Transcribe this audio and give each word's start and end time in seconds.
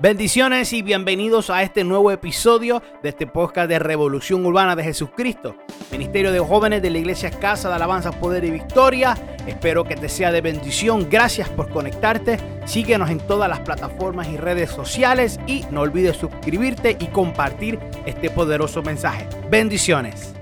Bendiciones 0.00 0.72
y 0.72 0.82
bienvenidos 0.82 1.48
a 1.50 1.62
este 1.62 1.84
nuevo 1.84 2.10
episodio 2.10 2.82
de 3.02 3.10
este 3.10 3.26
podcast 3.26 3.68
de 3.68 3.78
Revolución 3.78 4.44
Urbana 4.44 4.74
de 4.74 4.82
Jesucristo, 4.82 5.54
Ministerio 5.92 6.32
de 6.32 6.40
Jóvenes 6.40 6.82
de 6.82 6.90
la 6.90 6.98
Iglesia 6.98 7.30
Casa 7.30 7.68
de 7.68 7.76
Alabanza, 7.76 8.10
Poder 8.10 8.44
y 8.44 8.50
Victoria. 8.50 9.16
Espero 9.46 9.84
que 9.84 9.94
te 9.94 10.08
sea 10.08 10.32
de 10.32 10.40
bendición. 10.40 11.08
Gracias 11.08 11.48
por 11.50 11.70
conectarte. 11.70 12.38
Síguenos 12.64 13.10
en 13.10 13.18
todas 13.18 13.48
las 13.48 13.60
plataformas 13.60 14.28
y 14.28 14.36
redes 14.36 14.70
sociales 14.70 15.38
y 15.46 15.64
no 15.70 15.82
olvides 15.82 16.16
suscribirte 16.16 16.96
y 16.98 17.06
compartir 17.08 17.78
este 18.04 18.30
poderoso 18.30 18.82
mensaje. 18.82 19.28
Bendiciones. 19.50 20.34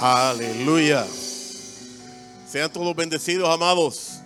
Aleluya. 0.00 1.04
Sean 2.52 2.70
todos 2.70 2.94
bendecidos, 2.94 3.48
amados. 3.48 4.20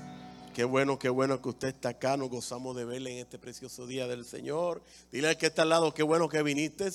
Qué 0.52 0.64
bueno, 0.64 0.98
qué 0.98 1.08
bueno 1.08 1.40
que 1.40 1.48
usted 1.48 1.68
está 1.68 1.90
acá. 1.90 2.16
Nos 2.16 2.28
gozamos 2.28 2.74
de 2.74 2.84
verle 2.84 3.12
en 3.12 3.18
este 3.18 3.38
precioso 3.38 3.86
día 3.86 4.08
del 4.08 4.24
Señor. 4.24 4.82
Dile 5.12 5.28
al 5.28 5.38
que 5.38 5.46
está 5.46 5.62
al 5.62 5.68
lado, 5.68 5.94
qué 5.94 6.02
bueno 6.02 6.28
que 6.28 6.42
viniste. 6.42 6.90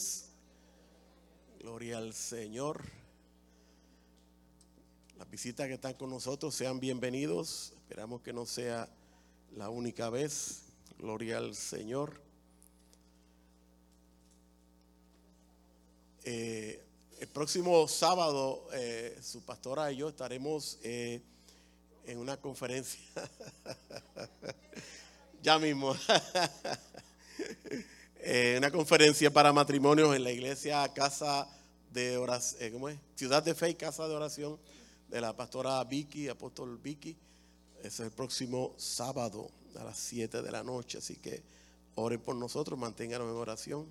Gloria 1.62 2.00
al 2.00 2.14
Señor. 2.14 2.84
Las 5.18 5.32
visitas 5.32 5.68
que 5.68 5.76
están 5.76 5.94
con 5.94 6.10
nosotros 6.10 6.54
sean 6.54 6.82
bienvenidos. 6.82 7.72
Esperamos 7.77 8.20
que 8.20 8.34
no 8.34 8.46
sea 8.46 8.90
la 9.55 9.70
única 9.70 10.10
vez. 10.10 10.63
Gloria 11.00 11.38
al 11.38 11.55
Señor. 11.55 12.22
Eh, 16.26 16.84
el 17.22 17.27
próximo 17.27 17.88
sábado, 17.88 18.68
eh, 18.74 19.16
su 19.22 19.41
pastora 19.44 19.91
y 19.91 19.98
yo 19.98 20.10
estaremos 20.10 20.80
eh, 20.82 21.22
en 22.05 22.18
una 22.18 22.38
conferencia. 22.38 23.00
ya 25.41 25.60
mismo. 25.60 25.96
eh, 28.20 28.55
una 28.57 28.71
conferencia 28.71 29.32
para 29.32 29.54
matrimonios 29.54 30.16
en 30.16 30.24
la 30.24 30.32
iglesia 30.32 30.91
Casa 30.94 31.48
de 31.91 32.18
Oración, 32.18 32.63
eh, 32.63 32.72
¿cómo 32.72 32.90
es? 32.90 32.99
Ciudad 33.16 33.44
de 33.44 33.55
Fe 33.55 33.72
y 33.72 33.76
Casa 33.76 34.07
de 34.07 34.16
Oración 34.16 34.60
de 35.10 35.22
la 35.22 35.35
pastora 35.35 35.84
Vicky, 35.84 36.29
apóstol 36.29 36.77
Vicky. 36.77 37.18
Es 37.84 37.99
el 37.99 38.12
próximo 38.12 38.74
sábado 38.77 39.49
a 39.79 39.84
las 39.84 39.98
7 39.98 40.41
de 40.41 40.52
la 40.52 40.63
noche. 40.63 40.99
Así 40.99 41.18
que 41.18 41.44
oren 41.96 42.22
por 42.22 42.35
nosotros, 42.35 42.79
manténganos 42.79 43.29
en 43.29 43.35
oración. 43.35 43.88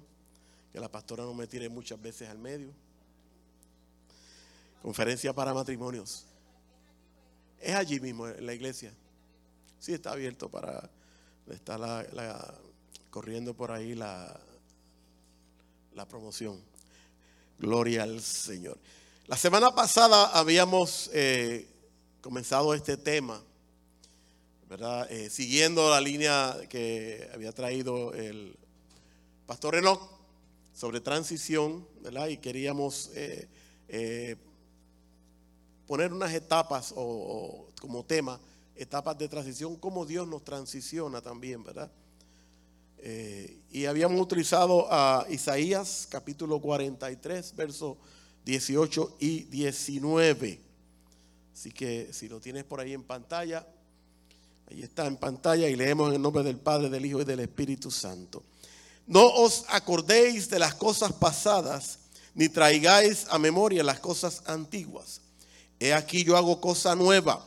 Que 0.73 0.81
la 0.81 0.91
pastora 0.91 1.25
no 1.25 1.35
me 1.35 1.47
tire 1.47 1.69
muchas 1.69 2.01
veces 2.01 2.29
al 2.29 2.39
medio. 2.39 2.73
Conferencia 4.83 5.35
para 5.35 5.53
matrimonios. 5.53 6.25
Es 7.61 7.75
allí 7.75 8.01
mismo, 8.01 8.27
en 8.27 8.47
la 8.47 8.55
iglesia. 8.55 8.93
Sí, 9.79 9.93
está 9.93 10.13
abierto 10.13 10.49
para. 10.49 10.91
Está 11.51 12.07
corriendo 13.11 13.55
por 13.55 13.73
ahí 13.73 13.95
la, 13.95 14.39
la 15.95 16.07
promoción. 16.07 16.61
Gloria 17.59 18.05
al 18.05 18.23
Señor. 18.23 18.79
La 19.27 19.37
semana 19.37 19.75
pasada 19.75 20.27
habíamos 20.39 21.11
eh, 21.13 21.67
comenzado 22.21 22.73
este 22.73 22.97
tema, 22.97 23.43
¿verdad? 24.69 25.11
Eh, 25.11 25.29
siguiendo 25.29 25.91
la 25.91 26.01
línea 26.01 26.57
que 26.69 27.29
había 27.35 27.53
traído 27.53 28.15
el 28.15 28.57
pastor 29.47 29.75
Enoch 29.75 30.01
sobre 30.75 31.01
transición, 31.01 31.87
¿verdad? 32.01 32.29
Y 32.29 32.39
queríamos 32.39 33.11
eh, 33.15 34.37
poner 35.91 36.13
unas 36.13 36.33
etapas 36.33 36.95
o, 36.95 37.67
como 37.81 38.05
tema, 38.05 38.39
etapas 38.77 39.19
de 39.19 39.29
transición, 39.29 39.75
cómo 39.75 40.07
Dios 40.07 40.29
nos 40.29 40.45
transiciona 40.45 41.21
también, 41.21 41.65
¿verdad? 41.65 41.91
Eh, 42.99 43.59
y 43.73 43.87
habíamos 43.87 44.21
utilizado 44.21 44.87
a 44.89 45.27
Isaías 45.29 46.07
capítulo 46.09 46.61
43, 46.61 47.57
versos 47.57 47.97
18 48.45 49.17
y 49.19 49.41
19. 49.47 50.61
Así 51.53 51.73
que 51.73 52.13
si 52.13 52.29
lo 52.29 52.39
tienes 52.39 52.63
por 52.63 52.79
ahí 52.79 52.93
en 52.93 53.03
pantalla, 53.03 53.67
ahí 54.71 54.85
está 54.85 55.09
en 55.09 55.17
pantalla 55.17 55.69
y 55.69 55.75
leemos 55.75 56.11
en 56.11 56.15
el 56.15 56.23
nombre 56.23 56.45
del 56.45 56.59
Padre, 56.59 56.89
del 56.89 57.05
Hijo 57.05 57.21
y 57.23 57.25
del 57.25 57.41
Espíritu 57.41 57.91
Santo. 57.91 58.45
No 59.09 59.27
os 59.27 59.65
acordéis 59.67 60.49
de 60.51 60.61
las 60.61 60.77
cosas 60.77 61.13
pasadas, 61.15 61.99
ni 62.33 62.49
traigáis 62.49 63.27
a 63.29 63.41
memoria 63.41 63.83
las 63.83 63.99
cosas 63.99 64.45
antiguas. 64.47 65.23
He 65.81 65.95
aquí 65.95 66.23
yo 66.23 66.37
hago 66.37 66.61
cosa 66.61 66.95
nueva. 66.95 67.45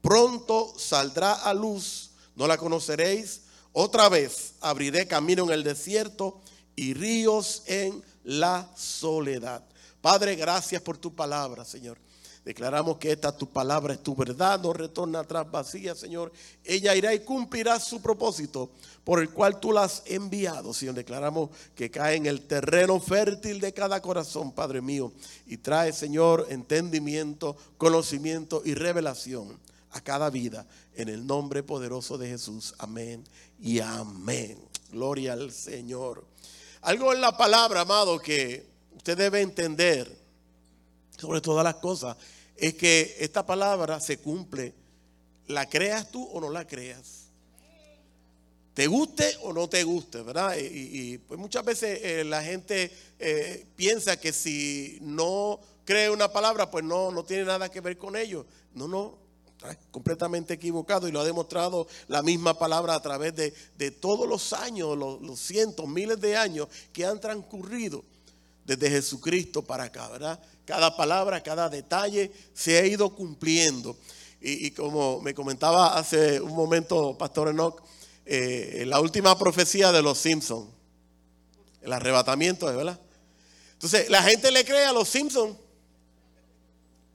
Pronto 0.00 0.74
saldrá 0.76 1.34
a 1.34 1.54
luz, 1.54 2.10
no 2.34 2.46
la 2.46 2.56
conoceréis. 2.56 3.42
Otra 3.72 4.08
vez 4.08 4.54
abriré 4.60 5.06
camino 5.06 5.44
en 5.44 5.50
el 5.50 5.62
desierto 5.62 6.40
y 6.74 6.94
ríos 6.94 7.62
en 7.66 8.02
la 8.24 8.70
soledad. 8.74 9.62
Padre, 10.00 10.34
gracias 10.34 10.82
por 10.82 10.96
tu 10.98 11.14
palabra, 11.14 11.64
Señor. 11.64 11.98
Declaramos 12.44 12.98
que 12.98 13.12
esta 13.12 13.34
tu 13.34 13.48
palabra 13.48 13.94
es 13.94 14.02
tu 14.02 14.14
verdad, 14.14 14.60
no 14.60 14.74
retorna 14.74 15.20
atrás 15.20 15.50
vacía, 15.50 15.94
Señor. 15.94 16.30
Ella 16.62 16.94
irá 16.94 17.14
y 17.14 17.20
cumplirá 17.20 17.80
su 17.80 18.02
propósito 18.02 18.70
por 19.02 19.20
el 19.20 19.30
cual 19.30 19.60
tú 19.60 19.72
la 19.72 19.84
has 19.84 20.02
enviado, 20.04 20.74
Señor. 20.74 20.94
Declaramos 20.94 21.48
que 21.74 21.90
cae 21.90 22.16
en 22.16 22.26
el 22.26 22.42
terreno 22.42 23.00
fértil 23.00 23.60
de 23.60 23.72
cada 23.72 24.02
corazón, 24.02 24.52
Padre 24.52 24.82
mío, 24.82 25.10
y 25.46 25.56
trae, 25.56 25.94
Señor, 25.94 26.46
entendimiento, 26.50 27.56
conocimiento 27.78 28.60
y 28.62 28.74
revelación 28.74 29.58
a 29.92 30.02
cada 30.02 30.28
vida. 30.28 30.66
En 30.96 31.08
el 31.08 31.26
nombre 31.26 31.62
poderoso 31.62 32.18
de 32.18 32.28
Jesús. 32.28 32.74
Amén 32.76 33.24
y 33.58 33.80
amén. 33.80 34.58
Gloria 34.92 35.32
al 35.32 35.50
Señor. 35.50 36.26
Algo 36.82 37.14
en 37.14 37.22
la 37.22 37.34
palabra, 37.38 37.80
amado, 37.80 38.18
que 38.18 38.66
usted 38.94 39.16
debe 39.16 39.40
entender 39.40 40.23
sobre 41.16 41.40
todas 41.40 41.64
las 41.64 41.76
cosas 41.76 42.16
es 42.56 42.74
que 42.74 43.16
esta 43.20 43.44
palabra 43.44 44.00
se 44.00 44.18
cumple, 44.18 44.74
la 45.46 45.68
creas 45.68 46.10
tú 46.10 46.24
o 46.24 46.40
no 46.40 46.50
la 46.50 46.66
creas. 46.66 47.24
Te 48.74 48.88
guste 48.88 49.36
o 49.42 49.52
no 49.52 49.68
te 49.68 49.84
guste, 49.84 50.22
¿verdad? 50.22 50.56
Y, 50.58 51.18
pues 51.18 51.38
muchas 51.38 51.64
veces 51.64 52.00
eh, 52.02 52.24
la 52.24 52.42
gente 52.42 52.90
eh, 53.20 53.66
piensa 53.76 54.18
que 54.18 54.32
si 54.32 54.98
no 55.00 55.60
cree 55.84 56.10
una 56.10 56.32
palabra, 56.32 56.70
pues 56.70 56.84
no, 56.84 57.12
no 57.12 57.24
tiene 57.24 57.44
nada 57.44 57.68
que 57.68 57.80
ver 57.80 57.96
con 57.96 58.16
ello. 58.16 58.46
No, 58.74 58.88
no, 58.88 59.16
está 59.56 59.78
completamente 59.92 60.54
equivocado 60.54 61.06
y 61.06 61.12
lo 61.12 61.20
ha 61.20 61.24
demostrado 61.24 61.86
la 62.08 62.22
misma 62.22 62.58
palabra 62.58 62.96
a 62.96 63.02
través 63.02 63.36
de, 63.36 63.54
de 63.78 63.92
todos 63.92 64.28
los 64.28 64.52
años, 64.52 64.98
los, 64.98 65.22
los 65.22 65.38
cientos, 65.38 65.86
miles 65.86 66.20
de 66.20 66.36
años 66.36 66.66
que 66.92 67.06
han 67.06 67.20
transcurrido 67.20 68.02
desde 68.64 68.90
Jesucristo 68.90 69.62
para 69.62 69.84
acá, 69.84 70.08
¿verdad? 70.08 70.40
Cada 70.64 70.96
palabra, 70.96 71.42
cada 71.42 71.68
detalle 71.68 72.32
se 72.54 72.78
ha 72.78 72.86
ido 72.86 73.14
cumpliendo. 73.14 73.96
Y, 74.40 74.72
como 74.72 75.22
me 75.22 75.32
comentaba 75.32 75.96
hace 75.96 76.38
un 76.38 76.54
momento 76.54 77.16
Pastor 77.16 77.48
Enoch, 77.48 77.82
eh, 78.26 78.84
la 78.86 79.00
última 79.00 79.38
profecía 79.38 79.90
de 79.90 80.02
los 80.02 80.18
Simpsons, 80.18 80.68
el 81.80 81.90
arrebatamiento, 81.90 82.66
¿verdad? 82.66 83.00
Entonces, 83.72 84.10
la 84.10 84.22
gente 84.22 84.50
le 84.50 84.64
cree 84.64 84.84
a 84.84 84.92
los 84.92 85.08
Simpsons. 85.08 85.56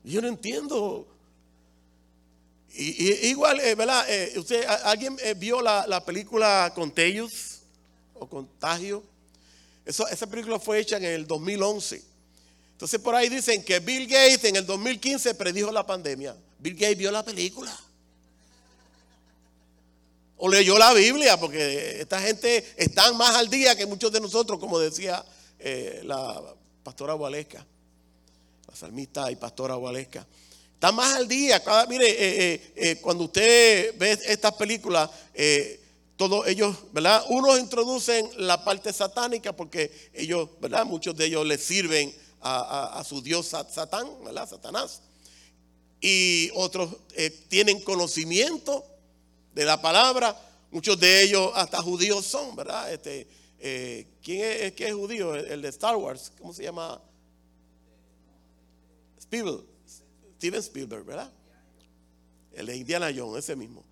Yo 0.04 0.22
no 0.22 0.28
entiendo. 0.28 1.08
Y, 2.74 3.04
y, 3.04 3.28
igual, 3.30 3.60
eh, 3.60 3.76
¿verdad? 3.76 4.06
Eh, 4.10 4.34
¿usted, 4.38 4.66
¿Alguien 4.84 5.16
vio 5.38 5.62
la, 5.62 5.86
la 5.88 6.04
película 6.04 6.72
Contagious 6.74 7.62
o 8.16 8.28
Contagio? 8.28 9.04
Eso, 9.86 10.08
esa 10.08 10.26
película 10.28 10.60
fue 10.60 10.80
hecha 10.80 10.98
en 10.98 11.06
el 11.06 11.28
2011. 11.28 12.09
Entonces 12.80 13.02
por 13.02 13.14
ahí 13.14 13.28
dicen 13.28 13.62
que 13.62 13.82
Bill 13.82 14.08
Gates 14.08 14.46
en 14.46 14.56
el 14.56 14.66
2015 14.66 15.36
predijo 15.36 15.70
la 15.70 15.86
pandemia. 15.86 16.34
Bill 16.60 16.76
Gates 16.76 16.98
vio 16.98 17.12
la 17.12 17.26
película. 17.26 17.78
O 20.38 20.48
leyó 20.48 20.78
la 20.78 20.94
Biblia, 20.94 21.38
porque 21.38 22.00
esta 22.00 22.22
gente 22.22 22.66
está 22.78 23.12
más 23.12 23.36
al 23.36 23.50
día 23.50 23.76
que 23.76 23.86
muchos 23.86 24.14
de 24.14 24.22
nosotros, 24.22 24.60
como 24.60 24.80
decía 24.80 25.26
eh, 25.60 26.00
la 26.06 26.42
pastora 26.82 27.16
Gualesca, 27.16 27.68
la 28.66 28.76
salmista 28.78 29.30
y 29.30 29.36
pastora 29.36 29.76
Gualesca. 29.76 30.26
Está 30.76 30.94
más 30.94 31.16
al 31.16 31.28
día. 31.28 31.62
Cada, 31.62 31.86
mire, 31.86 32.08
eh, 32.08 32.72
eh, 32.78 33.02
cuando 33.02 33.26
usted 33.26 33.94
ve 33.98 34.18
estas 34.26 34.54
películas, 34.54 35.10
todos 36.16 36.48
ellos, 36.48 36.78
¿verdad? 36.94 37.26
Unos 37.28 37.60
introducen 37.60 38.30
la 38.38 38.64
parte 38.64 38.94
satánica 38.94 39.54
porque 39.54 39.92
ellos, 40.14 40.48
¿verdad? 40.62 40.86
Muchos 40.86 41.14
de 41.18 41.26
ellos 41.26 41.46
les 41.46 41.62
sirven 41.62 42.16
a, 42.42 43.04
su 43.08 43.22
dios 43.22 43.48
Satán, 43.48 44.08
¿verdad? 44.24 44.48
Satanás. 44.50 45.02
Y 46.02 46.50
otros 46.56 46.96
eh, 47.16 47.30
tienen 47.50 47.82
conocimiento 47.82 48.86
de 49.54 49.66
la 49.66 49.82
palabra. 49.82 50.40
Muchos 50.72 51.00
de 51.00 51.24
ellos 51.24 51.52
hasta 51.56 51.82
judíos 51.82 52.26
son, 52.26 52.56
¿verdad? 52.56 52.94
Este, 52.94 53.28
eh, 53.60 54.08
¿Quién 54.24 54.42
es, 54.42 54.74
¿qué 54.74 54.88
es 54.88 54.94
judío? 54.94 55.36
El, 55.36 55.62
de 55.62 55.70
Star 55.70 55.96
Wars, 55.98 56.32
¿cómo 56.40 56.54
se 56.54 56.64
llama? 56.64 57.02
Spielberg. 59.20 59.66
Steven 60.38 60.60
Spielberg, 60.62 61.04
¿verdad? 61.04 61.32
el 62.54 62.66
de 62.66 62.76
Indiana 62.76 63.12
Jones, 63.16 63.44
ese 63.44 63.56
mismo. 63.56 63.86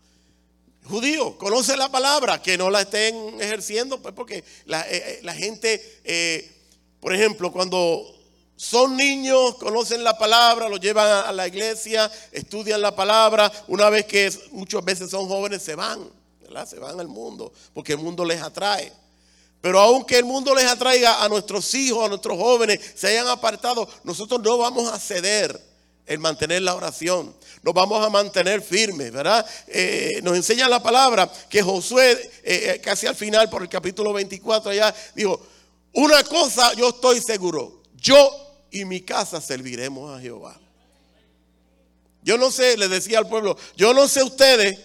Judío, 0.86 1.38
conoce 1.38 1.76
la 1.78 1.90
palabra, 1.90 2.42
que 2.42 2.58
no 2.58 2.70
la 2.70 2.82
estén 2.82 3.40
ejerciendo, 3.42 4.02
pues 4.02 4.14
porque 4.14 4.44
la, 4.66 4.90
eh, 4.90 5.22
eh, 5.22 5.34
gente, 5.34 6.54
por 7.00 7.14
ejemplo, 7.14 7.52
cuando 7.52 8.17
son 8.58 8.98
niños, 8.98 9.56
conocen 9.56 10.04
la 10.04 10.18
palabra, 10.18 10.68
lo 10.68 10.78
llevan 10.78 11.26
a 11.26 11.32
la 11.32 11.48
iglesia, 11.48 12.12
estudian 12.32 12.82
la 12.82 12.94
palabra, 12.94 13.50
una 13.68 13.90
vez 13.90 14.06
que 14.06 14.30
muchas 14.52 14.84
veces 14.84 15.10
son 15.10 15.28
jóvenes 15.30 15.62
se 15.62 15.76
van. 15.76 16.18
Se 16.66 16.80
van 16.80 17.00
al 17.00 17.08
mundo, 17.08 17.54
porque 17.74 17.94
el 17.94 18.00
mundo 18.00 18.26
les 18.26 18.42
atrae. 18.42 18.92
Pero 19.62 19.80
aunque 19.80 20.18
el 20.18 20.26
mundo 20.26 20.56
les 20.56 20.66
atraiga 20.66 21.24
a 21.24 21.30
nuestros 21.30 21.72
hijos, 21.76 22.06
a 22.06 22.10
nuestros 22.10 22.38
jóvenes, 22.38 22.80
se 22.96 23.08
hayan 23.08 23.28
apartado, 23.28 23.88
nosotros 24.04 24.42
no 24.42 24.58
vamos 24.58 24.92
a 24.92 25.00
ceder 25.00 25.60
en 26.08 26.20
mantener 26.20 26.64
la 26.64 26.74
oración. 26.74 27.36
Nos 27.62 27.74
vamos 27.74 28.04
a 28.04 28.10
mantener 28.10 28.62
firmes, 28.62 29.12
¿verdad? 29.12 29.46
Eh, 29.68 30.20
nos 30.24 30.36
enseña 30.36 30.68
la 30.68 30.82
palabra 30.82 31.32
que 31.50 31.62
Josué, 31.62 32.12
eh, 32.12 32.32
eh, 32.44 32.82
casi 32.82 33.06
al 33.06 33.16
final, 33.16 33.50
por 33.50 33.62
el 33.62 33.70
capítulo 33.70 34.14
24, 34.14 34.72
allá, 34.72 34.96
dijo, 35.14 35.40
una 35.94 36.24
cosa 36.24 36.74
yo 36.74 36.90
estoy 36.90 37.22
seguro, 37.22 37.84
yo 37.96 38.47
y 38.72 38.86
mi 38.86 39.02
casa 39.02 39.42
serviremos 39.42 40.18
a 40.18 40.22
Jehová. 40.22 40.60
Yo 42.24 42.38
no 42.38 42.52
sé, 42.52 42.78
le 42.78 42.88
decía 42.88 43.20
al 43.20 43.28
pueblo, 43.28 43.58
yo 43.76 43.94
no 43.94 44.08
sé 44.08 44.24
ustedes, 44.24 44.78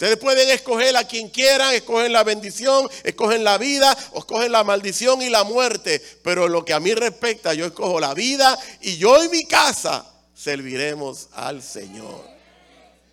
Ustedes 0.00 0.16
pueden 0.16 0.48
escoger 0.48 0.96
a 0.96 1.04
quien 1.04 1.28
quieran, 1.28 1.74
escogen 1.74 2.10
la 2.10 2.24
bendición, 2.24 2.88
escogen 3.04 3.44
la 3.44 3.58
vida, 3.58 3.94
o 4.12 4.20
escogen 4.20 4.50
la 4.50 4.64
maldición 4.64 5.20
y 5.20 5.28
la 5.28 5.44
muerte. 5.44 6.02
Pero 6.24 6.48
lo 6.48 6.64
que 6.64 6.72
a 6.72 6.80
mí 6.80 6.94
respecta, 6.94 7.52
yo 7.52 7.66
escojo 7.66 8.00
la 8.00 8.14
vida 8.14 8.58
y 8.80 8.96
yo 8.96 9.22
y 9.22 9.28
mi 9.28 9.44
casa 9.44 10.10
serviremos 10.34 11.28
al 11.34 11.62
Señor. 11.62 12.24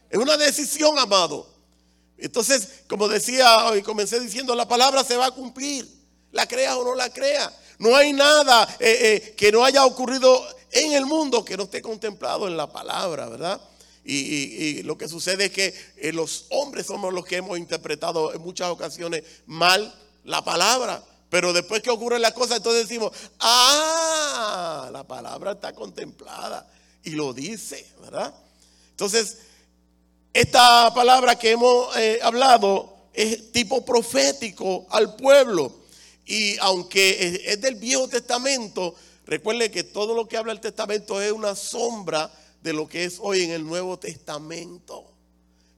Es 0.09 0.17
una 0.17 0.37
decisión, 0.37 0.97
amado. 0.97 1.45
Entonces, 2.17 2.69
como 2.87 3.09
decía 3.09 3.65
hoy, 3.65 3.81
comencé 3.81 4.21
diciendo, 4.21 4.55
la 4.55 4.65
palabra 4.65 5.03
se 5.03 5.17
va 5.17 5.25
a 5.25 5.31
cumplir, 5.31 5.85
la 6.31 6.47
creas 6.47 6.75
o 6.75 6.85
no 6.85 6.95
la 6.95 7.09
creas. 7.11 7.51
No 7.79 7.95
hay 7.95 8.13
nada 8.13 8.67
eh, 8.79 8.97
eh, 9.01 9.35
que 9.35 9.51
no 9.51 9.63
haya 9.63 9.85
ocurrido 9.85 10.45
en 10.71 10.93
el 10.93 11.05
mundo 11.05 11.45
que 11.45 11.57
no 11.57 11.63
esté 11.63 11.81
contemplado 11.81 12.47
en 12.47 12.57
la 12.57 12.71
palabra, 12.71 13.29
¿verdad? 13.29 13.61
Y, 14.09 14.83
lo 14.83 14.97
que 14.97 15.09
sucede 15.09 15.45
es 15.45 15.51
que 15.51 15.75
eh, 15.97 16.13
los 16.13 16.45
hombres 16.49 16.85
somos 16.85 17.13
los 17.13 17.25
que 17.25 17.35
hemos 17.35 17.57
interpretado 17.57 18.33
en 18.33 18.41
muchas 18.41 18.69
ocasiones 18.69 19.23
mal 19.45 19.93
la 20.23 20.43
palabra. 20.43 21.03
Pero 21.29 21.51
después 21.51 21.81
que 21.81 21.89
ocurren 21.89 22.21
las 22.21 22.31
cosas, 22.31 22.57
entonces 22.57 22.87
decimos, 22.87 23.11
ah, 23.41 24.89
la 24.93 25.05
palabra 25.05 25.51
está 25.51 25.73
contemplada. 25.73 26.71
Y 27.03 27.11
lo 27.11 27.33
dice, 27.33 27.85
¿verdad? 28.01 28.33
Entonces, 28.91 29.39
esta 30.33 30.93
palabra 30.93 31.37
que 31.37 31.51
hemos 31.51 31.89
hablado 32.23 33.09
es 33.13 33.51
tipo 33.51 33.83
profético 33.83 34.87
al 34.89 35.17
pueblo. 35.17 35.76
Y 36.27 36.57
aunque 36.59 37.43
es 37.45 37.61
del 37.61 37.75
Viejo 37.75 38.07
Testamento, 38.07 38.93
recuerde 39.25 39.71
que 39.71 39.83
todo 39.83 40.13
lo 40.13 40.27
que 40.27 40.37
habla 40.37 40.51
el 40.51 40.59
Testamento 40.59 41.21
es 41.21 41.31
una 41.31 41.55
sombra 41.55 42.31
de 42.61 42.73
lo 42.73 42.87
que 42.87 43.05
es 43.05 43.17
hoy 43.19 43.43
en 43.43 43.51
el 43.51 43.65
Nuevo 43.65 43.97
Testamento. 43.97 45.17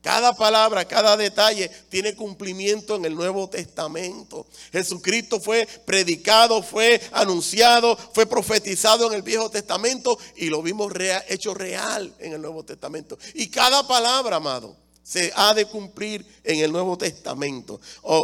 Cada 0.01 0.33
palabra, 0.33 0.85
cada 0.85 1.17
detalle 1.17 1.69
tiene 1.89 2.15
cumplimiento 2.15 2.95
en 2.95 3.05
el 3.05 3.15
Nuevo 3.15 3.49
Testamento. 3.49 4.47
Jesucristo 4.71 5.41
fue 5.41 5.67
predicado, 5.85 6.63
fue 6.63 7.01
anunciado, 7.11 7.97
fue 8.13 8.25
profetizado 8.25 9.07
en 9.07 9.13
el 9.13 9.21
Viejo 9.23 9.51
Testamento 9.51 10.17
y 10.37 10.47
lo 10.47 10.61
vimos 10.63 10.93
hecho 11.27 11.53
real 11.53 12.13
en 12.19 12.33
el 12.33 12.41
Nuevo 12.41 12.63
Testamento. 12.63 13.19
Y 13.33 13.49
cada 13.49 13.85
palabra, 13.87 14.37
amado, 14.37 14.75
se 15.03 15.31
ha 15.35 15.53
de 15.53 15.65
cumplir 15.65 16.25
en 16.43 16.59
el 16.59 16.71
Nuevo 16.71 16.97
Testamento. 16.97 17.79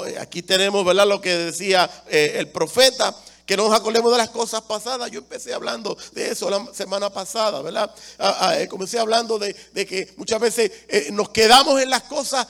Eh, 0.07 0.17
aquí 0.19 0.41
tenemos, 0.41 0.85
¿verdad? 0.85 1.07
Lo 1.07 1.21
que 1.21 1.35
decía 1.35 1.89
eh, 2.07 2.35
el 2.37 2.49
profeta 2.49 3.15
que 3.45 3.57
no 3.57 3.67
nos 3.69 3.79
acordemos 3.79 4.11
de 4.11 4.17
las 4.17 4.29
cosas 4.29 4.61
pasadas. 4.63 5.11
Yo 5.11 5.19
empecé 5.19 5.53
hablando 5.53 5.97
de 6.13 6.31
eso 6.31 6.49
la 6.49 6.67
semana 6.73 7.11
pasada, 7.11 7.61
¿verdad? 7.61 7.93
Ah, 8.17 8.37
ah, 8.39 8.59
eh, 8.59 8.67
comencé 8.67 8.97
hablando 8.97 9.37
de, 9.37 9.53
que 9.73 10.13
muchas 10.17 10.39
veces 10.39 10.71
nos 11.11 11.29
quedamos 11.29 11.81
en 11.81 11.89
las 11.89 12.03
cosas 12.03 12.47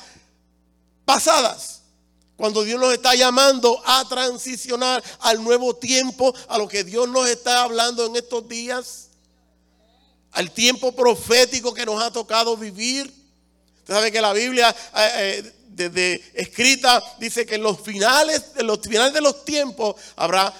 pasadas. 1.03 1.81
Cuando 2.37 2.63
Dios 2.63 2.79
nos 2.79 2.93
está 2.93 3.15
llamando 3.15 3.81
a 3.85 4.07
transicionar 4.09 5.01
al 5.21 5.41
nuevo 5.41 5.75
tiempo, 5.75 6.33
a 6.49 6.57
lo 6.57 6.67
que 6.67 6.83
Dios 6.83 7.07
nos 7.07 7.29
está 7.29 7.63
hablando 7.63 8.05
en 8.05 8.17
estos 8.17 8.47
días, 8.49 9.07
al 10.31 10.51
tiempo 10.51 10.93
profético 10.93 11.73
que 11.73 11.85
nos 11.85 12.03
ha 12.03 12.11
tocado 12.11 12.57
vivir. 12.57 13.24
Usted 13.85 13.93
sabe 13.93 14.11
que 14.11 14.19
la 14.19 14.33
Biblia, 14.33 14.75
eh, 14.97 15.53
desde 15.67 16.19
escrita, 16.33 17.03
dice 17.19 17.45
que 17.45 17.53
en 17.53 17.61
los 17.61 17.79
finales, 17.79 18.41
en 18.55 18.65
los 18.65 18.79
finales 18.79 19.13
de 19.13 19.21
los 19.21 19.45
tiempos 19.45 19.95
habrá 20.15 20.51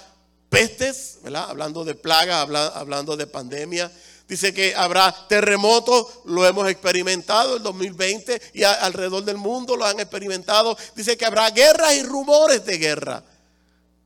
pestes, 0.48 1.18
¿verdad? 1.24 1.50
Hablando 1.50 1.84
de 1.84 1.96
plagas, 1.96 2.48
hablando 2.76 3.16
de 3.16 3.26
pandemia. 3.26 3.90
Dice 4.28 4.54
que 4.54 4.76
habrá 4.76 5.12
terremotos, 5.28 6.06
lo 6.26 6.46
hemos 6.46 6.70
experimentado 6.70 7.56
en 7.56 7.64
2020 7.64 8.40
y 8.54 8.62
alrededor 8.62 9.24
del 9.24 9.38
mundo 9.38 9.74
lo 9.74 9.86
han 9.86 9.98
experimentado. 9.98 10.78
Dice 10.94 11.16
que 11.16 11.26
habrá 11.26 11.50
guerras 11.50 11.94
y 11.94 12.04
rumores 12.04 12.64
de 12.64 12.78
guerra. 12.78 13.24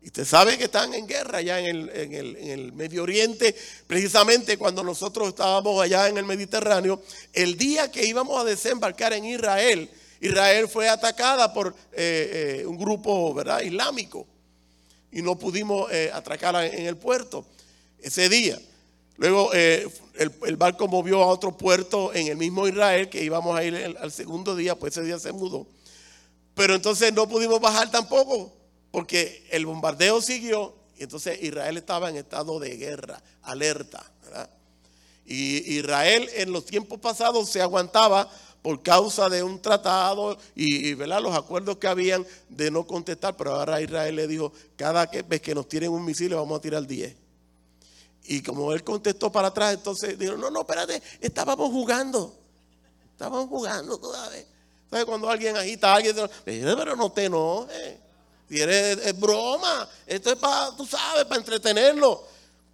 Y 0.02 0.06
usted 0.06 0.24
sabe 0.24 0.56
que 0.56 0.64
están 0.64 0.94
en 0.94 1.06
guerra 1.06 1.42
ya 1.42 1.60
en 1.60 1.66
el, 1.66 1.90
en 1.90 2.50
el, 2.50 2.72
Medio 2.72 3.02
Oriente. 3.02 3.54
Precisamente 3.86 4.56
cuando 4.56 4.82
nosotros 4.82 5.28
estábamos 5.28 5.82
allá 5.82 6.08
en 6.08 6.16
el 6.16 6.24
Mediterráneo, 6.24 7.02
el 7.32 7.56
día 7.56 7.90
que 7.90 8.06
íbamos 8.06 8.40
a 8.40 8.44
desembarcar 8.44 9.12
en 9.12 9.26
Israel, 9.26 9.90
Israel 10.20 10.68
fue 10.68 10.88
atacada 10.88 11.52
por 11.52 11.74
eh, 11.92 12.60
eh, 12.62 12.66
un 12.66 12.78
grupo 12.78 13.34
¿verdad? 13.34 13.60
islámico 13.60 14.26
y 15.12 15.22
no 15.22 15.36
pudimos 15.38 15.90
eh, 15.92 16.10
atracar 16.12 16.56
en 16.64 16.86
el 16.86 16.96
puerto 16.96 17.44
ese 18.00 18.28
día. 18.28 18.58
Luego 19.16 19.50
eh, 19.52 19.86
el, 20.14 20.56
barco 20.56 20.88
movió 20.88 21.22
a 21.22 21.26
otro 21.26 21.56
puerto 21.56 22.14
en 22.14 22.28
el 22.28 22.36
mismo 22.36 22.66
Israel, 22.66 23.10
que 23.10 23.22
íbamos 23.22 23.54
a 23.54 23.62
ir 23.62 23.96
al 24.00 24.10
segundo 24.10 24.56
día, 24.56 24.74
pues 24.76 24.96
ese 24.96 25.04
día 25.04 25.18
se 25.18 25.32
mudó. 25.32 25.66
Pero 26.54 26.74
entonces 26.74 27.12
no 27.12 27.28
pudimos 27.28 27.60
bajar 27.60 27.90
tampoco, 27.90 28.50
porque 28.90 29.46
el 29.50 29.66
bombardeo 29.66 30.20
siguió 30.20 30.74
y 30.98 31.04
entonces 31.04 31.42
Israel 31.42 31.78
estaba 31.78 32.10
en 32.10 32.16
estado 32.16 32.58
de 32.58 32.76
guerra, 32.76 33.22
alerta. 33.42 34.04
Y 35.24 35.78
Israel 35.78 36.28
en 36.34 36.52
los 36.52 36.66
tiempos 36.66 36.98
pasados 36.98 37.48
se 37.48 37.62
aguantaba 37.62 38.28
por 38.62 38.82
causa 38.82 39.28
de 39.28 39.42
un 39.42 39.62
tratado 39.62 40.36
y, 40.54 40.94
los 40.94 41.34
acuerdos 41.34 41.78
que 41.78 41.86
habían 41.86 42.26
de 42.48 42.70
no 42.70 42.86
contestar, 42.86 43.36
pero 43.36 43.54
ahora 43.54 43.80
Israel 43.80 44.16
le 44.16 44.26
dijo, 44.26 44.52
cada 44.76 45.06
vez 45.06 45.40
que 45.40 45.54
nos 45.54 45.68
tiren 45.68 45.90
un 45.90 46.04
misil 46.04 46.34
vamos 46.34 46.58
a 46.58 46.60
tirar 46.60 46.86
10. 46.86 47.16
Y 48.24 48.42
como 48.42 48.72
él 48.72 48.84
contestó 48.84 49.32
para 49.32 49.48
atrás, 49.48 49.74
entonces 49.74 50.18
dijo, 50.18 50.36
no, 50.36 50.50
no, 50.50 50.60
espérate, 50.60 51.02
estábamos 51.20 51.70
jugando, 51.70 52.36
estábamos 53.12 53.48
jugando 53.48 53.98
todavía. 53.98 54.44
¿Sabes 54.90 55.04
cuando 55.06 55.30
alguien 55.30 55.56
agita 55.56 55.92
a 55.92 55.96
alguien? 55.96 56.16
Pero 56.44 56.96
no 56.96 57.10
te 57.10 57.24
enojes, 57.24 57.96
es, 58.50 59.18
broma, 59.18 59.88
esto 60.06 60.30
es 60.30 60.36
para, 60.36 60.76
tú 60.76 60.84
sabes, 60.86 61.24
para 61.24 61.36
entretenerlo. 61.36 62.24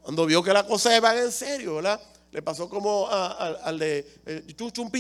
Cuando 0.02 0.24
vio 0.24 0.42
que 0.42 0.52
la 0.52 0.66
cosa 0.66 0.96
iba 0.96 1.16
en 1.16 1.30
serio, 1.30 1.76
¿verdad? 1.76 2.00
Le 2.32 2.42
pasó 2.42 2.68
como 2.68 3.08
al 3.08 3.78
de 3.78 4.20
eh, 4.26 4.44
Chuchun 4.56 4.90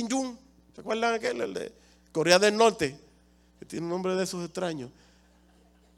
¿Se 0.74 0.80
acuerdan 0.80 1.14
aquel? 1.14 1.40
El 1.40 1.54
de 1.54 1.72
Corea 2.12 2.38
del 2.38 2.56
Norte, 2.56 2.98
que 3.58 3.64
tiene 3.64 3.86
un 3.86 3.90
nombre 3.90 4.14
de 4.14 4.24
esos 4.24 4.44
extraños. 4.44 4.90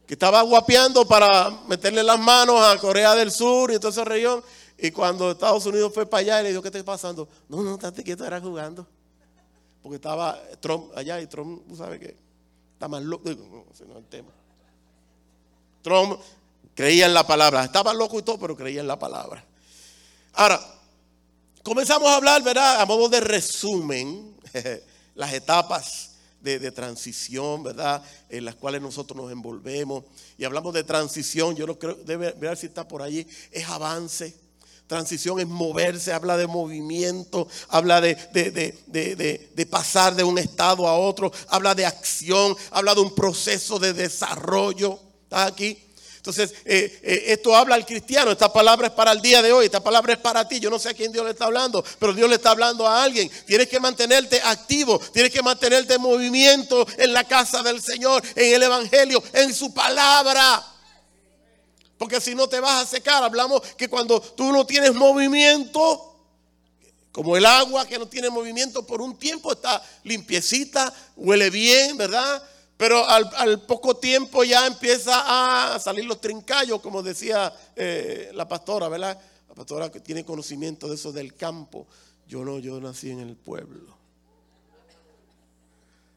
Que 0.06 0.14
estaba 0.14 0.40
guapeando 0.42 1.06
para 1.06 1.50
meterle 1.66 2.02
las 2.02 2.18
manos 2.18 2.60
a 2.60 2.78
Corea 2.78 3.14
del 3.14 3.30
Sur 3.30 3.72
y 3.72 3.78
toda 3.78 3.90
esa 3.90 4.04
región. 4.04 4.42
Y 4.78 4.92
cuando 4.92 5.32
Estados 5.32 5.66
Unidos 5.66 5.92
fue 5.92 6.06
para 6.06 6.20
allá, 6.20 6.42
le 6.42 6.50
dijo, 6.50 6.62
¿qué 6.62 6.68
está 6.68 6.82
pasando? 6.84 7.28
No, 7.48 7.62
no, 7.62 7.74
estate 7.74 8.04
quieto, 8.04 8.24
era 8.24 8.40
jugando. 8.40 8.86
Porque 9.82 9.96
estaba 9.96 10.40
Trump 10.60 10.92
allá 10.96 11.20
y 11.20 11.26
Trump, 11.26 11.66
tú 11.68 11.76
sabes 11.76 11.98
que 11.98 12.16
está 12.74 12.86
más 12.86 13.02
loco. 13.02 13.28
No, 13.28 13.64
ese 13.72 13.84
no 13.84 13.94
es 13.94 13.98
el 13.98 14.06
tema. 14.06 14.37
Trump 15.82 16.18
creía 16.74 17.06
en 17.06 17.14
la 17.14 17.26
palabra. 17.26 17.64
Estaba 17.64 17.92
loco 17.92 18.18
y 18.18 18.22
todo, 18.22 18.38
pero 18.38 18.56
creía 18.56 18.80
en 18.80 18.86
la 18.86 18.98
palabra. 18.98 19.44
Ahora, 20.34 20.60
comenzamos 21.62 22.08
a 22.08 22.16
hablar, 22.16 22.42
¿verdad? 22.42 22.80
A 22.80 22.86
modo 22.86 23.08
de 23.08 23.20
resumen, 23.20 24.36
las 25.14 25.32
etapas 25.32 26.12
de, 26.40 26.70
transición, 26.70 27.62
¿verdad? 27.62 28.02
En 28.28 28.44
las 28.44 28.54
cuales 28.54 28.80
nosotros 28.80 29.20
nos 29.20 29.32
envolvemos. 29.32 30.04
Y 30.36 30.44
hablamos 30.44 30.72
de 30.72 30.84
transición, 30.84 31.56
yo 31.56 31.66
no 31.66 31.78
creo, 31.78 31.94
debe 31.94 32.32
ver 32.32 32.56
si 32.56 32.66
está 32.66 32.86
por 32.86 33.02
allí, 33.02 33.26
es 33.50 33.68
avance. 33.68 34.34
Transición 34.86 35.38
es 35.38 35.46
moverse, 35.46 36.12
habla 36.12 36.38
de 36.38 36.46
movimiento, 36.46 37.46
habla 37.68 38.00
de, 38.00 38.14
de, 38.32 39.66
pasar 39.66 40.14
de 40.14 40.24
un 40.24 40.38
estado 40.38 40.88
a 40.88 40.96
otro, 40.96 41.30
habla 41.48 41.74
de 41.74 41.84
acción, 41.84 42.56
habla 42.70 42.94
de 42.94 43.02
un 43.02 43.14
proceso 43.14 43.78
de 43.78 43.92
desarrollo. 43.92 44.98
¿Está 45.28 45.44
aquí? 45.44 45.78
Entonces, 46.16 46.54
eh, 46.64 47.00
eh, 47.02 47.24
esto 47.28 47.54
habla 47.54 47.74
al 47.74 47.84
cristiano, 47.84 48.30
esta 48.30 48.50
palabra 48.50 48.86
es 48.86 48.92
para 48.94 49.12
el 49.12 49.20
día 49.20 49.42
de 49.42 49.52
hoy, 49.52 49.66
esta 49.66 49.82
palabra 49.82 50.14
es 50.14 50.18
para 50.18 50.48
ti. 50.48 50.58
Yo 50.58 50.70
no 50.70 50.78
sé 50.78 50.88
a 50.88 50.94
quién 50.94 51.12
Dios 51.12 51.24
le 51.24 51.32
está 51.32 51.44
hablando, 51.44 51.84
pero 51.98 52.14
Dios 52.14 52.28
le 52.28 52.36
está 52.36 52.50
hablando 52.50 52.86
a 52.88 53.02
alguien. 53.02 53.30
Tienes 53.46 53.68
que 53.68 53.78
mantenerte 53.78 54.40
activo, 54.42 54.98
tienes 55.12 55.30
que 55.30 55.42
mantenerte 55.42 55.94
en 55.94 56.00
movimiento 56.00 56.86
en 56.96 57.12
la 57.12 57.24
casa 57.24 57.62
del 57.62 57.82
Señor, 57.82 58.22
en 58.34 58.54
el 58.54 58.62
Evangelio, 58.62 59.22
en 59.34 59.54
su 59.54 59.72
palabra. 59.74 60.64
Porque 61.98 62.20
si 62.20 62.34
no 62.34 62.48
te 62.48 62.60
vas 62.60 62.84
a 62.84 62.86
secar, 62.86 63.22
hablamos 63.22 63.60
que 63.76 63.88
cuando 63.88 64.20
tú 64.20 64.50
no 64.50 64.66
tienes 64.66 64.94
movimiento, 64.94 66.16
como 67.12 67.36
el 67.36 67.44
agua 67.44 67.86
que 67.86 67.98
no 67.98 68.06
tiene 68.06 68.30
movimiento 68.30 68.86
por 68.86 69.02
un 69.02 69.18
tiempo 69.18 69.52
está 69.52 69.82
limpiecita, 70.04 70.92
huele 71.16 71.50
bien, 71.50 71.96
¿verdad? 71.96 72.42
Pero 72.78 73.04
al, 73.08 73.60
poco 73.62 73.96
tiempo 73.96 74.44
ya 74.44 74.64
empieza 74.64 75.74
a 75.74 75.80
salir 75.80 76.04
los 76.04 76.20
trincallos, 76.20 76.80
como 76.80 77.02
decía 77.02 77.52
eh, 77.74 78.30
la 78.34 78.46
pastora, 78.46 78.88
¿verdad? 78.88 79.20
La 79.48 79.54
pastora 79.54 79.90
que 79.90 79.98
tiene 79.98 80.24
conocimiento 80.24 80.88
de 80.88 80.94
eso 80.94 81.10
del 81.10 81.34
campo. 81.34 81.88
Yo 82.28 82.44
no, 82.44 82.60
yo 82.60 82.80
nací 82.80 83.10
en 83.10 83.18
el 83.18 83.34
pueblo. 83.34 83.98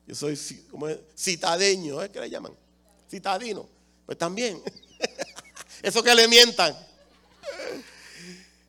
Yo 0.06 0.14
soy 0.14 0.38
como 0.70 0.88
citadeño, 1.18 2.04
¿eh? 2.04 2.12
¿qué 2.12 2.20
le 2.20 2.30
llaman? 2.30 2.54
Citadino. 3.10 3.68
Pues 4.06 4.20
también. 4.20 4.62
Eso 5.82 6.04
que 6.04 6.14
le 6.14 6.28
mientan. 6.28 6.78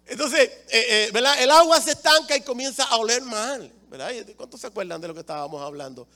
Entonces, 0.07 0.51
eh, 0.71 1.11
eh, 1.15 1.35
El 1.41 1.51
agua 1.51 1.79
se 1.81 1.91
estanca 1.91 2.35
y 2.37 2.41
comienza 2.41 2.85
a 2.85 2.97
oler 2.97 3.23
mal. 3.23 3.71
¿verdad? 3.91 4.13
¿Cuántos 4.37 4.63
se 4.63 4.69
acuerdan 4.69 4.99
de 5.01 5.09
lo 5.09 5.15
que 5.15 5.21
estábamos 5.21 5.61
hablando? 5.61 6.09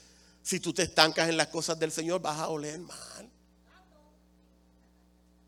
Si 0.46 0.60
tú 0.60 0.72
te 0.72 0.84
estancas 0.84 1.28
en 1.28 1.36
las 1.36 1.48
cosas 1.48 1.76
del 1.76 1.90
Señor, 1.90 2.20
vas 2.20 2.38
a 2.38 2.46
oler 2.46 2.78
mal. 2.78 3.28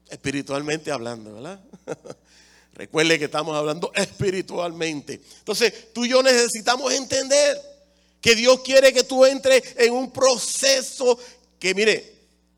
Espiritualmente 0.08 0.90
hablando, 0.90 1.34
¿verdad? 1.34 1.60
Recuerde 2.72 3.16
que 3.16 3.26
estamos 3.26 3.56
hablando 3.56 3.92
espiritualmente. 3.94 5.20
Entonces, 5.38 5.92
tú 5.92 6.04
y 6.04 6.08
yo 6.08 6.20
necesitamos 6.20 6.92
entender 6.92 7.62
que 8.20 8.34
Dios 8.34 8.58
quiere 8.64 8.92
que 8.92 9.04
tú 9.04 9.24
entres 9.24 9.76
en 9.76 9.92
un 9.92 10.10
proceso 10.10 11.16
que, 11.60 11.76
mire, 11.76 12.16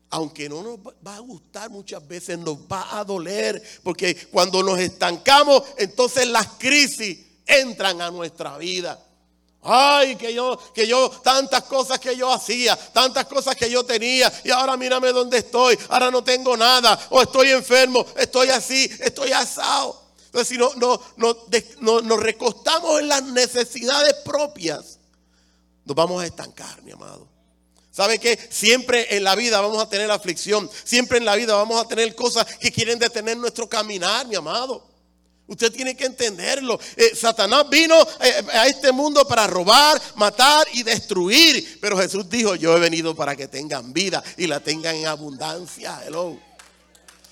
aunque 0.09 0.49
no 0.49 0.63
nos 0.63 0.79
va 1.05 1.17
a 1.17 1.19
gustar 1.19 1.69
muchas 1.69 2.07
veces, 2.07 2.39
nos 2.39 2.57
va 2.57 2.97
a 2.99 3.03
doler, 3.03 3.61
porque 3.83 4.15
cuando 4.31 4.63
nos 4.63 4.79
estancamos, 4.79 5.61
entonces 5.77 6.25
las 6.25 6.47
crisis 6.53 7.19
entran 7.45 8.01
a 8.01 8.09
nuestra 8.09 8.57
vida. 8.57 8.99
Ay, 9.63 10.15
que 10.15 10.33
yo, 10.33 10.57
que 10.73 10.87
yo, 10.87 11.09
tantas 11.23 11.63
cosas 11.63 11.99
que 11.99 12.15
yo 12.15 12.31
hacía, 12.31 12.75
tantas 12.75 13.25
cosas 13.27 13.55
que 13.55 13.69
yo 13.69 13.83
tenía, 13.83 14.31
y 14.43 14.49
ahora 14.49 14.75
mírame 14.75 15.11
dónde 15.11 15.37
estoy, 15.37 15.77
ahora 15.89 16.09
no 16.09 16.23
tengo 16.23 16.57
nada, 16.57 16.99
o 17.11 17.21
estoy 17.21 17.51
enfermo, 17.51 18.05
estoy 18.17 18.49
así, 18.49 18.89
estoy 18.99 19.31
asado. 19.31 20.01
Entonces, 20.25 20.47
si 20.47 20.57
no, 20.57 20.71
no, 20.77 20.99
no, 21.79 22.01
nos 22.01 22.19
recostamos 22.19 23.01
en 23.01 23.09
las 23.09 23.23
necesidades 23.23 24.15
propias, 24.25 24.97
nos 25.85 25.95
vamos 25.95 26.23
a 26.23 26.25
estancar, 26.25 26.81
mi 26.81 26.91
amado. 26.91 27.27
¿Sabe 27.91 28.17
que 28.17 28.39
Siempre 28.49 29.15
en 29.15 29.25
la 29.25 29.35
vida 29.35 29.59
vamos 29.59 29.83
a 29.83 29.89
tener 29.89 30.09
aflicción. 30.09 30.69
Siempre 30.85 31.17
en 31.17 31.25
la 31.25 31.35
vida 31.35 31.53
vamos 31.53 31.79
a 31.79 31.87
tener 31.87 32.15
cosas 32.15 32.45
que 32.45 32.71
quieren 32.71 32.97
detener 32.97 33.35
nuestro 33.37 33.67
caminar, 33.67 34.25
mi 34.25 34.35
amado. 34.35 34.90
Usted 35.51 35.69
tiene 35.69 35.97
que 35.97 36.05
entenderlo. 36.05 36.79
Eh, 36.95 37.11
Satanás 37.13 37.69
vino 37.69 38.01
eh, 38.21 38.45
a 38.53 38.67
este 38.67 38.93
mundo 38.93 39.27
para 39.27 39.47
robar, 39.47 40.01
matar 40.15 40.65
y 40.71 40.81
destruir. 40.81 41.77
Pero 41.81 41.97
Jesús 41.97 42.29
dijo, 42.29 42.55
yo 42.55 42.77
he 42.77 42.79
venido 42.79 43.13
para 43.13 43.35
que 43.35 43.49
tengan 43.49 43.91
vida 43.91 44.23
y 44.37 44.47
la 44.47 44.61
tengan 44.61 44.95
en 44.95 45.07
abundancia. 45.07 46.01
Hello. 46.05 46.50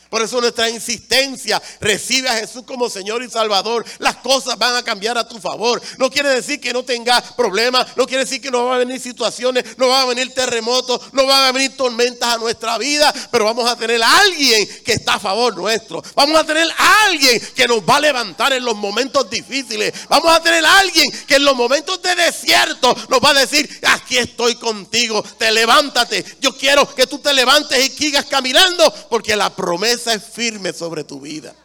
Por 0.10 0.24
eso 0.24 0.42
nuestra 0.42 0.70
insistencia, 0.70 1.62
recibe 1.80 2.30
a 2.30 2.38
Jesús 2.38 2.64
como 2.66 2.90
Señor 2.90 3.22
y 3.24 3.30
Salvador. 3.30 3.86
Las 4.00 4.16
cosas 4.18 4.58
van 4.58 4.76
a 4.76 4.82
cambiar 4.82 5.20
a 5.20 5.28
tu 5.28 5.40
favor. 5.40 5.80
No 6.00 6.10
quiere 6.10 6.30
decir 6.30 6.60
que 6.60 6.74
no 6.74 6.84
tengas 6.84 7.34
problemas, 7.34 7.96
no 7.96 8.08
quiere 8.08 8.24
decir 8.24 8.42
que 8.42 8.50
no 8.50 8.66
van 8.66 8.76
a 8.76 8.78
venir 8.80 9.00
situaciones, 9.00 9.78
no 9.78 9.88
van 9.88 10.02
a 10.02 10.06
venir 10.06 10.34
terremotos, 10.34 11.14
no 11.14 11.28
van 11.28 11.44
a 11.44 11.52
venir 11.52 11.78
tormentas 11.78 12.36
a 12.36 12.38
nuestra 12.40 12.80
vida, 12.80 13.14
pero 13.32 13.46
vamos 13.46 13.70
a 13.70 13.76
tener 13.76 14.02
a 14.02 14.20
alguien 14.22 14.68
que 14.84 14.94
está 14.94 15.16
a 15.16 15.20
favor 15.20 15.56
nuestro. 15.56 16.02
Vamos 16.16 16.40
a 16.40 16.44
tener 16.44 16.68
a 16.76 17.04
alguien 17.06 17.40
que 17.56 17.68
nos 17.68 17.82
va 17.82 17.98
a 17.98 18.02
levantar 18.02 18.54
en 18.54 18.66
los 18.66 18.76
momentos 18.76 19.30
difíciles. 19.30 19.94
Vamos 20.10 20.32
a 20.32 20.42
tener 20.42 20.66
a 20.66 20.80
alguien 20.80 21.12
que 21.28 21.36
en 21.36 21.46
los 21.46 21.56
momentos 21.56 22.02
de 22.02 22.16
desierto 22.16 22.96
nos 23.10 23.20
va 23.20 23.30
a 23.30 23.42
decir, 23.42 23.70
aquí 23.86 24.18
estoy 24.18 24.56
contigo, 24.56 25.24
te 25.38 25.52
levántate. 25.52 26.26
Yo 26.42 26.58
quiero 26.58 26.96
que 26.96 27.06
tú 27.06 27.20
te 27.20 27.32
levantes 27.32 27.86
y 27.86 27.90
sigas 27.92 28.26
caminando 28.26 28.92
porque 29.08 29.36
la 29.36 29.52
promesa 29.52 29.99
es 30.08 30.24
firme 30.24 30.74
sobre 30.74 31.04
tu 31.04 31.20
vida. 31.22 31.56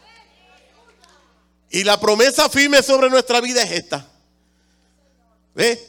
Y 1.70 1.82
la 1.82 1.98
promesa 1.98 2.48
firme 2.48 2.82
sobre 2.82 3.10
nuestra 3.10 3.40
vida 3.40 3.62
es 3.62 3.72
esta. 3.72 4.08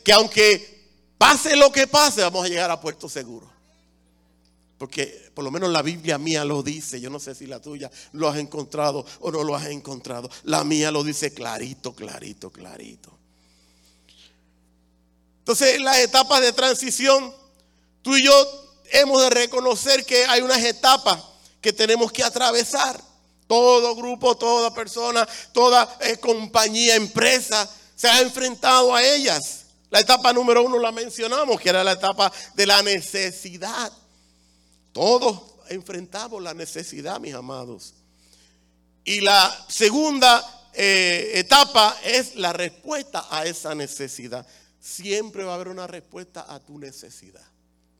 Que 0.04 0.14
aunque 0.14 0.90
pase 1.18 1.56
lo 1.56 1.72
que 1.72 1.88
pase, 1.88 2.22
vamos 2.22 2.46
a 2.46 2.50
llegar 2.50 2.72
a 2.72 2.82
puerto 2.82 3.08
seguro. 3.08 3.52
Porque 4.78 5.32
por 5.34 5.44
lo 5.44 5.52
menos 5.52 5.70
la 5.70 5.82
Biblia 5.82 6.18
mía 6.18 6.44
lo 6.44 6.64
dice. 6.64 7.00
Yo 7.00 7.10
no 7.10 7.20
sé 7.20 7.36
si 7.36 7.46
la 7.46 7.62
tuya 7.62 7.90
lo 8.14 8.28
has 8.28 8.38
encontrado 8.38 9.06
o 9.20 9.32
no 9.32 9.44
lo 9.44 9.56
has 9.56 9.68
encontrado. 9.68 10.30
La 10.44 10.64
mía 10.64 10.92
lo 10.92 11.04
dice 11.04 11.34
clarito, 11.34 11.94
clarito, 11.94 12.52
clarito. 12.52 13.16
Entonces, 15.40 15.76
en 15.76 15.84
las 15.84 16.00
etapas 16.00 16.42
de 16.42 16.52
transición, 16.52 17.32
tú 18.02 18.16
y 18.18 18.24
yo 18.26 18.74
hemos 18.92 19.22
de 19.22 19.30
reconocer 19.30 20.04
que 20.04 20.26
hay 20.26 20.42
unas 20.42 20.64
etapas 20.64 21.24
que 21.66 21.74
tenemos 21.74 22.12
que 22.12 22.24
atravesar. 22.24 23.02
Todo 23.48 23.96
grupo, 23.96 24.38
toda 24.38 24.72
persona, 24.72 25.28
toda 25.52 25.98
eh, 26.02 26.18
compañía, 26.18 26.96
empresa 26.96 27.68
se 27.96 28.08
ha 28.08 28.22
enfrentado 28.22 28.94
a 28.94 29.04
ellas. 29.04 29.66
La 29.90 30.00
etapa 30.00 30.32
número 30.32 30.64
uno 30.64 30.78
la 30.78 30.92
mencionamos, 30.92 31.60
que 31.60 31.70
era 31.70 31.84
la 31.84 31.94
etapa 31.94 32.32
de 32.54 32.68
la 32.68 32.84
necesidad. 32.84 33.92
Todos 34.94 35.42
enfrentamos 35.70 36.40
la 36.44 36.54
necesidad, 36.54 37.20
mis 37.20 37.34
amados. 37.34 37.96
Y 39.04 39.22
la 39.22 39.66
segunda 39.68 40.70
eh, 40.72 41.32
etapa 41.34 41.98
es 42.04 42.36
la 42.36 42.54
respuesta 42.54 43.26
a 43.32 43.46
esa 43.46 43.74
necesidad. 43.74 44.46
Siempre 44.80 45.44
va 45.44 45.54
a 45.54 45.56
haber 45.56 45.70
una 45.70 45.88
respuesta 45.88 46.46
a 46.48 46.60
tu 46.60 46.78
necesidad. 46.78 47.55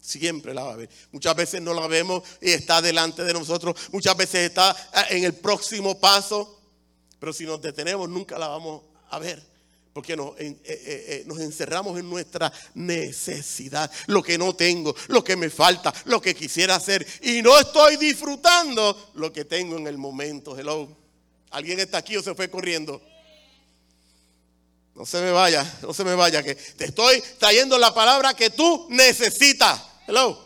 Siempre 0.06 0.54
la 0.54 0.64
va 0.64 0.74
a 0.74 0.76
ver. 0.76 0.90
Muchas 1.12 1.36
veces 1.36 1.62
no 1.64 1.74
la 1.74 1.88
vemos 1.88 2.22
y 2.40 2.52
está 2.52 2.80
delante 2.80 3.24
de 3.24 3.34
nosotros. 3.34 3.76
Muchas 3.92 4.16
veces 4.16 4.50
está 4.50 4.70
ah, 4.94 5.08
en 5.10 5.24
el 5.24 5.34
próximo 5.34 6.00
paso. 6.00 6.62
Pero 7.20 7.34
si 7.34 7.44
nos 7.44 7.60
detenemos, 7.60 8.08
nunca 8.08 8.38
la 8.38 8.48
vamos 8.50 8.84
a 9.10 9.18
ver. 9.18 9.42
Porque 9.94 10.16
nos, 10.16 10.40
eh, 10.40 10.56
eh, 10.64 11.06
eh, 11.08 11.24
nos 11.26 11.40
encerramos 11.40 11.98
en 11.98 12.08
nuestra 12.08 12.54
necesidad. 12.76 13.90
Lo 14.06 14.22
que 14.22 14.38
no 14.38 14.56
tengo, 14.56 14.96
lo 15.08 15.24
que 15.24 15.36
me 15.36 15.50
falta, 15.50 15.92
lo 16.06 16.22
que 16.22 16.36
quisiera 16.36 16.76
hacer. 16.76 17.06
Y 17.24 17.42
no 17.42 17.58
estoy 17.58 17.98
disfrutando 17.98 19.12
lo 19.16 19.34
que 19.34 19.46
tengo 19.46 19.76
en 19.78 19.88
el 19.88 19.98
momento. 19.98 20.56
Hello. 20.56 20.88
¿Alguien 21.50 21.80
está 21.80 21.98
aquí 21.98 22.16
o 22.16 22.22
se 22.22 22.36
fue 22.36 22.48
corriendo? 22.48 23.02
No 24.94 25.06
se 25.06 25.20
me 25.20 25.32
vaya, 25.32 25.80
no 25.82 25.94
se 25.94 26.06
me 26.06 26.16
vaya, 26.16 26.42
que 26.42 26.56
te 26.56 26.86
estoy 26.86 27.22
trayendo 27.38 27.78
la 27.78 27.94
palabra 27.94 28.34
que 28.34 28.52
tú 28.52 28.88
necesitas. 28.90 29.95
Hello. 30.08 30.46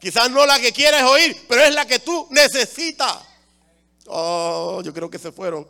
Quizás 0.00 0.30
no 0.30 0.46
la 0.46 0.58
que 0.58 0.72
quieres 0.72 1.02
oír, 1.02 1.44
pero 1.48 1.62
es 1.62 1.74
la 1.74 1.86
que 1.86 1.98
tú 1.98 2.26
necesitas. 2.30 3.18
Oh, 4.06 4.80
yo 4.82 4.94
creo 4.94 5.10
que 5.10 5.18
se 5.18 5.30
fueron. 5.30 5.66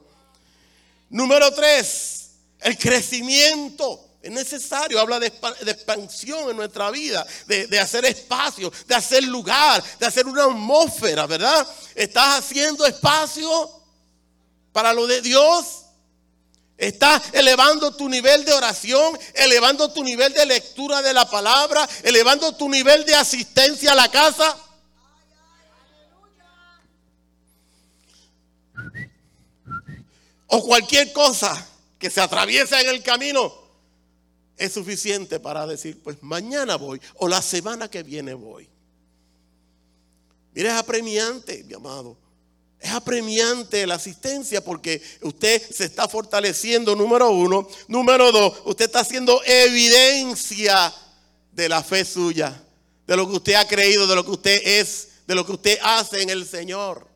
Número 1.09 1.53
tres, 1.53 2.31
el 2.61 2.79
crecimiento. 2.79 4.07
Es 4.23 4.31
necesario, 4.31 5.01
habla 5.01 5.19
de, 5.19 5.29
expansión 5.29 6.51
en 6.51 6.57
nuestra 6.57 6.91
vida, 6.91 7.27
de, 7.47 7.67
de, 7.67 7.81
hacer 7.81 8.05
espacio, 8.05 8.71
de 8.87 8.95
hacer 8.95 9.25
lugar, 9.25 9.83
de 9.99 10.07
hacer 10.07 10.27
una 10.27 10.45
atmósfera, 10.45 11.27
¿verdad? 11.27 11.67
Estás 11.95 12.41
haciendo 12.41 12.85
espacio 12.85 13.71
para 14.73 14.93
lo 14.93 15.07
de 15.07 15.23
Dios. 15.23 15.87
Estás 16.81 17.35
elevando 17.35 17.95
tu 17.95 18.09
nivel 18.09 18.43
de 18.47 18.55
oración, 18.55 19.19
elevando 19.35 19.93
tu 19.93 20.03
nivel 20.03 20.33
de 20.33 20.47
lectura 20.47 21.03
de 21.03 21.13
la 21.13 21.29
palabra, 21.29 21.87
elevando 22.03 22.57
tu 22.57 22.71
nivel 22.71 23.05
de 23.05 23.15
asistencia 23.15 23.93
a 23.93 23.95
la 23.95 24.11
casa. 24.11 24.57
O 30.47 30.65
cualquier 30.65 31.13
cosa 31.13 31.69
que 31.99 32.09
se 32.09 32.23
atraviesa 32.23 32.81
en 32.81 32.89
el 32.89 33.03
camino 33.03 33.53
es 34.57 34.73
suficiente 34.73 35.39
para 35.39 35.67
decir, 35.67 36.03
pues 36.03 36.23
mañana 36.23 36.77
voy 36.77 36.99
o 37.17 37.29
la 37.29 37.43
semana 37.43 37.91
que 37.91 38.03
viene 38.03 38.33
voy. 38.33 38.71
Mira, 40.55 40.73
es 40.73 40.79
apremiante, 40.79 41.63
mi 41.63 41.75
amado. 41.75 42.17
Es 42.81 42.91
apremiante 42.93 43.87
la 43.87 43.97
asistencia 43.97 44.65
porque 44.65 45.03
usted 45.21 45.63
se 45.71 45.85
está 45.85 46.09
fortaleciendo, 46.09 46.97
número 46.97 47.31
uno. 47.31 47.69
Número 47.89 48.33
dos, 48.33 48.55
usted 48.65 48.87
está 48.87 49.01
haciendo 49.01 49.43
evidencia 49.45 50.93
de 51.53 51.69
la 51.69 51.83
fe 51.83 52.07
suya, 52.07 52.59
de 53.07 53.17
lo 53.17 53.29
que 53.29 53.37
usted 53.37 53.55
ha 53.55 53.69
creído, 53.69 54.07
de 54.07 54.15
lo 54.15 54.25
que 54.25 54.31
usted 54.31 54.63
es, 54.65 55.09
de 55.27 55.35
lo 55.35 55.45
que 55.45 55.53
usted 55.53 55.79
hace 55.83 56.23
en 56.23 56.31
el 56.31 56.47
Señor. 56.47 57.07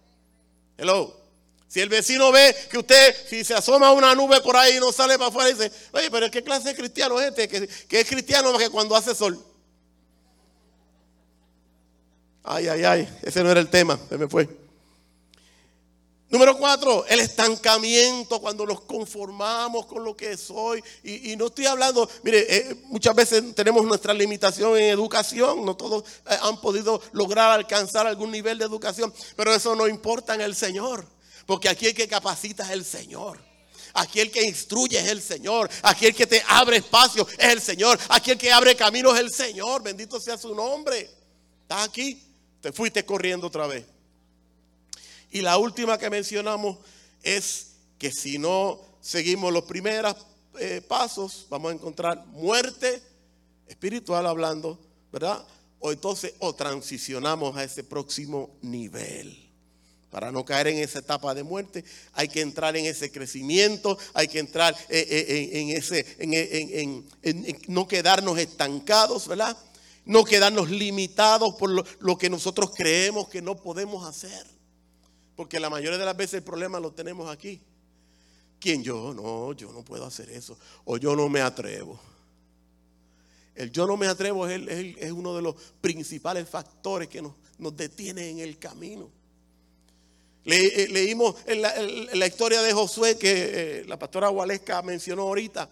Hello. 0.76 1.24
Si 1.66 1.80
el 1.80 1.88
vecino 1.88 2.30
ve 2.30 2.54
que 2.70 2.78
usted, 2.78 3.16
si 3.28 3.42
se 3.42 3.54
asoma 3.54 3.90
una 3.90 4.14
nube 4.14 4.40
por 4.42 4.56
ahí 4.56 4.76
y 4.76 4.80
no 4.80 4.92
sale 4.92 5.16
para 5.18 5.28
afuera, 5.28 5.48
dice, 5.48 5.72
oye, 5.92 6.08
pero 6.10 6.30
¿qué 6.30 6.44
clase 6.44 6.68
de 6.68 6.76
cristiano 6.76 7.18
es 7.20 7.28
este? 7.30 7.48
Que, 7.48 8.00
es 8.00 8.06
cristiano 8.06 8.52
más 8.52 8.62
que 8.62 8.70
cuando 8.70 8.94
hace 8.94 9.14
sol. 9.14 9.42
Ay, 12.44 12.68
ay, 12.68 12.84
ay, 12.84 13.18
ese 13.22 13.42
no 13.42 13.50
era 13.50 13.58
el 13.58 13.70
tema, 13.70 13.98
se 14.08 14.18
me 14.18 14.28
fue. 14.28 14.63
Número 16.30 16.56
cuatro, 16.56 17.04
el 17.06 17.20
estancamiento 17.20 18.40
cuando 18.40 18.66
nos 18.66 18.80
conformamos 18.80 19.86
con 19.86 20.02
lo 20.02 20.16
que 20.16 20.36
soy. 20.36 20.82
Y, 21.04 21.36
no 21.36 21.46
estoy 21.46 21.66
hablando, 21.66 22.08
mire, 22.22 22.44
eh, 22.48 22.74
muchas 22.86 23.14
veces 23.14 23.54
tenemos 23.54 23.84
nuestra 23.84 24.12
limitación 24.12 24.76
en 24.76 24.84
educación, 24.84 25.64
no 25.64 25.76
todos 25.76 26.04
eh, 26.28 26.36
han 26.42 26.60
podido 26.60 27.00
lograr 27.12 27.50
alcanzar 27.50 28.06
algún 28.06 28.32
nivel 28.32 28.58
de 28.58 28.64
educación, 28.64 29.12
pero 29.36 29.54
eso 29.54 29.76
no 29.76 29.86
importa 29.86 30.34
en 30.34 30.40
el 30.40 30.56
Señor, 30.56 31.06
porque 31.46 31.68
aquí 31.68 31.86
el 31.86 31.94
que 31.94 32.08
capacita 32.08 32.64
es 32.64 32.70
el 32.70 32.84
Señor. 32.84 33.38
Aquí 33.96 34.18
el 34.18 34.32
que 34.32 34.42
instruye 34.42 34.98
es 34.98 35.06
el 35.06 35.22
Señor. 35.22 35.70
Aquí 35.82 36.06
el 36.06 36.16
que 36.16 36.26
te 36.26 36.42
abre 36.48 36.78
espacio 36.78 37.28
es 37.38 37.48
el 37.48 37.60
Señor. 37.60 37.96
Aquí 38.08 38.32
el 38.32 38.38
que 38.38 38.52
abre 38.52 38.74
camino 38.74 39.14
es 39.14 39.20
el 39.20 39.30
Señor. 39.30 39.84
Bendito 39.84 40.18
sea 40.18 40.36
su 40.36 40.52
nombre. 40.52 41.08
¿Estás 41.62 41.86
aquí? 41.86 42.20
Te 42.60 42.72
fuiste 42.72 43.04
corriendo 43.04 43.46
otra 43.46 43.68
vez. 43.68 43.84
Y 45.34 45.42
la 45.42 45.58
última 45.58 45.98
que 45.98 46.08
mencionamos 46.10 46.76
es 47.20 47.72
que 47.98 48.12
si 48.12 48.38
no 48.38 48.80
seguimos 49.00 49.52
los 49.52 49.64
primeros 49.64 50.14
eh, 50.60 50.80
pasos, 50.86 51.46
vamos 51.50 51.72
a 51.72 51.74
encontrar 51.74 52.24
muerte 52.26 53.02
espiritual 53.66 54.28
hablando, 54.28 54.78
¿verdad? 55.12 55.44
O 55.80 55.90
entonces 55.90 56.34
o 56.38 56.54
transicionamos 56.54 57.56
a 57.56 57.64
ese 57.64 57.82
próximo 57.82 58.56
nivel. 58.62 59.50
Para 60.08 60.30
no 60.30 60.44
caer 60.44 60.68
en 60.68 60.78
esa 60.78 61.00
etapa 61.00 61.34
de 61.34 61.42
muerte, 61.42 61.84
hay 62.12 62.28
que 62.28 62.40
entrar 62.40 62.76
en 62.76 62.86
ese 62.86 63.10
crecimiento, 63.10 63.98
hay 64.12 64.28
que 64.28 64.38
entrar 64.38 64.72
eh, 64.88 65.04
eh, 65.10 65.50
en, 65.54 65.70
ese, 65.70 66.06
en, 66.20 67.04
no 67.66 67.88
quedarnos 67.88 68.38
estancados, 68.38 69.26
¿verdad? 69.26 69.56
No 70.04 70.24
quedarnos 70.24 70.70
limitados 70.70 71.56
por 71.56 71.70
lo 71.98 72.18
que 72.18 72.30
nosotros 72.30 72.70
creemos 72.72 73.28
que 73.28 73.42
no 73.42 73.56
podemos 73.56 74.06
hacer. 74.06 74.53
Porque 75.36 75.58
la 75.58 75.70
mayoría 75.70 75.98
de 75.98 76.04
las 76.04 76.16
veces 76.16 76.34
el 76.34 76.42
problema 76.42 76.80
lo 76.80 76.92
tenemos 76.92 77.30
aquí. 77.30 77.60
¿Quién 78.60 78.82
yo? 78.82 79.12
No, 79.12 79.52
yo 79.52 79.72
no 79.72 79.84
puedo 79.84 80.06
hacer 80.06 80.30
eso. 80.30 80.56
O 80.84 80.96
yo 80.96 81.14
no 81.16 81.28
me 81.28 81.40
atrevo. 81.40 82.00
El 83.54 83.70
yo 83.70 83.86
no 83.86 83.96
me 83.96 84.06
atrevo 84.06 84.48
es, 84.48 85.12
uno 85.12 85.36
de 85.36 85.42
los 85.42 85.54
principales 85.80 86.48
factores 86.48 87.08
que 87.08 87.22
nos, 87.22 87.34
detiene 87.76 88.30
en 88.30 88.38
el 88.40 88.58
camino. 88.58 89.10
Eh, 90.44 90.88
leímos 90.90 91.36
la, 91.46 92.26
historia 92.26 92.62
de 92.62 92.72
Josué 92.72 93.16
que 93.16 93.80
eh, 93.80 93.84
la 93.86 93.98
pastora 93.98 94.28
Gualesca 94.28 94.82
mencionó 94.82 95.22
ahorita. 95.22 95.68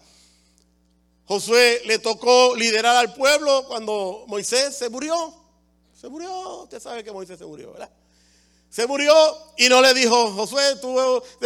Josué 1.25 1.81
le 1.85 1.99
tocó 1.99 2.55
liderar 2.55 2.95
al 2.95 3.13
pueblo 3.13 3.65
cuando 3.67 4.25
Moisés 4.27 4.77
se 4.77 4.89
murió. 4.89 5.33
Se 5.99 6.09
murió, 6.09 6.63
usted 6.63 6.79
sabe 6.79 7.03
que 7.03 7.11
Moisés 7.11 7.37
se 7.37 7.45
murió, 7.45 7.71
¿verdad? 7.73 7.91
Se 8.73 8.87
murió 8.87 9.13
y 9.55 9.69
no 9.69 9.83
le 9.83 9.93
dijo, 9.93 10.31
Josué, 10.31 10.77
tú 10.81 10.97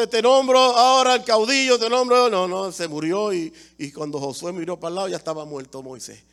te 0.10 0.22
nombro 0.22 0.58
ahora 0.58 1.16
el 1.16 1.26
caudillo, 1.26 1.78
te 1.78 1.90
nombro. 1.90 2.30
No, 2.30 2.48
no, 2.48 2.72
se 2.72 2.88
murió 2.88 3.34
y, 3.34 3.52
cuando 3.94 4.18
Josué 4.18 4.54
miró 4.54 4.80
para 4.80 4.88
el 4.88 4.96
lado 4.96 5.08
ya 5.10 5.18
estaba 5.18 5.44
muerto 5.44 5.84
Moisés. 5.84 6.24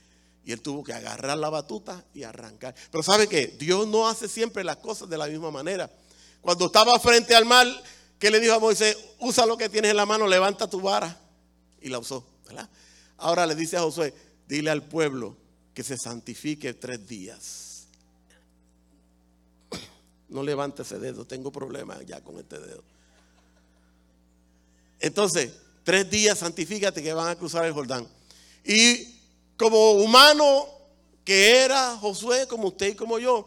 Y 0.44 0.52
él 0.52 0.62
tuvo 0.62 0.84
que 0.84 0.92
agarrar 0.92 1.36
la 1.36 1.50
batuta 1.50 2.04
y 2.14 2.22
arrancar. 2.22 2.76
Pero 2.92 3.02
¿sabe 3.02 3.26
qué? 3.26 3.48
Dios 3.58 3.88
no 3.88 4.06
hace 4.06 4.28
siempre 4.28 4.62
las 4.62 4.76
cosas 4.76 5.08
de 5.08 5.18
la 5.18 5.26
misma 5.26 5.50
manera. 5.50 5.90
Cuando 6.40 6.66
estaba 6.66 6.96
frente 7.00 7.34
al 7.34 7.44
mar, 7.44 7.66
¿qué 8.20 8.30
le 8.30 8.38
dijo 8.38 8.54
a 8.54 8.60
Moisés? 8.60 8.96
Usa 9.18 9.46
lo 9.46 9.56
que 9.56 9.68
tienes 9.68 9.90
en 9.90 9.96
la 9.96 10.06
mano, 10.06 10.28
levanta 10.28 10.70
tu 10.70 10.80
vara. 10.80 11.18
Y 11.80 11.88
la 11.88 11.98
usó. 11.98 12.24
Ahora 13.16 13.46
le 13.46 13.56
dice 13.56 13.76
a 13.76 13.80
Josué, 13.80 14.14
dile 14.46 14.70
al 14.70 14.84
pueblo 14.84 15.36
que 15.74 15.82
se 15.82 15.98
santifique 15.98 16.72
tres 16.72 17.04
días. 17.08 17.63
No 20.28 20.42
levante 20.42 20.82
ese 20.82 20.98
dedo, 20.98 21.26
tengo 21.26 21.52
problemas 21.52 22.04
ya 22.06 22.22
con 22.22 22.38
este 22.38 22.58
dedo. 22.58 22.82
Entonces, 25.00 25.52
tres 25.82 26.10
días 26.10 26.38
santifícate 26.38 27.02
que 27.02 27.12
van 27.12 27.28
a 27.28 27.36
cruzar 27.36 27.64
el 27.64 27.72
Jordán. 27.72 28.08
Y 28.64 29.20
como 29.56 29.92
humano 29.92 30.66
que 31.24 31.62
era 31.64 31.96
Josué, 31.96 32.46
como 32.46 32.68
usted 32.68 32.88
y 32.88 32.94
como 32.94 33.18
yo, 33.18 33.46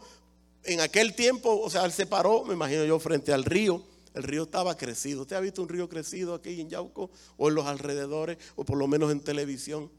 en 0.64 0.80
aquel 0.80 1.14
tiempo, 1.14 1.60
o 1.60 1.70
sea, 1.70 1.84
él 1.84 1.92
se 1.92 2.06
paró, 2.06 2.44
me 2.44 2.54
imagino 2.54 2.84
yo, 2.84 2.98
frente 2.98 3.32
al 3.32 3.44
río. 3.44 3.82
El 4.14 4.24
río 4.24 4.42
estaba 4.44 4.76
crecido. 4.76 5.22
¿Usted 5.22 5.36
ha 5.36 5.40
visto 5.40 5.62
un 5.62 5.68
río 5.68 5.88
crecido 5.88 6.34
aquí 6.34 6.60
en 6.60 6.68
Yauco 6.68 7.10
o 7.36 7.48
en 7.48 7.54
los 7.54 7.66
alrededores 7.66 8.36
o 8.56 8.64
por 8.64 8.76
lo 8.76 8.88
menos 8.88 9.12
en 9.12 9.20
televisión? 9.20 9.90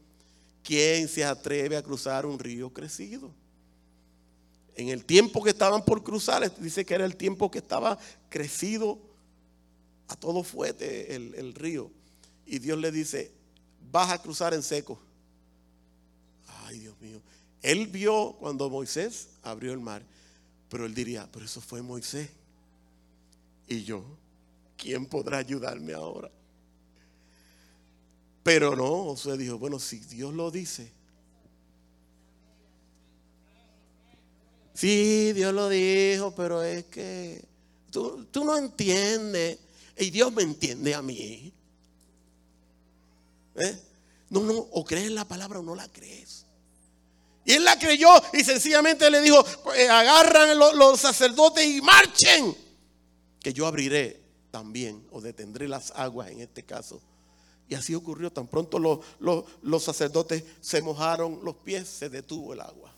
¿Quién 0.62 1.08
se 1.08 1.24
atreve 1.24 1.76
a 1.76 1.82
cruzar 1.82 2.26
un 2.26 2.38
río 2.38 2.70
crecido? 2.70 3.30
En 4.76 4.88
el 4.88 5.04
tiempo 5.04 5.42
que 5.42 5.50
estaban 5.50 5.84
por 5.84 6.02
cruzar, 6.02 6.54
dice 6.58 6.84
que 6.84 6.94
era 6.94 7.04
el 7.04 7.16
tiempo 7.16 7.50
que 7.50 7.58
estaba 7.58 7.98
crecido 8.28 8.98
a 10.08 10.16
todo 10.16 10.42
fuerte 10.42 11.14
el, 11.14 11.54
río. 11.54 11.90
Y 12.46 12.58
Dios 12.58 12.78
le 12.78 12.90
dice, 12.90 13.32
vas 13.90 14.10
a 14.10 14.20
cruzar 14.20 14.54
en 14.54 14.62
seco. 14.62 14.98
Ay, 16.64 16.80
Dios 16.80 17.00
mío. 17.00 17.20
Él 17.62 17.86
vio 17.86 18.36
cuando 18.40 18.68
Moisés 18.70 19.28
abrió 19.42 19.72
el 19.72 19.80
mar, 19.80 20.02
pero 20.68 20.86
él 20.86 20.94
diría, 20.94 21.28
pero 21.30 21.44
eso 21.44 21.60
fue 21.60 21.82
Moisés. 21.82 22.28
Y 23.68 23.84
yo, 23.84 24.04
¿quién 24.76 25.06
podrá 25.06 25.38
ayudarme 25.38 25.92
ahora? 25.92 26.30
Pero 28.42 28.74
no, 28.74 29.04
Josué 29.04 29.36
dijo, 29.36 29.58
bueno, 29.58 29.78
si 29.78 29.98
Dios 30.00 30.34
lo 30.34 30.50
dice, 30.50 30.90
Sí, 34.80 35.34
Dios 35.34 35.52
lo 35.52 35.68
dijo, 35.68 36.34
pero 36.34 36.62
es 36.62 36.86
que 36.86 37.44
tú, 37.90 38.26
no 38.32 38.56
entiendes. 38.56 39.58
Y 39.98 40.08
Dios 40.08 40.32
me 40.32 40.42
entiende 40.42 40.94
a 40.94 41.02
mí. 41.02 41.52
¿Eh? 43.56 43.78
No, 44.30 44.40
no, 44.40 44.54
o 44.54 44.82
crees 44.82 45.10
la 45.10 45.28
palabra 45.28 45.58
o 45.58 45.62
no 45.62 45.74
la 45.74 45.86
crees. 45.88 46.46
Y 47.44 47.52
él 47.52 47.64
la 47.64 47.78
creyó 47.78 48.08
y 48.32 48.42
sencillamente 48.42 49.10
le 49.10 49.20
dijo, 49.20 49.44
eh, 49.76 49.86
agarran 49.86 50.58
los, 50.58 50.98
sacerdotes 50.98 51.66
y 51.66 51.82
marchen. 51.82 52.56
Que 53.38 53.52
yo 53.52 53.66
abriré 53.66 54.18
también 54.50 55.06
o 55.10 55.20
detendré 55.20 55.68
las 55.68 55.90
aguas 55.90 56.30
en 56.30 56.40
este 56.40 56.62
caso. 56.62 57.02
Y 57.68 57.74
así 57.74 57.94
ocurrió, 57.94 58.32
tan 58.32 58.46
pronto 58.46 58.78
los, 58.78 59.00
los, 59.60 59.82
sacerdotes 59.82 60.42
se 60.62 60.80
mojaron 60.80 61.40
los 61.44 61.56
pies, 61.56 61.86
se 61.86 62.08
detuvo 62.08 62.54
el 62.54 62.62
agua. 62.62 62.94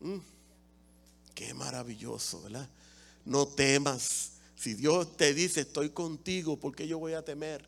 Mm. 0.00 0.39
Qué 1.40 1.54
maravilloso, 1.54 2.42
¿verdad? 2.42 2.68
No 3.24 3.48
temas. 3.48 4.32
Si 4.56 4.74
Dios 4.74 5.16
te 5.16 5.32
dice, 5.32 5.62
estoy 5.62 5.88
contigo, 5.88 6.60
¿por 6.60 6.76
qué 6.76 6.86
yo 6.86 6.98
voy 6.98 7.14
a 7.14 7.24
temer? 7.24 7.66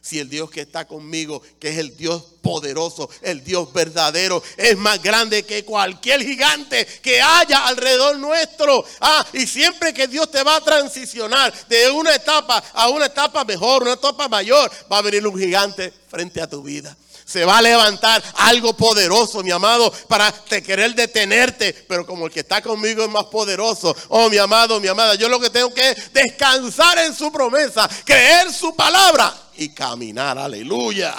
Si 0.00 0.20
el 0.20 0.28
Dios 0.28 0.48
que 0.48 0.60
está 0.60 0.86
conmigo, 0.86 1.42
que 1.58 1.70
es 1.70 1.78
el 1.78 1.96
Dios 1.96 2.22
poderoso, 2.40 3.10
el 3.22 3.42
Dios 3.42 3.72
verdadero, 3.72 4.40
es 4.56 4.78
más 4.78 5.02
grande 5.02 5.42
que 5.42 5.64
cualquier 5.64 6.22
gigante 6.22 6.86
que 7.02 7.20
haya 7.20 7.66
alrededor 7.66 8.16
nuestro. 8.16 8.84
Ah, 9.00 9.26
y 9.32 9.44
siempre 9.44 9.92
que 9.92 10.06
Dios 10.06 10.30
te 10.30 10.44
va 10.44 10.54
a 10.54 10.64
transicionar 10.64 11.52
de 11.66 11.90
una 11.90 12.14
etapa 12.14 12.62
a 12.72 12.90
una 12.90 13.06
etapa 13.06 13.44
mejor, 13.44 13.82
una 13.82 13.94
etapa 13.94 14.28
mayor, 14.28 14.70
va 14.90 14.98
a 14.98 15.02
venir 15.02 15.26
un 15.26 15.36
gigante 15.36 15.92
frente 16.08 16.40
a 16.40 16.48
tu 16.48 16.62
vida 16.62 16.96
se 17.30 17.44
va 17.44 17.58
a 17.58 17.62
levantar 17.62 18.20
algo 18.38 18.72
poderoso, 18.72 19.44
mi 19.44 19.52
amado, 19.52 19.92
para 20.08 20.32
te 20.32 20.60
querer 20.64 20.96
detenerte. 20.96 21.72
Pero 21.86 22.04
como 22.04 22.26
el 22.26 22.32
que 22.32 22.40
está 22.40 22.60
conmigo 22.60 23.04
es 23.04 23.08
más 23.08 23.26
poderoso, 23.26 23.94
oh 24.08 24.28
mi 24.28 24.36
amado, 24.36 24.80
mi 24.80 24.88
amada, 24.88 25.14
yo 25.14 25.28
lo 25.28 25.38
que 25.38 25.48
tengo 25.48 25.72
que 25.72 25.90
es 25.90 26.12
descansar 26.12 26.98
en 26.98 27.14
su 27.14 27.30
promesa, 27.30 27.88
creer 28.04 28.52
su 28.52 28.74
palabra 28.74 29.32
y 29.56 29.68
caminar. 29.68 30.38
Aleluya. 30.38 31.14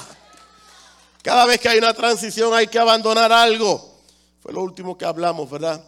Cada 1.21 1.45
vez 1.45 1.61
que 1.61 1.69
hay 1.69 1.77
una 1.77 1.93
transición 1.93 2.53
hay 2.53 2.67
que 2.67 2.77
abandonar 2.79 3.31
algo. 3.31 4.01
Fue 4.41 4.51
lo 4.51 4.63
último 4.63 4.97
que 4.97 5.05
hablamos, 5.05 5.49
¿verdad? 5.49 5.81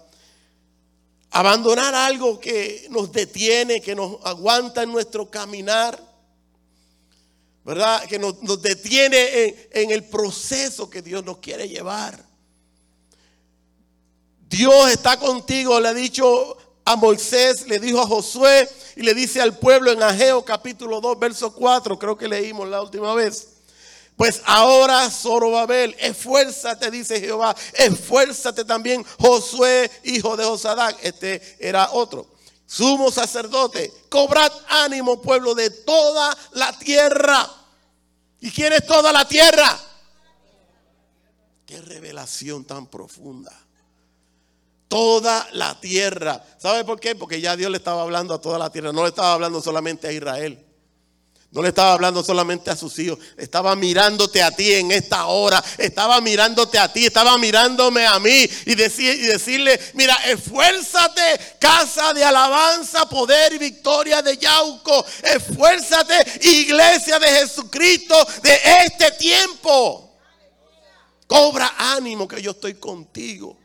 Abandonar 1.32 1.94
algo 1.96 2.40
que 2.40 2.88
nos 2.92 3.12
detiene, 3.12 3.82
que 3.82 3.94
nos 3.94 4.20
aguanta 4.24 4.84
en 4.84 4.92
nuestro 4.94 5.30
caminar 5.30 6.13
¿verdad? 7.64 8.04
Que 8.06 8.20
nos, 8.20 8.62
detiene 8.62 9.68
en, 9.72 9.92
el 9.92 10.04
proceso 10.04 10.90
que 10.90 11.02
Dios 11.02 11.24
nos 11.24 11.38
quiere 11.38 11.68
llevar. 11.68 12.24
Dios 14.50 14.92
está 14.92 15.18
contigo, 15.18 15.80
le 15.80 15.90
ha 15.90 15.94
dicho 15.94 16.58
a 16.86 16.96
Moisés, 16.96 17.68
le 17.68 17.80
dijo 17.80 18.02
a 18.02 18.08
Josué 18.08 18.70
y 18.96 19.02
le 19.02 19.14
dice 19.14 19.42
al 19.42 19.58
pueblo 19.58 19.92
en 19.92 20.04
Ageo 20.04 20.44
capítulo 20.44 21.02
2, 21.02 21.18
verso 21.18 21.54
4, 21.54 21.98
creo 21.98 22.18
que 22.18 22.28
leímos 22.28 22.68
la 22.68 22.82
última 22.82 23.14
vez. 23.16 23.48
Pues 24.16 24.42
ahora 24.46 25.10
Zorobabel, 25.10 25.96
esfuérzate, 26.00 26.92
dice 26.92 27.20
Jehová, 27.20 27.56
esfuérzate 27.74 28.64
también 28.64 29.04
Josué, 29.20 29.90
hijo 30.04 30.38
de 30.38 30.44
Josadac. 30.44 30.98
Este 31.02 31.42
era 31.60 31.90
otro. 31.92 32.33
Sumo 32.74 33.12
sacerdote, 33.12 33.94
cobrad 34.10 34.52
ánimo, 34.68 35.22
pueblo 35.22 35.54
de 35.54 35.70
toda 35.70 36.36
la 36.54 36.76
tierra. 36.80 37.48
¿Y 38.40 38.50
quién 38.50 38.74
es 38.74 38.86
toda 38.86 39.12
la 39.12 39.28
tierra? 39.28 39.80
Qué 41.68 41.80
revelación 41.82 42.66
tan 42.66 42.88
profunda. 42.88 43.52
Toda 44.88 45.48
la 45.54 45.80
tierra. 45.80 46.44
¿Sabe 46.58 46.84
por 46.84 47.00
qué? 47.00 47.16
Porque 47.16 47.40
ya 47.40 47.56
Dios 47.56 47.70
le 47.70 47.78
estaba 47.78 48.02
hablando 48.02 48.34
a 48.34 48.42
toda 48.42 48.58
la 48.58 48.72
tierra. 48.72 48.92
No 48.92 49.04
le 49.04 49.10
estaba 49.10 49.34
hablando 49.34 49.62
solamente 49.62 50.08
a 50.08 50.12
Israel. 50.12 50.66
No 51.54 51.62
le 51.62 51.70
estaba 51.70 51.94
hablando 51.94 52.24
solamente 52.24 52.72
a 52.72 52.76
sus 52.76 52.98
hijos, 52.98 53.20
estaba 53.38 53.76
mirándote 53.76 54.42
a 54.42 54.50
ti 54.50 54.74
en 54.74 54.92
esta 54.92 55.28
hora, 55.28 55.64
estaba 55.78 56.20
mirándote 56.20 56.80
a 56.80 56.92
ti, 56.92 57.06
estaba 57.06 57.38
mirándome 57.38 58.08
a 58.08 58.18
mí 58.18 58.50
y, 58.66 58.74
decir, 58.74 59.14
y 59.14 59.28
decirle, 59.28 59.80
mira, 59.94 60.16
esfuérzate, 60.26 61.22
casa 61.60 62.12
de 62.12 62.24
alabanza, 62.24 63.08
poder 63.08 63.54
y 63.54 63.60
victoria 63.60 64.24
de 64.24 64.36
Yauco, 64.36 65.06
esfuérzate, 65.22 66.40
iglesia 66.42 67.20
de 67.20 67.28
Jesucristo 67.28 68.16
de 68.42 68.60
este 68.88 69.12
tiempo. 69.12 70.18
Cobra 71.28 71.76
ánimo 71.78 72.28
que 72.28 72.42
yo 72.42 72.50
estoy 72.50 72.74
contigo. 72.74 73.60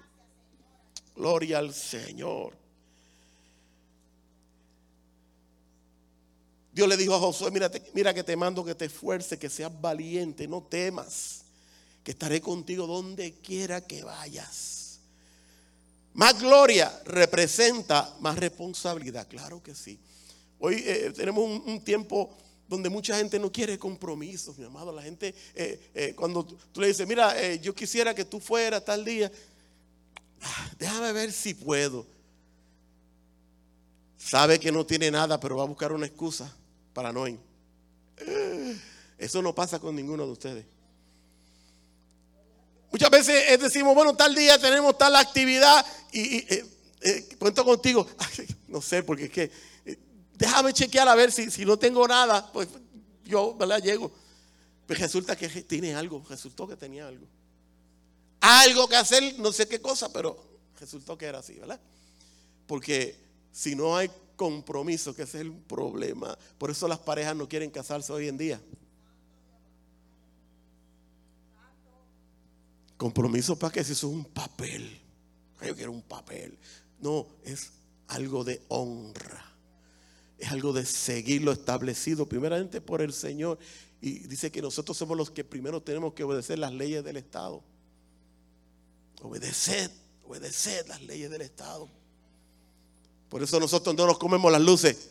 Gloria 1.17 1.57
al 1.57 1.73
Señor. 1.73 2.68
Dios 6.79 6.89
le 6.89 6.97
dijo 6.97 7.17
a 7.17 7.19
Josué, 7.19 7.51
mira, 7.51 7.69
mira 7.93 8.15
que 8.15 8.23
te 8.23 8.37
mando 8.37 8.65
que 8.65 8.73
te 8.73 8.85
esfuerces, 8.85 9.37
que 9.37 9.51
seas 9.51 9.73
valiente, 9.81 10.47
no 10.47 10.63
temas, 10.63 11.41
que 12.05 12.13
estaré 12.13 12.41
contigo 12.41 12.87
donde 12.87 13.35
quiera 13.41 13.81
que 13.81 14.05
vayas. 14.05 15.01
Más 16.15 16.41
gloria 16.41 17.03
representa 17.05 18.15
más 18.21 18.39
responsabilidad, 18.39 19.27
claro 19.27 19.61
que 19.61 19.75
sí. 19.75 19.99
Hoy 20.61 20.77
eh, 20.87 21.13
tenemos 21.17 21.45
un, 21.67 21.83
tiempo 21.83 22.31
donde 22.69 22.89
mucha 22.89 23.19
gente 23.19 23.41
no 23.41 23.51
quiere 23.51 23.77
compromisos, 23.77 24.57
mi 24.57 24.65
amado. 24.65 24.93
La 24.93 25.03
gente, 25.03 25.35
eh, 25.57 25.91
eh, 25.97 26.15
cuando 26.15 26.45
tú 26.45 26.81
le 26.81 26.87
dices, 26.87 27.09
mira, 27.09 27.57
yo 27.57 27.75
quisiera 27.75 28.15
que 28.15 28.25
tú 28.25 28.39
fueras 28.39 28.85
tal 28.85 29.05
día, 29.05 29.33
ah, 30.43 30.71
déjame 30.79 31.13
ver 31.13 31.33
si 31.33 31.55
puedo. 31.55 32.07
Sabe 34.17 34.61
que 34.61 34.71
no 34.71 34.87
tiene 34.87 35.11
nada, 35.11 35.41
pero 35.41 35.57
va 35.57 35.65
a 35.65 35.67
buscar 35.67 35.93
una 35.93 36.07
excusa 36.07 36.55
para. 37.03 37.39
Eso 39.19 39.41
no 39.41 39.55
pasa 39.55 39.79
con 39.79 39.95
ninguno 39.95 40.27
de 40.27 40.33
ustedes. 40.33 40.65
Muchas 42.91 43.11
veces 43.11 43.61
decimos, 43.61 43.95
bueno, 43.95 44.17
tal 44.17 44.35
día 44.35 44.59
tenemos 44.59 44.99
tal 44.99 45.15
actividad 45.15 45.85
y, 46.11 46.39
eh, 46.39 46.67
eh, 47.03 47.29
cuento 47.39 47.65
contigo. 47.65 48.07
no 48.69 48.83
sé, 48.83 49.05
porque 49.05 49.27
es 49.27 49.31
que 49.31 49.53
eh, 49.85 49.99
déjame 50.35 50.73
chequear 50.73 51.07
a 51.09 51.15
ver 51.15 51.31
si, 51.31 51.51
si 51.51 51.65
no 51.65 51.79
tengo 51.79 52.09
nada, 52.09 52.51
pues 52.53 52.69
yo, 53.25 53.55
¿verdad? 53.55 53.81
Llego. 53.81 54.11
Pero 54.87 55.01
resulta 55.01 55.37
que 55.37 55.49
tiene 55.63 55.95
algo, 55.95 56.25
resultó 56.29 56.67
que 56.67 56.77
tenía 56.77 57.07
algo. 57.07 57.27
Algo 58.41 58.89
que 58.89 58.97
hacer, 58.97 59.39
no 59.39 59.53
sé 59.53 59.69
qué 59.69 59.81
cosa, 59.81 60.13
pero 60.13 60.37
resultó 60.81 61.17
que 61.17 61.27
era 61.27 61.39
así, 61.39 61.55
¿verdad? 61.55 61.81
Porque 62.67 63.17
si 63.53 63.77
no 63.77 63.97
hay 63.97 64.11
compromiso, 64.39 65.15
que 65.15 65.23
ese 65.23 65.39
es 65.39 65.45
el 65.45 65.53
problema. 65.53 66.39
Por 66.57 66.71
eso 66.71 66.89
las 66.89 67.01
parejas 67.01 67.37
no 67.37 67.47
quieren 67.47 67.71
casarse 67.71 68.11
hoy 68.13 68.29
en 68.29 68.39
día. 68.39 68.63
Compromiso 72.97 73.59
para 73.59 73.73
que 73.73 73.85
si 73.85 73.93
eso 73.93 74.09
es 74.09 74.15
un 74.15 74.25
papel. 74.25 74.99
Yo 75.61 75.75
quiero 75.75 75.93
un 75.93 76.03
papel. 76.03 76.57
No, 77.01 77.27
es 77.45 77.73
algo 78.07 78.45
de 78.45 78.63
honra. 78.69 79.45
Es 80.39 80.51
algo 80.53 80.73
de 80.73 80.87
seguir 80.87 81.43
lo 81.43 81.51
establecido 81.51 82.29
primeramente 82.29 82.81
por 82.81 83.03
el 83.03 83.13
Señor. 83.13 83.59
Y 84.01 84.21
dice 84.21 84.53
que 84.53 84.63
nosotros 84.63 84.97
somos 84.97 85.17
los 85.17 85.33
que 85.33 85.43
primero 85.43 85.83
tenemos 85.83 86.15
que 86.15 86.23
obedecer 86.23 86.61
las 86.61 86.73
leyes 86.73 87.03
del 87.03 87.17
Estado. 87.17 87.63
Obedeced, 89.21 89.91
obedeced 90.25 90.87
las 90.87 91.03
leyes 91.03 91.29
del 91.29 91.43
Estado. 91.43 91.89
Por 93.29 93.43
eso 93.43 93.61
nosotros 93.61 93.95
no 93.95 94.07
nos 94.07 94.19
comemos 94.19 94.51
las 94.51 94.61
luces. 94.61 95.11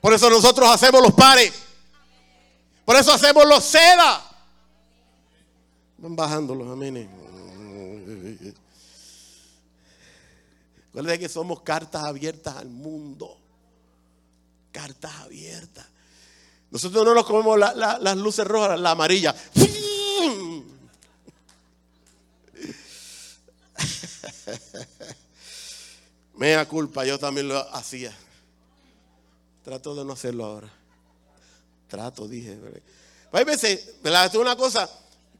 Por 0.00 0.12
eso 0.12 0.28
nosotros 0.30 0.68
hacemos 0.68 1.02
los 1.02 1.12
pares. 1.12 1.52
Por 2.84 2.96
eso 2.96 3.12
hacemos 3.12 3.46
los 3.46 3.62
seda. 3.62 4.28
Van 5.98 6.16
bajando 6.16 6.54
los 6.54 6.68
amenes. 6.68 7.08
Recuerden 10.86 11.20
que 11.20 11.28
somos 11.28 11.62
cartas 11.62 12.04
abiertas 12.04 12.56
al 12.56 12.68
mundo. 12.68 13.38
Cartas 14.72 15.12
abiertas. 15.20 15.86
Nosotros 16.70 17.04
no 17.04 17.14
nos 17.14 17.26
comemos 17.26 17.58
las 17.58 18.16
luces 18.16 18.46
rojas, 18.46 18.80
la 18.80 18.92
amarilla. 18.92 19.34
Mea 26.42 26.66
culpa, 26.66 27.04
yo 27.04 27.20
también 27.20 27.46
lo 27.46 27.56
hacía. 27.72 28.12
Trato 29.62 29.94
de 29.94 30.04
no 30.04 30.14
hacerlo 30.14 30.44
ahora. 30.44 30.68
Trato, 31.86 32.26
dije. 32.26 32.58
Hay 33.30 33.44
veces, 33.44 34.02
¿verdad? 34.02 34.26
Esto 34.26 34.38
es 34.38 34.42
una 34.42 34.56
cosa 34.56 34.90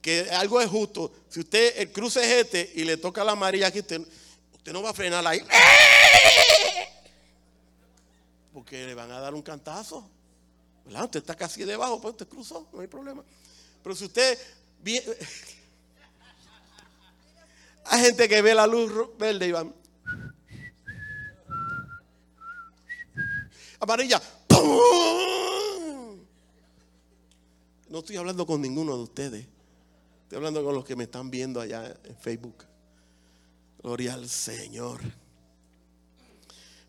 que 0.00 0.30
algo 0.30 0.60
es 0.60 0.70
justo. 0.70 1.12
Si 1.28 1.40
usted 1.40 1.90
cruce 1.90 2.22
es 2.22 2.44
este 2.44 2.72
y 2.76 2.84
le 2.84 2.98
toca 2.98 3.24
la 3.24 3.32
amarilla 3.32 3.66
aquí, 3.66 3.80
usted, 3.80 4.00
usted 4.54 4.72
no 4.72 4.80
va 4.80 4.90
a 4.90 4.94
frenar 4.94 5.26
ahí. 5.26 5.44
Porque 8.52 8.86
le 8.86 8.94
van 8.94 9.10
a 9.10 9.18
dar 9.18 9.34
un 9.34 9.42
cantazo. 9.42 10.08
¿Verdad? 10.84 11.06
Usted 11.06 11.18
está 11.18 11.34
casi 11.34 11.64
debajo, 11.64 12.00
pues 12.00 12.12
usted 12.12 12.28
cruzó, 12.28 12.68
no 12.72 12.78
hay 12.78 12.86
problema. 12.86 13.24
Pero 13.82 13.96
si 13.96 14.04
usted 14.04 14.38
hay 17.86 18.02
gente 18.02 18.28
que 18.28 18.40
ve 18.40 18.54
la 18.54 18.68
luz 18.68 19.18
verde 19.18 19.48
y 19.48 19.50
van. 19.50 19.81
Amarilla. 23.82 24.22
No 27.88 27.98
estoy 27.98 28.16
hablando 28.16 28.46
con 28.46 28.62
ninguno 28.62 28.96
de 28.96 29.02
ustedes. 29.02 29.46
Estoy 30.22 30.36
hablando 30.36 30.64
con 30.64 30.74
los 30.74 30.84
que 30.84 30.96
me 30.96 31.04
están 31.04 31.30
viendo 31.30 31.60
allá 31.60 31.94
en 32.04 32.16
Facebook. 32.16 32.64
Gloria 33.82 34.14
al 34.14 34.28
Señor. 34.28 35.00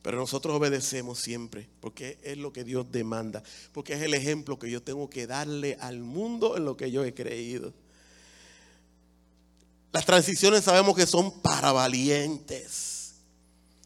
Pero 0.01 0.17
nosotros 0.17 0.55
obedecemos 0.55 1.19
siempre, 1.19 1.67
porque 1.79 2.19
es 2.23 2.37
lo 2.37 2.53
que 2.53 2.63
Dios 2.63 2.91
demanda, 2.91 3.41
porque 3.71 3.93
es 3.93 4.01
el 4.01 4.13
ejemplo 4.13 4.59
que 4.59 4.69
yo 4.69 4.83
tengo 4.83 5.09
que 5.09 5.27
darle 5.27 5.77
al 5.79 5.99
mundo 5.99 6.57
en 6.57 6.65
lo 6.65 6.77
que 6.77 6.91
yo 6.91 7.03
he 7.03 7.13
creído. 7.13 7.73
Las 9.91 10.05
transiciones 10.05 10.63
sabemos 10.63 10.95
que 10.95 11.07
son 11.07 11.41
para 11.41 11.71
valientes. 11.71 13.15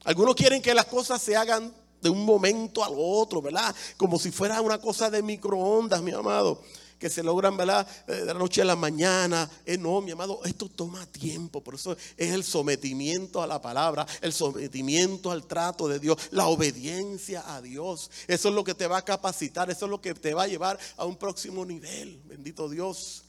Algunos 0.03 0.35
quieren 0.35 0.61
que 0.61 0.73
las 0.73 0.85
cosas 0.85 1.21
se 1.21 1.35
hagan 1.35 1.73
de 2.01 2.09
un 2.09 2.25
momento 2.25 2.83
al 2.83 2.93
otro, 2.95 3.41
¿verdad? 3.41 3.75
Como 3.97 4.19
si 4.19 4.31
fuera 4.31 4.61
una 4.61 4.79
cosa 4.79 5.09
de 5.09 5.21
microondas, 5.21 6.01
mi 6.01 6.11
amado, 6.11 6.61
que 6.99 7.09
se 7.09 7.23
logran, 7.23 7.55
¿verdad? 7.57 7.87
Eh, 8.07 8.13
de 8.13 8.25
la 8.25 8.33
noche 8.33 8.61
a 8.61 8.65
la 8.65 8.75
mañana. 8.75 9.49
Eh, 9.65 9.77
no, 9.77 10.01
mi 10.01 10.11
amado, 10.11 10.41
esto 10.45 10.69
toma 10.69 11.05
tiempo, 11.05 11.61
por 11.61 11.75
eso 11.75 11.95
es 12.17 12.33
el 12.33 12.43
sometimiento 12.43 13.41
a 13.41 13.47
la 13.47 13.61
palabra, 13.61 14.05
el 14.21 14.33
sometimiento 14.33 15.31
al 15.31 15.45
trato 15.45 15.87
de 15.87 15.99
Dios, 15.99 16.17
la 16.31 16.47
obediencia 16.47 17.43
a 17.55 17.61
Dios. 17.61 18.09
Eso 18.27 18.49
es 18.49 18.55
lo 18.55 18.63
que 18.63 18.73
te 18.73 18.87
va 18.87 18.97
a 18.97 19.05
capacitar, 19.05 19.69
eso 19.69 19.85
es 19.85 19.91
lo 19.91 20.01
que 20.01 20.13
te 20.13 20.33
va 20.33 20.43
a 20.43 20.47
llevar 20.47 20.79
a 20.97 21.05
un 21.05 21.15
próximo 21.15 21.65
nivel, 21.65 22.19
bendito 22.25 22.69
Dios. 22.69 23.23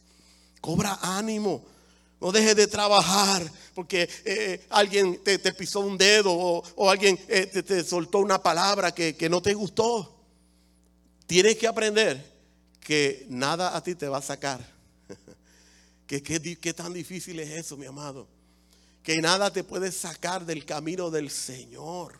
Cobra 0.60 0.98
ánimo. 1.02 1.62
No 2.20 2.32
dejes 2.32 2.56
de 2.56 2.66
trabajar 2.66 3.48
porque 3.74 4.08
eh, 4.24 4.66
alguien 4.70 5.22
te, 5.22 5.38
pisó 5.52 5.80
un 5.80 5.96
dedo 5.96 6.32
o, 6.32 6.90
alguien 6.90 7.18
eh, 7.28 7.46
te, 7.46 7.84
soltó 7.84 8.18
una 8.18 8.42
palabra 8.42 8.92
que, 8.92 9.28
no 9.30 9.40
te 9.40 9.54
gustó. 9.54 10.16
Tienes 11.26 11.56
que 11.56 11.68
aprender 11.68 12.24
que 12.80 13.26
nada 13.28 13.76
a 13.76 13.82
ti 13.82 13.94
te 13.94 14.08
va 14.08 14.18
a 14.18 14.22
sacar. 14.22 14.58
¿Qué, 16.08 16.22
qué 16.22 16.74
tan 16.74 16.92
difícil 16.92 17.38
es 17.38 17.50
eso, 17.50 17.76
mi 17.76 17.86
amado? 17.86 18.26
Que 19.02 19.18
nada 19.18 19.52
te 19.52 19.62
puede 19.62 19.92
sacar 19.92 20.44
del 20.44 20.64
camino 20.64 21.10
del 21.10 21.30
Señor. 21.30 22.18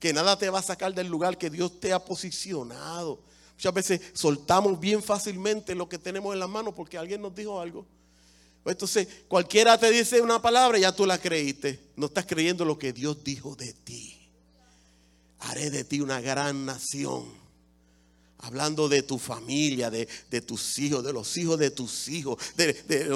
Que 0.00 0.12
nada 0.12 0.36
te 0.36 0.50
va 0.50 0.58
a 0.58 0.62
sacar 0.62 0.92
del 0.92 1.06
lugar 1.06 1.38
que 1.38 1.50
Dios 1.50 1.78
te 1.78 1.92
ha 1.92 2.04
posicionado. 2.04 3.20
Muchas 3.54 3.72
veces 3.72 4.00
soltamos 4.12 4.78
bien 4.80 5.02
fácilmente 5.02 5.74
lo 5.74 5.88
que 5.88 5.98
tenemos 5.98 6.34
en 6.34 6.40
las 6.40 6.48
manos 6.48 6.74
porque 6.74 6.98
alguien 6.98 7.22
nos 7.22 7.34
dijo 7.34 7.60
algo. 7.60 7.86
Entonces, 8.70 9.06
cualquiera 9.28 9.78
te 9.78 9.90
dice 9.90 10.20
una 10.20 10.42
palabra, 10.42 10.78
ya 10.78 10.92
tú 10.92 11.06
la 11.06 11.18
creíste. 11.18 11.92
No 11.96 12.06
estás 12.06 12.26
creyendo 12.26 12.64
lo 12.64 12.78
que 12.78 12.92
Dios 12.92 13.22
dijo 13.22 13.54
de 13.54 13.72
ti. 13.72 14.30
Haré 15.40 15.70
de 15.70 15.84
ti 15.84 16.00
una 16.00 16.20
gran 16.20 16.66
nación. 16.66 17.24
Hablando 18.38 18.88
de 18.88 19.02
tu 19.02 19.18
familia, 19.18 19.90
de, 19.90 20.06
tus 20.42 20.78
hijos, 20.78 21.02
de 21.02 21.12
los 21.12 21.36
hijos 21.36 21.58
de 21.58 21.70
tus 21.70 22.08
hijos, 22.08 22.38
de, 22.56 23.06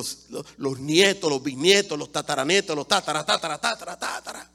los, 0.57 0.79
nietos, 0.79 1.31
los 1.31 1.43
bisnietos, 1.43 1.99
los 1.99 2.11
tataranetos, 2.11 2.75
los 2.75 2.89
tatara, 2.89 3.25
tatara, 3.25 3.59
tatara. 3.59 4.51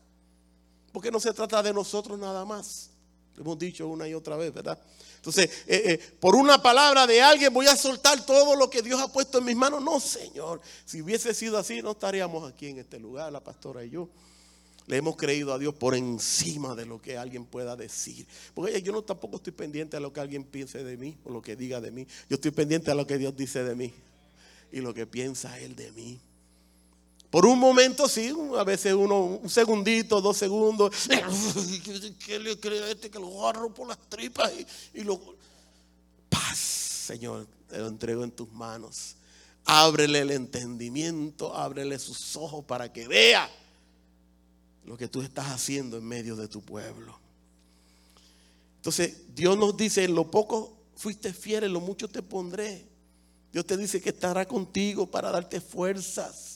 porque 0.92 1.12
no 1.12 1.20
se 1.20 1.34
trata 1.34 1.62
de 1.62 1.74
nosotros 1.74 2.18
nada 2.18 2.44
más. 2.46 2.90
Lo 3.36 3.44
hemos 3.44 3.60
dicho 3.60 3.88
una 3.88 4.08
y 4.08 4.14
otra 4.14 4.38
vez, 4.38 4.54
¿verdad? 4.54 4.80
Entonces, 5.26 5.50
eh, 5.66 5.82
eh, 5.86 6.00
por 6.20 6.36
una 6.36 6.62
palabra 6.62 7.08
de 7.08 7.20
alguien 7.20 7.52
voy 7.52 7.66
a 7.66 7.76
soltar 7.76 8.24
todo 8.28 8.56
lo 8.56 8.70
que 8.70 8.84
Dios 8.84 9.02
ha 9.02 9.12
puesto 9.12 9.40
en 9.40 9.46
mis 9.46 9.56
manos. 9.56 9.82
No, 9.82 10.00
Señor. 10.00 10.62
Si 10.86 11.02
hubiese 11.02 11.34
sido 11.34 11.58
así, 11.58 11.82
no 11.82 11.92
estaríamos 11.92 12.48
aquí 12.48 12.68
en 12.68 12.78
este 12.78 13.00
lugar, 13.00 13.32
la 13.32 13.44
pastora 13.44 13.84
y 13.84 13.90
yo. 13.90 14.08
Le 14.86 14.98
hemos 14.98 15.16
creído 15.16 15.52
a 15.52 15.58
Dios 15.58 15.74
por 15.74 15.96
encima 15.96 16.76
de 16.76 16.86
lo 16.86 17.02
que 17.02 17.18
alguien 17.18 17.44
pueda 17.44 17.76
decir. 17.76 18.28
Porque 18.54 18.84
yo 18.84 18.92
no 18.92 19.02
tampoco 19.02 19.38
estoy 19.38 19.54
pendiente 19.54 19.98
a 19.98 20.00
lo 20.00 20.14
que 20.14 20.20
alguien 20.20 20.44
piense 20.44 20.84
de 20.84 20.96
mí 20.96 21.18
o 21.24 21.32
lo 21.32 21.42
que 21.42 21.56
diga 21.56 21.82
de 21.82 21.90
mí. 21.90 22.06
Yo 22.30 22.36
estoy 22.36 22.52
pendiente 22.52 22.92
a 22.92 22.94
lo 22.94 23.08
que 23.08 23.18
Dios 23.18 23.36
dice 23.36 23.64
de 23.64 23.74
mí 23.74 23.96
y 24.72 24.82
lo 24.82 24.94
que 24.94 25.08
piensa 25.08 25.60
Él 25.60 25.76
de 25.76 25.92
mí. 25.94 26.22
Por 27.36 27.46
un 27.46 27.60
momento 27.60 28.08
sí, 28.08 28.34
a 28.58 28.64
veces 28.64 28.94
uno, 28.94 29.26
un 29.26 29.50
segundito, 29.50 30.22
dos 30.22 30.38
segundos, 30.38 30.96
¿qué 32.26 32.40
le 32.40 32.58
cree 32.58 32.82
a 32.82 32.92
este 32.92 33.10
que 33.10 33.20
lo 33.20 33.42
agarro 33.42 33.74
por 33.74 33.90
las 33.90 33.98
tripas 34.08 34.54
y, 34.54 35.02
y 35.02 35.04
lo... 35.04 35.20
Paz, 36.30 36.58
Señor, 36.58 37.46
te 37.68 37.78
lo 37.80 37.90
entrego 37.90 38.24
en 38.24 38.32
tus 38.32 38.50
manos. 38.54 39.18
Ábrele 39.66 40.20
el 40.20 40.32
entendimiento, 40.32 41.54
ábrele 41.54 42.00
sus 42.00 42.38
ojos 42.38 42.64
para 42.64 42.94
que 42.94 43.06
vea 43.06 43.52
lo 44.86 44.96
que 44.96 45.10
tú 45.10 45.22
estás 45.22 45.48
haciendo 45.48 45.98
en 45.98 46.06
medio 46.06 46.38
de 46.38 46.48
tu 46.48 46.62
pueblo. 46.62 47.20
Entonces, 48.78 49.36
Dios 49.36 49.58
nos 49.58 49.76
dice, 49.76 50.06
en 50.06 50.16
lo 50.16 50.32
poco 50.32 50.78
fuiste 50.96 51.34
fiel, 51.34 51.66
en 51.66 51.74
lo 51.74 51.82
mucho 51.82 52.08
te 52.08 52.22
pondré. 52.22 52.88
Dios 53.52 53.66
te 53.66 53.76
dice 53.76 54.02
que 54.02 54.12
estará 54.12 54.48
contigo 54.48 55.06
para 55.06 55.32
darte 55.32 55.60
fuerzas. 55.60 56.55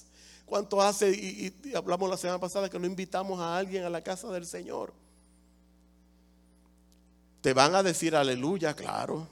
¿Cuánto 0.50 0.82
hace? 0.82 1.12
Y, 1.12 1.54
hablamos 1.76 2.10
la 2.10 2.18
semana 2.18 2.40
pasada 2.40 2.70
que 2.70 2.80
no 2.80 2.88
invitamos 2.88 3.40
a 3.40 3.56
alguien 3.56 3.84
a 3.84 3.90
la 3.90 4.02
casa 4.02 4.30
del 4.32 4.48
Señor. 4.48 4.92
Te 7.42 7.54
van 7.54 7.76
a 7.76 7.84
decir 7.84 8.16
aleluya, 8.16 8.76
claro. 8.76 9.28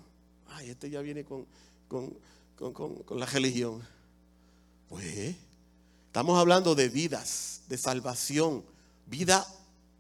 Ay, 0.49 0.69
este 0.69 0.91
ya 0.91 1.01
viene 1.01 1.25
con, 1.25 1.47
con 1.87 3.19
la 3.19 3.25
religión. 3.25 3.81
Pues, 4.89 5.35
estamos 6.05 6.37
hablando 6.37 6.75
de 6.75 6.87
vidas, 6.87 7.61
de 7.67 7.79
salvación, 7.79 8.63
vida 9.07 9.45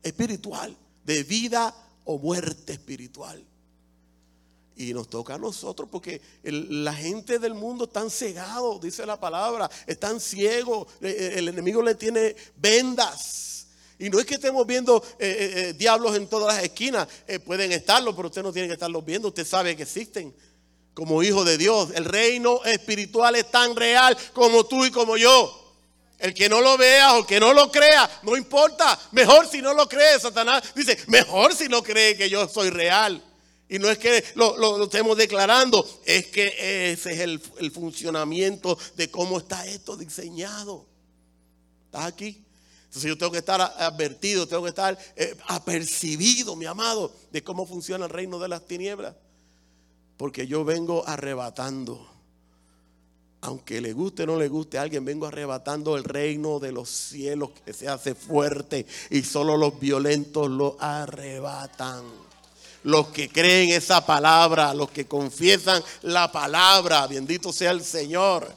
espiritual, 0.03 0.77
de 1.03 1.23
vida 1.23 1.73
o 2.05 2.19
muerte 2.19 2.73
espiritual. 2.73 3.43
Y 4.77 4.93
nos 4.93 5.09
toca 5.09 5.35
a 5.35 5.37
nosotros 5.39 5.89
porque 5.91 6.21
la 6.43 6.93
gente 6.93 7.39
del 7.39 7.55
mundo 7.55 7.85
están 7.85 8.11
cegados, 8.11 8.79
dice 8.79 9.07
la 9.07 9.19
palabra, 9.19 9.69
están 9.87 10.19
ciegos, 10.19 10.87
eh, 11.01 11.15
eh, 11.17 11.33
el 11.37 11.47
enemigo 11.47 11.81
le 11.81 11.95
tiene 11.95 12.35
vendas. 12.55 13.65
Y 13.97 14.11
no 14.11 14.19
es 14.19 14.27
que 14.27 14.35
estemos 14.35 14.67
viendo 14.67 15.03
eh, 15.17 15.73
diablos 15.75 16.15
en 16.15 16.27
todas 16.27 16.55
las 16.55 16.63
esquinas, 16.63 17.07
pueden 17.43 17.71
estarlo, 17.71 18.15
pero 18.15 18.27
usted 18.27 18.43
no 18.43 18.53
tiene 18.53 18.67
que 18.67 18.75
estarlos 18.75 19.03
viendo, 19.03 19.29
usted 19.29 19.47
sabe 19.47 19.75
que 19.75 19.83
existen 19.83 20.31
como 20.93 21.23
hijo 21.23 21.43
de 21.43 21.57
Dios. 21.57 21.89
El 21.95 22.05
reino 22.05 22.63
espiritual 22.63 23.35
es 23.35 23.49
tan 23.49 23.75
real 23.75 24.15
como 24.33 24.65
tú 24.67 24.85
y 24.85 24.91
como 24.91 25.17
yo. 25.17 25.75
El 26.19 26.35
que 26.35 26.49
no 26.49 26.61
lo 26.61 26.77
vea 26.77 27.17
o 27.17 27.25
que 27.25 27.39
no 27.39 27.53
lo 27.53 27.71
crea, 27.71 28.09
no 28.23 28.37
importa. 28.37 28.99
Mejor 29.11 29.47
si 29.47 29.61
no 29.61 29.73
lo 29.73 29.89
cree, 29.89 30.19
Satanás 30.19 30.63
dice, 30.75 30.97
mejor 31.07 31.55
si 31.55 31.67
no 31.67 31.81
cree 31.81 32.15
que 32.15 32.29
yo 32.29 32.47
soy 32.47 32.69
real. 32.69 33.23
Y 33.69 33.79
no 33.79 33.89
es 33.89 33.97
que 33.97 34.23
lo, 34.35 34.83
estemos 34.83 35.17
declarando, 35.17 35.85
es 36.05 36.27
que 36.27 36.91
ese 36.91 37.13
es 37.13 37.19
el, 37.19 37.71
funcionamiento 37.71 38.77
de 38.95 39.11
cómo 39.11 39.39
está 39.39 39.65
esto 39.65 39.97
diseñado. 39.97 40.85
¿Estás 41.85 42.05
aquí? 42.05 42.45
Entonces 42.85 43.09
yo 43.09 43.17
tengo 43.17 43.31
que 43.33 43.39
estar 43.39 43.59
advertido, 43.59 44.47
tengo 44.47 44.63
que 44.63 44.69
estar 44.69 44.97
eh, 45.17 45.35
apercibido, 45.47 46.55
mi 46.55 46.65
amado, 46.65 47.13
de 47.31 47.43
cómo 47.43 47.65
funciona 47.65 48.05
el 48.05 48.11
reino 48.11 48.39
de 48.39 48.47
las 48.47 48.65
tinieblas. 48.65 49.15
Porque 50.15 50.47
yo 50.47 50.63
vengo 50.63 51.05
arrebatando. 51.05 52.09
Aunque 53.41 53.81
le 53.81 53.93
guste 53.93 54.23
o 54.23 54.27
no 54.27 54.37
le 54.37 54.47
guste 54.47 54.77
a 54.77 54.81
alguien, 54.81 55.03
vengo 55.03 55.27
arrebatando 55.27 55.97
el 55.97 56.05
reino 56.05 56.59
de 56.59 56.71
los 56.71 56.89
cielos 56.89 57.51
que 57.65 57.73
se 57.73 57.87
hace 57.87 58.15
fuerte 58.15 58.85
y 59.11 59.21
solo 59.23 59.57
los 59.57 59.79
violentos 59.79 60.49
lo 60.49 60.75
arrebatan 60.79 62.26
los 62.83 63.07
que 63.09 63.29
creen 63.29 63.69
esa 63.69 64.05
palabra, 64.05 64.73
los 64.73 64.89
que 64.91 65.05
confiesan 65.05 65.83
la 66.01 66.31
palabra. 66.31 67.07
Bendito 67.07 67.51
sea 67.51 67.71
el 67.71 67.83
Señor. 67.83 68.51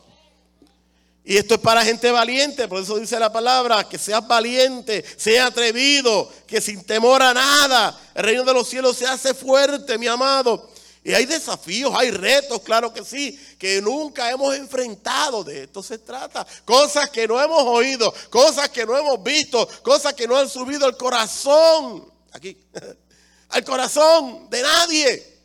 Y 1.24 1.36
esto 1.36 1.54
es 1.54 1.60
para 1.60 1.84
gente 1.84 2.10
valiente, 2.10 2.66
por 2.66 2.82
eso 2.82 2.96
dice 2.96 3.18
la 3.18 3.32
palabra, 3.32 3.88
que 3.88 3.98
seas 3.98 4.26
valiente, 4.26 5.04
sea 5.16 5.46
atrevido, 5.46 6.30
que 6.46 6.60
sin 6.60 6.82
temor 6.82 7.22
a 7.22 7.34
nada, 7.34 8.00
el 8.14 8.24
reino 8.24 8.42
de 8.42 8.54
los 8.54 8.66
cielos 8.66 8.96
se 8.96 9.06
hace 9.06 9.34
fuerte, 9.34 9.98
mi 9.98 10.06
amado. 10.06 10.70
Y 11.02 11.12
hay 11.12 11.26
desafíos, 11.26 11.92
hay 11.94 12.10
retos, 12.10 12.60
claro 12.62 12.92
que 12.92 13.04
sí, 13.04 13.38
que 13.58 13.80
nunca 13.80 14.30
hemos 14.30 14.54
enfrentado. 14.54 15.42
De 15.44 15.64
esto 15.64 15.82
se 15.82 15.98
trata. 15.98 16.46
Cosas 16.64 17.08
que 17.10 17.26
no 17.26 17.40
hemos 17.40 17.62
oído, 17.62 18.12
cosas 18.28 18.68
que 18.68 18.84
no 18.84 18.96
hemos 18.96 19.22
visto, 19.22 19.66
cosas 19.82 20.12
que 20.14 20.26
no 20.26 20.36
han 20.36 20.48
subido 20.48 20.84
al 20.84 20.96
corazón. 20.96 22.10
Aquí. 22.32 22.56
al 23.50 23.64
corazón 23.64 24.48
de 24.50 24.62
nadie. 24.62 25.38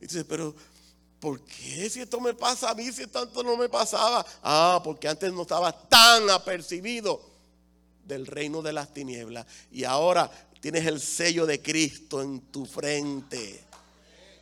Y 0.00 0.06
dice, 0.06 0.24
pero 0.24 0.54
¿por 1.20 1.40
qué 1.44 1.88
si 1.88 2.00
esto 2.00 2.20
me 2.20 2.34
pasa 2.34 2.70
a 2.70 2.74
mí, 2.74 2.90
si 2.92 3.06
tanto 3.06 3.42
no 3.42 3.56
me 3.56 3.68
pasaba? 3.68 4.24
Ah, 4.42 4.80
porque 4.82 5.08
antes 5.08 5.32
no 5.32 5.42
estaba 5.42 5.72
tan 5.88 6.28
apercibido 6.30 7.22
del 8.04 8.26
reino 8.26 8.62
de 8.62 8.72
las 8.72 8.92
tinieblas. 8.92 9.46
Y 9.70 9.84
ahora 9.84 10.30
tienes 10.60 10.86
el 10.86 11.00
sello 11.00 11.46
de 11.46 11.60
Cristo 11.60 12.22
en 12.22 12.40
tu 12.52 12.66
frente. 12.66 13.64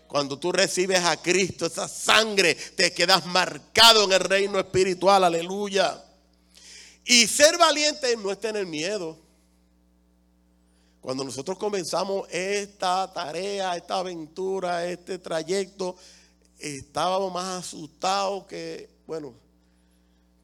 Cuando 0.06 0.38
tú 0.38 0.50
recibes 0.50 1.04
a 1.04 1.16
Cristo, 1.16 1.66
esa 1.66 1.86
sangre, 1.86 2.54
te 2.54 2.92
quedas 2.92 3.26
marcado 3.26 4.04
en 4.04 4.12
el 4.12 4.20
reino 4.20 4.58
espiritual, 4.58 5.22
aleluya. 5.22 6.02
Y 7.04 7.28
ser 7.28 7.56
valiente 7.56 8.16
no 8.16 8.32
es 8.32 8.40
tener 8.40 8.66
miedo. 8.66 9.16
Cuando 11.00 11.24
nosotros 11.24 11.56
comenzamos 11.56 12.28
esta 12.30 13.10
tarea, 13.12 13.74
esta 13.76 13.98
aventura, 13.98 14.86
este 14.86 15.18
trayecto, 15.18 15.96
estábamos 16.58 17.32
más 17.32 17.64
asustados 17.64 18.44
que, 18.44 18.90
bueno, 19.06 19.32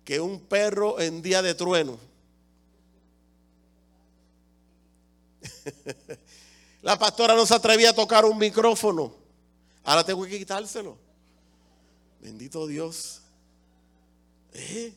que 0.02 0.18
un 0.18 0.40
perro 0.40 0.98
en 0.98 1.20
día 1.20 1.42
de 1.42 1.54
trueno. 1.54 1.98
La 6.82 6.98
pastora 6.98 7.34
no 7.34 7.44
se 7.44 7.54
atrevía 7.54 7.90
a 7.90 7.94
tocar 7.94 8.24
un 8.24 8.38
micrófono. 8.38 9.14
Ahora 9.84 10.04
tengo 10.04 10.24
que 10.24 10.38
quitárselo. 10.38 10.96
Bendito 12.20 12.66
Dios. 12.66 13.20
¿Eh? 14.54 14.94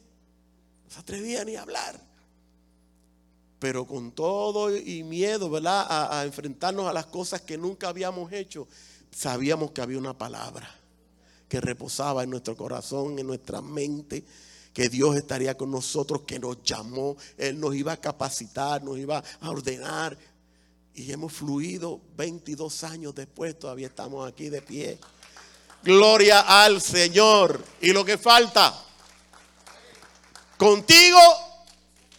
No 0.86 0.92
se 0.92 1.00
atrevía 1.00 1.44
ni 1.44 1.58
a 1.58 1.64
hablar 1.64 2.09
pero 3.60 3.86
con 3.86 4.14
todo 4.14 4.76
y 4.76 5.04
miedo, 5.04 5.50
¿verdad? 5.50 5.86
A, 5.90 6.24
enfrentarnos 6.24 6.88
a 6.88 6.94
las 6.94 7.08
cosas 7.08 7.42
que 7.42 7.58
nunca 7.58 7.90
habíamos 7.90 8.32
hecho, 8.32 8.68
sabíamos 9.12 9.72
que 9.72 9.82
había 9.82 9.98
una 9.98 10.18
palabra 10.18 10.74
que 11.50 11.60
reposaba 11.60 12.24
en 12.24 12.30
nuestro 12.30 12.56
corazón, 12.56 13.20
en 13.20 13.28
nuestra 13.28 13.62
mente, 13.62 14.24
que 14.74 14.88
Dios 14.88 15.18
estaría 15.18 15.58
con 15.58 15.72
nosotros, 15.72 16.22
que 16.22 16.40
nos 16.40 16.64
llamó, 16.64 17.18
Él 17.38 17.60
nos 17.60 17.76
iba 17.76 17.92
a 17.92 17.98
capacitar, 17.98 18.82
nos 18.84 18.98
iba 18.98 19.22
a 19.42 19.50
ordenar. 19.50 20.18
Y 20.94 21.12
hemos 21.12 21.34
fluido 21.34 22.00
22 22.16 22.84
años 22.84 23.16
después, 23.16 23.58
todavía 23.58 23.88
estamos 23.88 24.28
aquí 24.28 24.50
de 24.50 24.62
pie. 24.62 25.00
Gloria 25.84 26.42
al 26.42 26.82
Señor. 26.82 27.64
Y 27.82 27.92
lo 27.94 28.06
que 28.06 28.18
falta, 28.18 28.86
contigo 30.58 31.20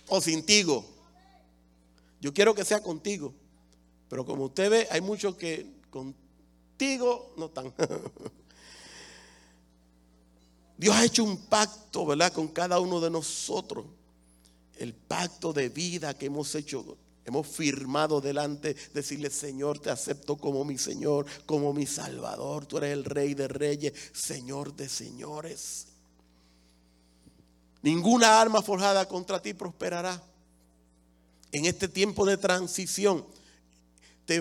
o 0.08 0.20
sin 0.20 0.44
tigo. 0.44 0.99
Yo 2.20 2.34
quiero 2.34 2.54
que 2.54 2.64
sea 2.64 2.82
contigo. 2.82 3.32
Pero 4.08 4.26
como 4.26 4.46
usted 4.46 4.70
ve, 4.70 4.88
hay 4.90 5.00
muchos 5.00 5.36
que 5.36 5.66
contigo 5.88 7.32
no 7.36 7.46
están. 7.46 7.72
Dios 10.76 10.96
ha 10.96 11.04
hecho 11.04 11.24
un 11.24 11.46
pacto, 11.46 12.06
¿verdad? 12.06 12.32
Con 12.32 12.48
cada 12.48 12.80
uno 12.80 13.00
de 13.00 13.10
nosotros. 13.10 13.86
El 14.76 14.94
pacto 14.94 15.52
de 15.52 15.68
vida 15.68 16.14
que 16.14 16.26
hemos 16.26 16.54
hecho, 16.54 16.96
hemos 17.24 17.46
firmado 17.46 18.20
delante, 18.20 18.74
decirle, 18.94 19.30
Señor, 19.30 19.78
te 19.78 19.90
acepto 19.90 20.36
como 20.36 20.64
mi 20.64 20.78
Señor, 20.78 21.26
como 21.44 21.72
mi 21.72 21.86
Salvador. 21.86 22.66
Tú 22.66 22.78
eres 22.78 22.94
el 22.94 23.04
Rey 23.04 23.34
de 23.34 23.46
Reyes, 23.46 23.92
Señor 24.12 24.74
de 24.74 24.88
Señores. 24.88 25.86
Ninguna 27.82 28.40
arma 28.40 28.62
forjada 28.62 29.06
contra 29.06 29.40
ti 29.40 29.54
prosperará 29.54 30.22
en 31.52 31.66
este 31.66 31.88
tiempo 31.88 32.24
de 32.24 32.36
transición, 32.36 33.24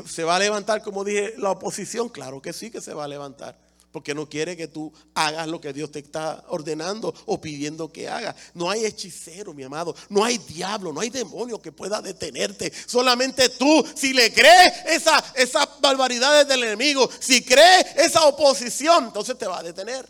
¿se 0.07 0.23
va 0.23 0.35
a 0.35 0.39
levantar, 0.39 0.81
como 0.81 1.03
dije, 1.03 1.33
la 1.37 1.51
oposición? 1.51 2.09
Claro 2.09 2.41
que 2.41 2.53
sí 2.53 2.69
que 2.69 2.81
se 2.81 2.93
va 2.93 3.05
a 3.05 3.07
levantar. 3.07 3.57
porque 3.91 4.13
no 4.13 4.29
quiere 4.29 4.55
que 4.55 4.67
tú 4.67 4.93
hagas 5.15 5.47
lo 5.47 5.59
que 5.59 5.73
Dios 5.73 5.91
te 5.91 5.97
está 5.97 6.45
ordenando 6.49 7.11
o 7.25 7.41
pidiendo 7.41 7.91
que 7.91 8.07
hagas. 8.07 8.35
No 8.53 8.69
hay 8.69 8.85
hechicero, 8.85 9.51
mi 9.51 9.63
amado, 9.63 9.95
no 10.09 10.23
hay 10.23 10.37
diablo, 10.37 10.93
no 10.93 11.01
hay 11.01 11.09
demonio 11.09 11.59
que 11.59 11.71
pueda 11.71 11.99
detenerte. 11.99 12.71
Solamente 12.85 13.49
tú, 13.49 13.83
si 13.95 14.13
le 14.13 14.31
crees 14.31 14.73
esa, 14.85 15.23
esas 15.33 15.67
barbaridades 15.81 16.47
del 16.47 16.63
enemigo, 16.63 17.09
si 17.19 17.43
crees 17.43 17.87
esa 17.95 18.27
oposición, 18.27 19.05
entonces 19.05 19.37
te 19.39 19.47
va 19.47 19.57
a 19.59 19.63
detener. 19.63 20.07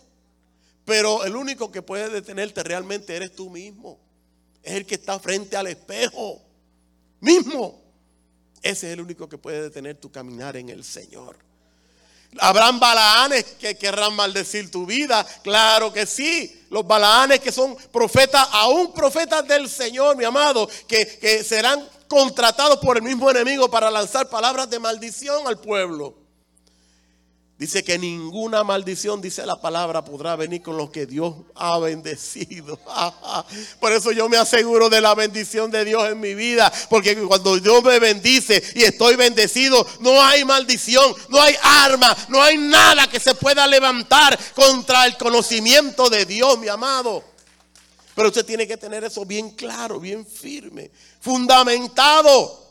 Pero 0.83 1.23
el 1.23 1.35
único 1.35 1.71
que 1.71 1.81
puede 1.81 2.09
detenerte 2.09 2.63
realmente 2.63 3.15
eres 3.15 3.33
tú 3.33 3.49
mismo. 3.49 3.97
Es 4.61 4.73
el 4.73 4.85
que 4.85 4.95
está 4.95 5.19
frente 5.19 5.55
al 5.55 5.67
espejo 5.67 6.41
mismo. 7.19 7.81
Ese 8.61 8.87
es 8.87 8.93
el 8.93 9.01
único 9.01 9.29
que 9.29 9.37
puede 9.37 9.61
detener 9.61 9.97
tu 9.97 10.11
caminar 10.11 10.57
en 10.57 10.69
el 10.69 10.83
Señor. 10.83 11.37
¿Habrán 12.39 12.79
balaanes 12.79 13.43
que 13.59 13.75
querrán 13.75 14.15
maldecir 14.15 14.69
tu 14.69 14.85
vida? 14.85 15.25
Claro 15.41 15.91
que 15.91 16.05
sí. 16.05 16.65
Los 16.69 16.85
balaanes 16.85 17.39
que 17.39 17.51
son 17.51 17.75
profetas, 17.91 18.47
aún 18.51 18.93
profetas 18.93 19.47
del 19.47 19.67
Señor, 19.67 20.15
mi 20.15 20.25
amado, 20.25 20.69
que, 20.87 21.05
que 21.17 21.43
serán 21.43 21.87
contratados 22.07 22.77
por 22.77 22.97
el 22.97 23.03
mismo 23.03 23.31
enemigo 23.31 23.69
para 23.69 23.89
lanzar 23.89 24.29
palabras 24.29 24.69
de 24.69 24.79
maldición 24.79 25.47
al 25.47 25.59
pueblo. 25.59 26.28
Dice 27.59 27.83
que 27.83 27.99
ninguna 27.99 28.63
maldición, 28.63 29.19
dice 29.19 29.45
la 29.45 29.59
palabra, 29.59 30.05
podrá 30.05 30.37
venir 30.37 30.61
con 30.61 30.77
lo 30.77 30.89
que 30.89 31.05
Dios 31.05 31.35
ha 31.55 31.77
bendecido. 31.77 32.79
Por 33.81 33.91
eso 33.91 34.13
yo 34.13 34.29
me 34.29 34.37
aseguro 34.37 34.89
de 34.89 35.01
la 35.01 35.13
bendición 35.13 35.69
de 35.69 35.83
Dios 35.83 36.09
en 36.09 36.21
mi 36.21 36.35
vida. 36.35 36.71
Porque 36.89 37.17
cuando 37.17 37.59
Dios 37.59 37.83
me 37.83 37.99
bendice 37.99 38.63
y 38.75 38.83
estoy 38.83 39.17
bendecido, 39.17 39.85
no 39.99 40.21
hay 40.21 40.45
maldición, 40.45 41.13
no 41.27 41.41
hay 41.41 41.53
arma, 41.61 42.15
no 42.29 42.41
hay 42.41 42.57
nada 42.57 43.07
que 43.07 43.19
se 43.19 43.35
pueda 43.35 43.67
levantar 43.67 44.39
contra 44.55 45.05
el 45.05 45.17
conocimiento 45.17 46.09
de 46.09 46.25
Dios, 46.25 46.57
mi 46.59 46.69
amado. 46.69 47.25
Pero 48.15 48.29
usted 48.29 48.45
tiene 48.45 48.67
que 48.69 48.77
tener 48.77 49.03
eso 49.03 49.25
bien 49.25 49.49
claro, 49.49 49.99
bien 49.99 50.25
firme, 50.25 50.91
fundamentado. 51.19 52.68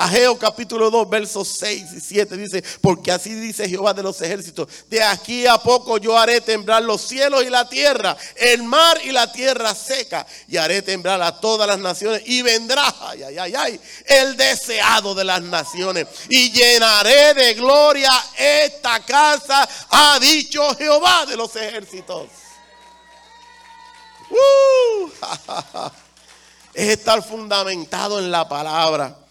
Ageo 0.00 0.38
capítulo 0.38 0.92
2, 0.92 1.10
versos 1.10 1.48
6 1.58 1.86
y 1.96 2.00
7 2.00 2.36
dice, 2.36 2.62
porque 2.80 3.10
así 3.10 3.34
dice 3.34 3.68
Jehová 3.68 3.92
de 3.92 4.04
los 4.04 4.22
ejércitos, 4.22 4.68
de 4.88 5.02
aquí 5.02 5.44
a 5.44 5.58
poco 5.58 5.98
yo 5.98 6.16
haré 6.16 6.40
temblar 6.40 6.84
los 6.84 7.00
cielos 7.00 7.42
y 7.42 7.50
la 7.50 7.68
tierra, 7.68 8.16
el 8.36 8.62
mar 8.62 9.00
y 9.02 9.10
la 9.10 9.32
tierra 9.32 9.74
seca, 9.74 10.24
y 10.46 10.56
haré 10.56 10.82
temblar 10.82 11.20
a 11.20 11.40
todas 11.40 11.66
las 11.66 11.80
naciones, 11.80 12.22
y 12.26 12.42
vendrá, 12.42 12.94
ay, 13.00 13.24
ay, 13.24 13.38
ay, 13.38 13.54
ay, 13.56 13.80
el 14.06 14.36
deseado 14.36 15.16
de 15.16 15.24
las 15.24 15.42
naciones, 15.42 16.06
y 16.28 16.52
llenaré 16.52 17.34
de 17.34 17.54
gloria 17.54 18.12
esta 18.36 19.00
casa, 19.04 19.68
ha 19.90 20.16
dicho 20.20 20.76
Jehová 20.76 21.26
de 21.26 21.36
los 21.36 21.56
ejércitos. 21.56 22.28
Uh, 24.30 25.10
es 26.74 26.88
estar 26.90 27.20
fundamentado 27.20 28.20
en 28.20 28.30
la 28.30 28.48
palabra. 28.48 29.27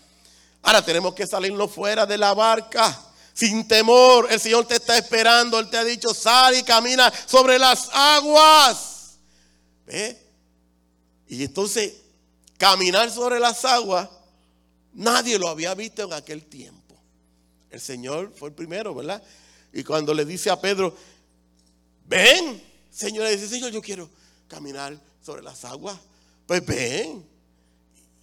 Ahora 0.68 0.84
tenemos 0.84 1.16
que 1.16 1.26
salirnos 1.26 1.72
fuera 1.72 2.06
de 2.06 2.18
la 2.18 2.34
barca. 2.34 3.02
Sin 3.34 3.70
temor, 3.70 4.28
el 4.30 4.38
Señor 4.38 4.66
te 4.66 4.76
está 4.76 4.98
esperando. 4.98 5.58
Él 5.60 5.70
te 5.70 5.78
ha 5.78 5.84
dicho, 5.86 6.14
sal 6.14 6.58
y 6.58 6.64
camina 6.64 7.10
sobre 7.26 7.58
las 7.58 7.90
aguas. 7.94 9.18
¿Ve? 9.86 10.22
Y 11.30 11.42
entonces, 11.46 11.94
caminar 12.58 13.10
sobre 13.10 13.40
las 13.40 13.64
aguas, 13.64 14.10
nadie 14.92 15.40
lo 15.40 15.48
había 15.48 15.74
visto 15.74 16.04
en 16.04 16.12
aquel 16.12 16.44
tiempo. 16.44 16.98
El 17.70 17.80
Señor 17.80 18.34
fue 18.36 18.50
el 18.50 18.54
primero, 18.54 18.94
¿verdad? 18.94 19.24
Y 19.72 19.86
cuando 19.86 20.14
le 20.14 20.26
dice 20.26 20.50
a 20.50 20.60
Pedro, 20.60 20.94
ven, 22.08 22.62
Señor, 22.92 23.24
le 23.24 23.38
dice, 23.38 23.48
Señor, 23.48 23.72
yo 23.72 23.82
quiero 23.82 24.10
caminar 24.50 25.00
sobre 25.26 25.44
las 25.44 25.64
aguas. 25.64 25.98
Pues 26.46 26.66
ven. 26.66 27.26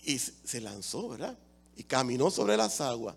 Y 0.03 0.19
se 0.19 0.61
lanzó, 0.61 1.09
¿verdad? 1.09 1.39
Y 1.77 1.85
caminó 1.85 2.31
sobre 2.31 2.57
las 2.57 2.81
aguas. 2.81 3.17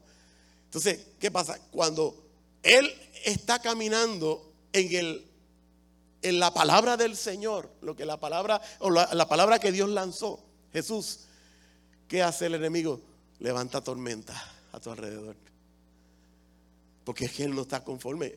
Entonces, 0.65 1.00
¿qué 1.20 1.32
pasa? 1.32 1.60
Cuando 1.72 2.24
él 2.63 2.91
está 3.26 3.60
caminando 3.60 4.52
en, 4.74 4.96
el, 4.96 5.26
en 6.22 6.39
la 6.39 6.54
palabra 6.54 6.98
del 6.98 7.15
Señor, 7.15 7.70
lo 7.82 7.96
que 7.96 8.06
la 8.06 8.20
palabra, 8.20 8.62
o 8.80 8.89
la, 8.89 9.13
la 9.13 9.28
palabra 9.28 9.60
que 9.60 9.72
Dios 9.72 9.89
lanzó, 9.89 10.43
Jesús, 10.74 11.22
¿qué 12.08 12.22
hace 12.22 12.48
el 12.48 12.56
enemigo? 12.56 13.02
Levanta 13.39 13.82
tormenta 13.82 14.34
a 14.72 14.80
tu 14.80 14.91
alrededor. 14.91 15.36
Porque 17.04 17.26
es 17.26 17.32
que 17.32 17.43
Él 17.46 17.56
no 17.56 17.62
está 17.62 17.84
conforme. 17.84 18.36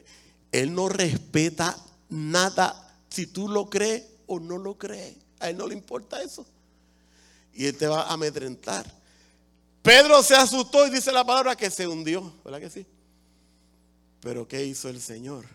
Él 0.52 0.74
no 0.74 0.88
respeta 0.88 1.76
nada 2.09 2.96
si 3.09 3.26
tú 3.26 3.48
lo 3.48 3.68
crees 3.68 4.04
o 4.26 4.38
no 4.38 4.59
lo 4.59 4.78
crees. 4.78 5.16
A 5.40 5.50
Él 5.50 5.56
no 5.56 5.66
le 5.66 5.74
importa 5.74 6.22
eso. 6.22 6.46
Y 7.52 7.66
Él 7.66 7.76
te 7.76 7.88
va 7.88 8.02
a 8.02 8.12
amedrentar. 8.12 8.99
Pedro 9.82 10.22
se 10.22 10.34
asustó 10.34 10.86
y 10.86 10.90
dice 10.90 11.10
la 11.10 11.24
palabra 11.24 11.56
que 11.56 11.70
se 11.70 11.86
hundió, 11.86 12.32
¿verdad 12.44 12.60
que 12.60 12.70
sí? 12.70 12.86
Pero 14.20 14.46
¿qué 14.46 14.64
hizo 14.64 14.88
el 14.88 15.00
Señor? 15.00 15.46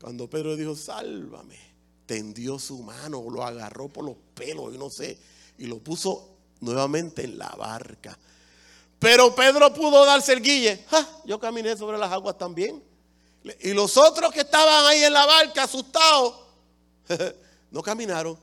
Cuando 0.00 0.28
Pedro 0.28 0.56
dijo, 0.56 0.74
sálvame, 0.74 1.58
tendió 2.06 2.58
su 2.58 2.82
mano, 2.82 3.24
lo 3.30 3.44
agarró 3.44 3.88
por 3.88 4.04
los 4.04 4.16
pelos, 4.34 4.74
y 4.74 4.78
no 4.78 4.88
sé, 4.88 5.18
y 5.58 5.66
lo 5.66 5.78
puso 5.78 6.36
nuevamente 6.60 7.24
en 7.24 7.38
la 7.38 7.50
barca. 7.50 8.18
Pero 8.98 9.34
Pedro 9.34 9.74
pudo 9.74 10.04
darse 10.06 10.32
el 10.32 10.40
guille. 10.40 10.84
Yo 11.26 11.38
caminé 11.38 11.76
sobre 11.76 11.98
las 11.98 12.10
aguas 12.12 12.38
también. 12.38 12.82
Y 13.60 13.72
los 13.72 13.96
otros 13.96 14.32
que 14.32 14.40
estaban 14.40 14.86
ahí 14.86 15.02
en 15.02 15.12
la 15.12 15.26
barca 15.26 15.64
asustados, 15.64 16.36
no 17.72 17.82
caminaron. 17.82 18.38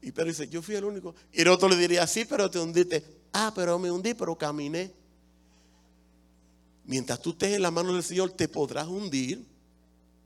Y 0.00 0.10
Pedro 0.10 0.28
dice, 0.28 0.48
yo 0.48 0.62
fui 0.62 0.74
el 0.74 0.84
único. 0.84 1.14
Y 1.32 1.42
el 1.42 1.48
otro 1.48 1.68
le 1.68 1.76
diría, 1.76 2.06
sí, 2.06 2.24
pero 2.24 2.50
te 2.50 2.58
hundiste. 2.58 3.19
Ah, 3.32 3.52
pero 3.54 3.78
me 3.78 3.90
hundí, 3.90 4.14
pero 4.14 4.36
caminé. 4.36 4.92
Mientras 6.84 7.20
tú 7.20 7.30
estés 7.30 7.54
en 7.54 7.62
la 7.62 7.70
mano 7.70 7.92
del 7.92 8.02
Señor, 8.02 8.30
te 8.32 8.48
podrás 8.48 8.88
hundir 8.88 9.46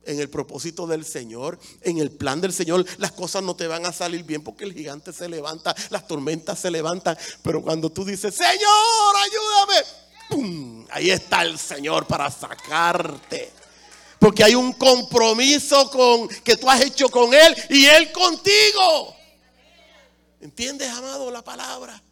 en 0.06 0.20
el 0.20 0.28
propósito 0.28 0.86
del 0.86 1.04
Señor, 1.04 1.58
en 1.82 1.98
el 1.98 2.10
plan 2.10 2.40
del 2.40 2.52
Señor. 2.52 2.84
Las 2.98 3.12
cosas 3.12 3.42
no 3.42 3.54
te 3.56 3.66
van 3.66 3.86
a 3.86 3.92
salir 3.92 4.24
bien 4.24 4.42
porque 4.42 4.64
el 4.64 4.72
gigante 4.72 5.12
se 5.12 5.28
levanta, 5.28 5.74
las 5.90 6.06
tormentas 6.06 6.58
se 6.58 6.70
levantan. 6.70 7.16
Pero 7.42 7.62
cuando 7.62 7.90
tú 7.90 8.04
dices, 8.04 8.34
Señor, 8.34 9.16
ayúdame, 9.24 9.86
¡pum! 10.30 10.86
ahí 10.90 11.10
está 11.10 11.42
el 11.42 11.58
Señor 11.58 12.06
para 12.06 12.30
sacarte. 12.30 13.52
Porque 14.18 14.42
hay 14.42 14.54
un 14.54 14.72
compromiso 14.72 15.90
con, 15.90 16.28
que 16.28 16.56
tú 16.56 16.70
has 16.70 16.80
hecho 16.80 17.08
con 17.10 17.34
Él 17.34 17.54
y 17.68 17.84
Él 17.84 18.10
contigo. 18.12 19.14
¿Entiendes, 20.40 20.88
amado, 20.88 21.30
la 21.30 21.42
palabra? 21.42 22.02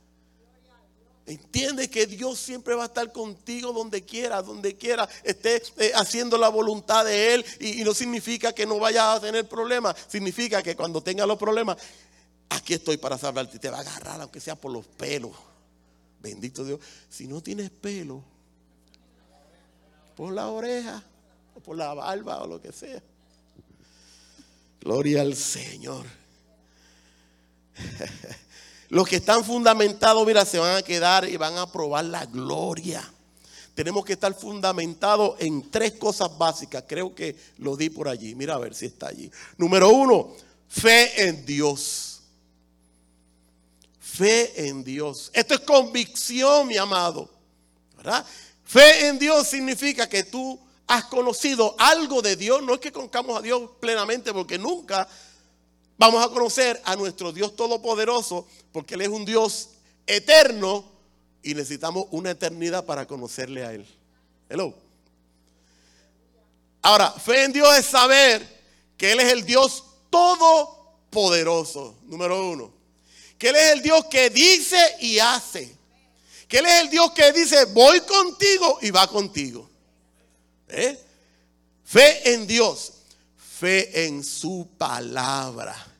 Entiende 1.25 1.89
que 1.89 2.07
Dios 2.07 2.39
siempre 2.39 2.75
va 2.75 2.83
a 2.83 2.87
estar 2.87 3.13
contigo 3.13 3.73
donde 3.73 4.03
quiera, 4.03 4.43
donde 4.43 4.77
quiera 4.77 5.09
esté 5.23 5.63
eh, 5.79 5.93
haciendo 5.95 6.37
la 6.37 6.49
voluntad 6.49 7.05
de 7.05 7.35
Él. 7.35 7.45
Y, 7.61 7.85
no 7.85 7.95
significa 7.95 8.53
que 8.53 8.67
no 8.67 8.79
vayas 8.79 9.17
a 9.17 9.21
tener 9.21 9.49
problemas. 9.49 9.95
Significa 10.09 10.63
que 10.63 10.75
cuando 10.75 11.01
tengas 11.01 11.29
los 11.29 11.39
problemas, 11.39 11.77
aquí 12.49 12.75
estoy 12.75 12.97
para 12.97 13.19
salvarte. 13.19 13.61
Te 13.61 13.71
va 13.71 13.79
a 13.79 13.83
agarrar, 13.83 14.21
aunque 14.21 14.41
sea 14.41 14.57
por 14.57 14.73
los 14.73 14.85
pelos. 14.87 15.33
Bendito 16.21 16.65
Dios. 16.65 16.81
Si 17.09 17.29
no 17.29 17.41
tienes 17.41 17.71
pelo, 17.71 18.25
por 20.17 20.33
la 20.33 20.49
oreja, 20.49 21.05
o 21.55 21.61
por 21.61 21.77
la 21.77 21.95
barba, 21.95 22.43
o 22.43 22.49
lo 22.49 22.61
que 22.61 22.73
sea. 22.73 23.01
Gloria 24.81 25.23
al 25.23 25.37
Señor. 25.37 26.05
Los 28.93 29.09
que 29.09 29.17
están 29.17 29.43
fundamentados, 29.43 30.27
mira, 30.27 30.45
se 30.45 30.59
van 30.59 30.77
a 30.77 30.83
quedar 30.83 31.27
y 31.27 31.39
van 31.39 31.57
a 31.57 31.67
probar 31.67 32.05
la 32.05 32.27
gloria. 32.27 33.03
Tenemos 33.75 34.05
que 34.05 34.13
estar 34.13 34.35
fundamentados 34.35 35.41
en 35.41 35.71
tres 35.71 35.93
cosas 35.93 36.37
básicas. 36.37 36.85
Creo 36.87 37.15
que 37.15 37.35
lo 37.57 37.75
di 37.75 37.89
por 37.89 38.07
allí. 38.07 38.35
Mira 38.35 38.53
a 38.53 38.59
ver 38.59 38.75
si 38.75 38.85
está 38.85 39.09
allí. 39.09 39.31
Número 39.57 39.89
uno, 39.89 40.35
fe 40.69 41.27
en 41.27 41.47
Dios. 41.47 42.21
Fe 43.99 44.69
en 44.69 44.85
Dios. 44.85 45.31
Esto 45.33 45.55
es 45.55 45.61
convicción, 45.61 46.67
mi 46.67 46.77
amado. 46.77 47.31
¿Verdad? 47.97 48.27
Fe 48.63 49.07
en 49.07 49.19
Dios 49.19 49.49
significa 49.49 50.07
que 50.07 50.25
tú 50.25 50.61
has 50.87 51.07
conocido 51.07 51.75
algo 51.79 52.21
de 52.21 52.37
Dios. 52.37 52.63
No 52.63 52.75
es 52.75 52.81
que 52.81 52.93
conozcamos 52.93 53.39
a 53.39 53.41
Dios 53.41 53.71
plenamente, 53.81 54.35
porque 54.35 54.59
nunca 54.59 55.09
vamos 56.03 56.27
a 56.27 56.29
conocer 56.31 56.83
a 56.85 56.97
nuestro 56.97 57.33
Dios 57.33 57.55
Todopoderoso 57.55 58.49
porque 58.73 58.95
Él 58.95 59.03
es 59.03 59.09
un 59.09 59.25
Dios 59.25 59.69
eterno 60.05 60.85
y 61.45 61.55
necesitamos 61.55 62.07
una 62.11 62.33
eternidad 62.33 62.85
para 62.85 63.07
conocerle 63.07 63.65
a 63.65 63.73
Él. 63.73 63.87
Hello. 64.49 64.75
Ahora, 66.83 67.13
fe 67.13 67.45
en 67.45 67.53
Dios 67.53 67.79
es 67.79 67.87
saber 67.87 68.45
que 68.97 69.13
Él 69.13 69.21
es 69.21 69.31
el 69.31 69.45
Dios 69.45 69.85
todopoderoso, 70.11 71.95
número 72.07 72.51
uno. 72.51 72.73
Que 73.39 73.51
Él 73.51 73.57
es 73.57 73.73
el 73.75 73.83
Dios 73.83 74.07
que 74.07 74.29
dice 74.29 74.97
y 74.99 75.21
hace. 75.21 75.73
Que 76.49 76.59
Él 76.59 76.67
es 76.67 76.81
el 76.81 76.91
Dios 76.91 77.13
que 77.13 77.33
dice, 77.33 77.67
voy 77.67 78.01
contigo 78.01 78.81
y 78.83 78.91
va 78.91 79.07
contigo. 79.07 79.71
¿Eh? 80.67 80.99
Fe 81.85 82.35
en 82.35 82.45
Dios. 82.49 82.93
fe 83.37 84.07
en 84.07 84.25
su 84.25 84.69
palabra. 84.77 85.92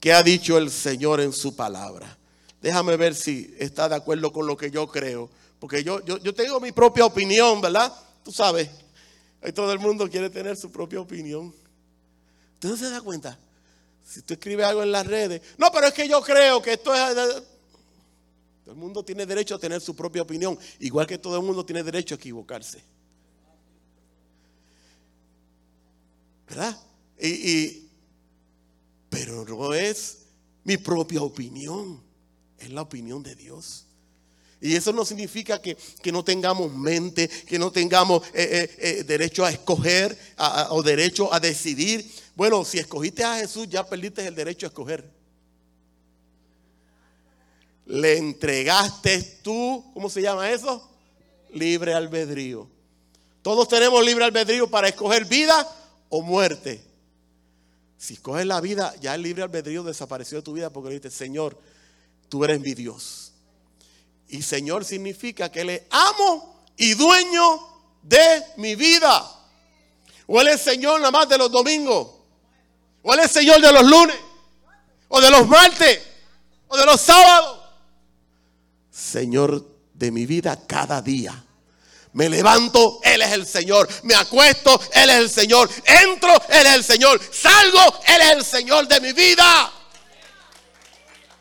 ¿Qué 0.00 0.12
ha 0.12 0.22
dicho 0.22 0.58
el 0.58 0.70
Señor 0.70 1.20
en 1.20 1.32
su 1.32 1.56
palabra? 1.56 2.16
Déjame 2.60 2.96
ver 2.96 3.14
si 3.14 3.54
está 3.58 3.88
de 3.88 3.96
acuerdo 3.96 4.32
con 4.32 4.46
lo 4.46 4.56
que 4.56 4.70
yo 4.70 4.86
creo. 4.88 5.30
Porque 5.58 5.82
yo, 5.82 6.04
yo, 6.04 6.34
tengo 6.34 6.60
mi 6.60 6.72
propia 6.72 7.04
opinión, 7.04 7.60
¿verdad? 7.60 7.92
Tú 8.22 8.30
sabes, 8.30 8.68
todo 9.54 9.72
el 9.72 9.78
mundo 9.78 10.08
quiere 10.08 10.30
tener 10.30 10.56
su 10.56 10.70
propia 10.70 11.00
opinión. 11.00 11.54
¿Usted 12.54 12.68
no 12.68 12.76
se 12.76 12.90
da 12.90 13.00
cuenta? 13.00 13.38
Si 14.04 14.22
tú 14.22 14.34
escribes 14.34 14.66
algo 14.66 14.82
en 14.82 14.92
las 14.92 15.06
redes, 15.06 15.42
no, 15.58 15.70
pero 15.72 15.88
es 15.88 15.94
que 15.94 16.08
yo 16.08 16.20
creo 16.22 16.62
que 16.62 16.74
esto 16.74 16.94
es... 16.94 17.14
Todo 18.64 18.74
el 18.74 18.76
mundo 18.76 19.04
tiene 19.04 19.24
derecho 19.26 19.54
a 19.54 19.58
tener 19.58 19.80
su 19.80 19.96
propia 19.96 20.22
opinión, 20.22 20.58
igual 20.78 21.06
que 21.06 21.18
todo 21.18 21.36
el 21.36 21.42
mundo 21.42 21.64
tiene 21.64 21.82
derecho 21.82 22.14
a 22.14 22.18
equivocarse. 22.18 22.82
¿Verdad? 26.48 26.78
Y, 27.20 27.87
pero 29.08 29.44
no 29.44 29.74
es 29.74 30.18
mi 30.64 30.76
propia 30.76 31.22
opinión, 31.22 32.02
es 32.58 32.70
la 32.70 32.82
opinión 32.82 33.22
de 33.22 33.34
Dios. 33.34 33.86
Y 34.60 34.74
eso 34.74 34.92
no 34.92 35.04
significa 35.04 35.62
que, 35.62 35.76
no 36.12 36.24
tengamos 36.24 36.72
mente, 36.72 37.28
que 37.28 37.58
no 37.58 37.70
tengamos 37.70 38.26
eh, 38.28 38.32
eh, 38.34 38.76
eh, 38.78 39.04
derecho 39.04 39.44
a 39.44 39.50
escoger 39.50 40.16
o 40.70 40.82
derecho 40.82 41.32
a 41.32 41.38
decidir. 41.38 42.04
Bueno, 42.34 42.64
si 42.64 42.78
escogiste 42.78 43.22
a 43.22 43.36
Jesús, 43.36 43.68
ya 43.68 43.88
perdiste 43.88 44.26
el 44.26 44.34
derecho 44.34 44.66
a 44.66 44.68
escoger. 44.68 45.08
Le 47.86 48.18
entregaste 48.18 49.22
tú, 49.42 49.84
¿cómo 49.94 50.10
se 50.10 50.22
llama 50.22 50.50
eso? 50.50 50.90
Libre 51.54 51.94
albedrío. 51.94 52.68
Todos 53.42 53.68
tenemos 53.68 54.04
libre 54.04 54.24
albedrío 54.24 54.68
para 54.68 54.88
escoger 54.88 55.24
vida 55.24 55.66
o 56.08 56.20
muerte. 56.20 56.87
Si 57.98 58.14
escoges 58.14 58.46
la 58.46 58.60
vida, 58.60 58.94
ya 59.00 59.16
el 59.16 59.22
libre 59.22 59.42
albedrío 59.42 59.82
desapareció 59.82 60.38
de 60.38 60.42
tu 60.42 60.52
vida 60.52 60.70
porque 60.70 60.90
le 60.90 60.94
dices, 60.96 61.12
Señor, 61.12 61.58
tú 62.28 62.44
eres 62.44 62.60
mi 62.60 62.74
Dios. 62.74 63.32
Y 64.28 64.42
Señor 64.42 64.84
significa 64.84 65.50
que 65.50 65.64
le 65.64 65.86
amo 65.90 66.64
y 66.76 66.94
dueño 66.94 67.58
de 68.02 68.44
mi 68.56 68.76
vida. 68.76 69.28
O 70.26 70.40
Él 70.40 70.48
es 70.48 70.60
Señor 70.60 71.00
nada 71.00 71.10
más 71.10 71.28
de 71.28 71.38
los 71.38 71.50
domingos. 71.50 72.08
¿O 73.02 73.12
Él 73.14 73.20
es 73.20 73.32
Señor 73.32 73.60
de 73.60 73.72
los 73.72 73.82
lunes? 73.82 74.16
¿O 75.08 75.20
de 75.20 75.30
los 75.30 75.48
martes? 75.48 76.00
¿O 76.68 76.76
de 76.76 76.86
los 76.86 77.00
sábados? 77.00 77.60
Señor 78.90 79.66
de 79.94 80.10
mi 80.12 80.24
vida 80.24 80.56
cada 80.66 81.02
día. 81.02 81.44
Me 82.12 82.28
levanto, 82.28 83.00
Él 83.02 83.22
es 83.22 83.32
el 83.32 83.46
Señor. 83.46 83.88
Me 84.02 84.14
acuesto, 84.14 84.80
Él 84.92 85.10
es 85.10 85.16
el 85.16 85.30
Señor. 85.30 85.70
Entro, 85.84 86.34
Él 86.48 86.66
es 86.66 86.74
el 86.74 86.84
Señor. 86.84 87.20
Salgo, 87.32 88.00
Él 88.06 88.20
es 88.22 88.30
el 88.30 88.44
Señor 88.44 88.88
de 88.88 89.00
mi 89.00 89.12
vida. 89.12 89.72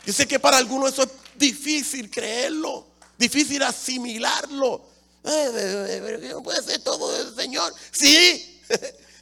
Yo 0.05 0.13
sé 0.13 0.28
que 0.28 0.39
para 0.39 0.57
algunos 0.57 0.93
eso 0.93 1.03
es 1.03 1.09
difícil 1.36 2.09
creerlo, 2.09 2.88
difícil 3.18 3.61
asimilarlo. 3.63 4.82
Eh, 5.24 5.51
eh, 5.53 6.20
eh, 6.22 6.30
no 6.32 6.41
puede 6.41 6.63
ser 6.63 6.82
todo 6.82 7.13
el 7.20 7.36
Señor. 7.36 7.74
Sí, 7.91 8.61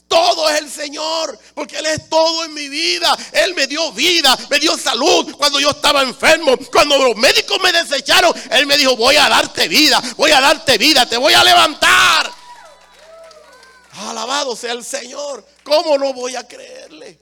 Todo 0.07 0.49
es 0.49 0.61
el 0.61 0.69
Señor, 0.69 1.37
porque 1.53 1.77
Él 1.77 1.85
es 1.87 2.09
todo 2.09 2.43
en 2.43 2.53
mi 2.53 2.69
vida. 2.69 3.17
Él 3.31 3.55
me 3.55 3.67
dio 3.67 3.91
vida, 3.91 4.37
me 4.49 4.59
dio 4.59 4.77
salud 4.77 5.35
cuando 5.35 5.59
yo 5.59 5.71
estaba 5.71 6.03
enfermo. 6.03 6.55
Cuando 6.71 6.97
los 6.97 7.15
médicos 7.15 7.59
me 7.61 7.71
desecharon, 7.71 8.31
Él 8.51 8.67
me 8.67 8.77
dijo, 8.77 8.95
voy 8.95 9.15
a 9.15 9.27
darte 9.27 9.67
vida, 9.67 10.01
voy 10.15 10.31
a 10.31 10.39
darte 10.39 10.77
vida, 10.77 11.07
te 11.07 11.17
voy 11.17 11.33
a 11.33 11.43
levantar. 11.43 12.31
Alabado 13.97 14.55
sea 14.55 14.73
el 14.73 14.83
Señor. 14.83 15.45
¿Cómo 15.63 15.97
no 15.97 16.13
voy 16.13 16.35
a 16.35 16.47
creerle? 16.47 17.19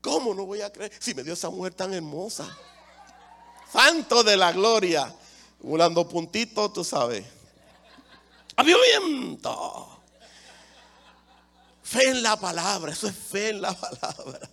¿Cómo 0.00 0.34
no 0.34 0.46
voy 0.46 0.62
a 0.62 0.72
creer? 0.72 0.92
Si 0.98 1.14
me 1.14 1.22
dio 1.22 1.34
esa 1.34 1.50
mujer 1.50 1.74
tan 1.74 1.92
hermosa. 1.92 2.48
Santo 3.70 4.22
de 4.22 4.36
la 4.36 4.52
gloria. 4.52 5.14
Volando 5.60 6.08
puntito, 6.08 6.70
tú 6.72 6.82
sabes. 6.82 7.24
Avivamiento. 8.56 9.99
Fe 11.90 12.08
en 12.08 12.22
la 12.22 12.38
palabra, 12.38 12.92
eso 12.92 13.08
es 13.08 13.16
fe 13.16 13.48
en 13.48 13.62
la 13.62 13.74
palabra. 13.80 14.48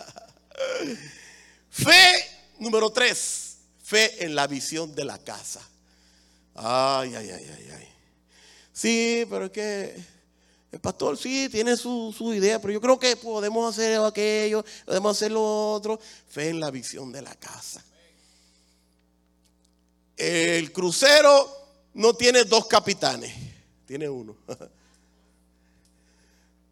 Fe 1.70 2.26
número 2.58 2.90
tres, 2.90 3.58
fe 3.84 4.26
en 4.26 4.34
la 4.34 4.48
visión 4.48 4.96
de 4.96 5.06
la 5.06 5.20
casa. 5.20 5.62
Ay, 6.56 7.14
ay, 7.14 7.30
ay, 7.30 7.52
ay, 7.56 7.70
ay. 7.78 7.88
Sí, 8.74 9.28
pero 9.30 9.46
es 9.46 9.52
que 9.52 10.04
el 10.72 10.80
pastor 10.80 11.16
sí 11.16 11.48
tiene 11.50 11.78
su, 11.78 12.12
su, 12.18 12.34
idea, 12.34 12.60
pero 12.60 12.74
yo 12.74 12.82
creo 12.82 12.98
que 12.98 13.16
podemos 13.16 13.72
hacer 13.72 14.00
aquello, 14.00 14.66
podemos 14.84 15.16
hacer 15.16 15.32
lo 15.32 15.74
otro. 15.74 16.00
Fe 16.28 16.50
en 16.50 16.60
la 16.60 16.72
visión 16.72 17.12
de 17.12 17.22
la 17.22 17.36
casa. 17.36 17.86
El 20.16 20.72
crucero 20.72 21.48
no 21.94 22.16
tiene 22.16 22.46
dos 22.46 22.66
capitanes, 22.66 23.32
tiene 23.86 24.10
uno. 24.10 24.36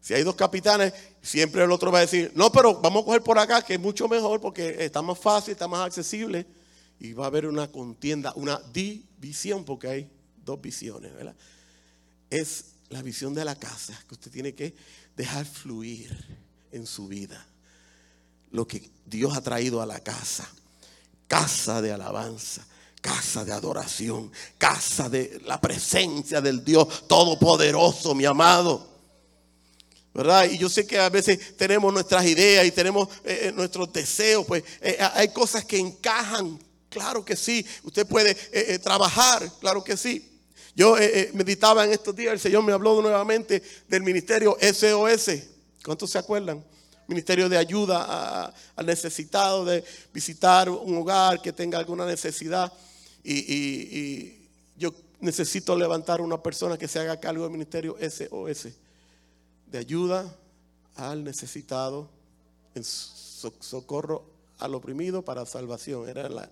Si 0.06 0.14
hay 0.14 0.22
dos 0.22 0.36
capitanes, 0.36 0.92
siempre 1.20 1.64
el 1.64 1.72
otro 1.72 1.90
va 1.90 1.98
a 1.98 2.02
decir, 2.02 2.30
no, 2.36 2.52
pero 2.52 2.80
vamos 2.80 3.02
a 3.02 3.06
coger 3.06 3.22
por 3.22 3.40
acá, 3.40 3.60
que 3.62 3.74
es 3.74 3.80
mucho 3.80 4.06
mejor 4.06 4.40
porque 4.40 4.84
está 4.84 5.02
más 5.02 5.18
fácil, 5.18 5.50
está 5.50 5.66
más 5.66 5.84
accesible. 5.84 6.46
Y 7.00 7.12
va 7.12 7.24
a 7.24 7.26
haber 7.26 7.44
una 7.44 7.72
contienda, 7.72 8.32
una 8.36 8.62
división, 8.72 9.64
porque 9.64 9.88
hay 9.88 10.10
dos 10.44 10.60
visiones, 10.60 11.12
¿verdad? 11.12 11.34
Es 12.30 12.66
la 12.88 13.02
visión 13.02 13.34
de 13.34 13.44
la 13.44 13.56
casa 13.56 14.00
que 14.06 14.14
usted 14.14 14.30
tiene 14.30 14.54
que 14.54 14.76
dejar 15.16 15.44
fluir 15.44 16.16
en 16.70 16.86
su 16.86 17.08
vida. 17.08 17.44
Lo 18.52 18.64
que 18.64 18.88
Dios 19.06 19.36
ha 19.36 19.40
traído 19.40 19.82
a 19.82 19.86
la 19.86 19.98
casa. 19.98 20.48
Casa 21.26 21.82
de 21.82 21.90
alabanza 21.90 22.64
casa 23.00 23.44
de 23.44 23.52
adoración, 23.52 24.32
casa 24.58 25.08
de 25.08 25.40
la 25.44 25.60
presencia 25.60 26.40
del 26.40 26.64
Dios 26.64 27.06
Todopoderoso, 27.06 28.16
mi 28.16 28.24
amado. 28.24 28.95
Y 30.50 30.56
yo 30.56 30.70
sé 30.70 30.86
que 30.86 30.98
a 30.98 31.10
veces 31.10 31.56
tenemos 31.56 31.92
nuestras 31.92 32.24
ideas 32.24 32.64
y 32.64 32.70
tenemos 32.70 33.08
eh, 33.22 33.48
eh, 33.48 33.52
nuestros 33.52 33.92
deseos, 33.92 34.46
pues 34.46 34.64
eh, 34.80 34.96
hay 35.12 35.28
cosas 35.28 35.64
que 35.66 35.78
encajan, 35.78 36.58
claro 36.88 37.22
que 37.22 37.36
sí. 37.36 37.66
Usted 37.82 38.06
puede 38.06 38.34
trabajar, 38.78 39.50
claro 39.60 39.84
que 39.84 39.96
sí. 39.96 40.32
Yo 40.74 40.96
meditaba 41.34 41.84
en 41.84 41.92
estos 41.92 42.16
días, 42.16 42.32
el 42.32 42.40
Señor 42.40 42.62
me 42.62 42.72
habló 42.72 43.00
nuevamente 43.02 43.62
del 43.88 44.02
ministerio 44.02 44.56
SOS. 44.60 45.30
¿Cuántos 45.84 46.10
se 46.10 46.18
acuerdan? 46.18 46.64
Ministerio 47.08 47.48
de 47.48 47.58
ayuda 47.58 48.54
al 48.74 48.86
necesitado, 48.86 49.64
de 49.66 49.84
visitar 50.14 50.70
un 50.70 50.96
hogar 50.96 51.42
que 51.42 51.52
tenga 51.52 51.78
alguna 51.78 52.06
necesidad. 52.06 52.72
y 53.22 54.48
yo 54.78 54.94
necesito 55.20 55.76
levantar 55.76 56.20
una 56.20 56.42
persona 56.42 56.78
que 56.78 56.88
se 56.88 57.00
haga 57.00 57.20
cargo 57.20 57.42
del 57.42 57.52
ministerio 57.52 57.96
SOS 58.00 58.68
de 59.66 59.78
ayuda 59.78 60.34
al 60.94 61.24
necesitado, 61.24 62.08
en 62.74 62.84
socorro 62.84 64.24
al 64.58 64.74
oprimido 64.74 65.22
para 65.22 65.44
salvación, 65.46 66.08
era 66.08 66.28
la, 66.28 66.50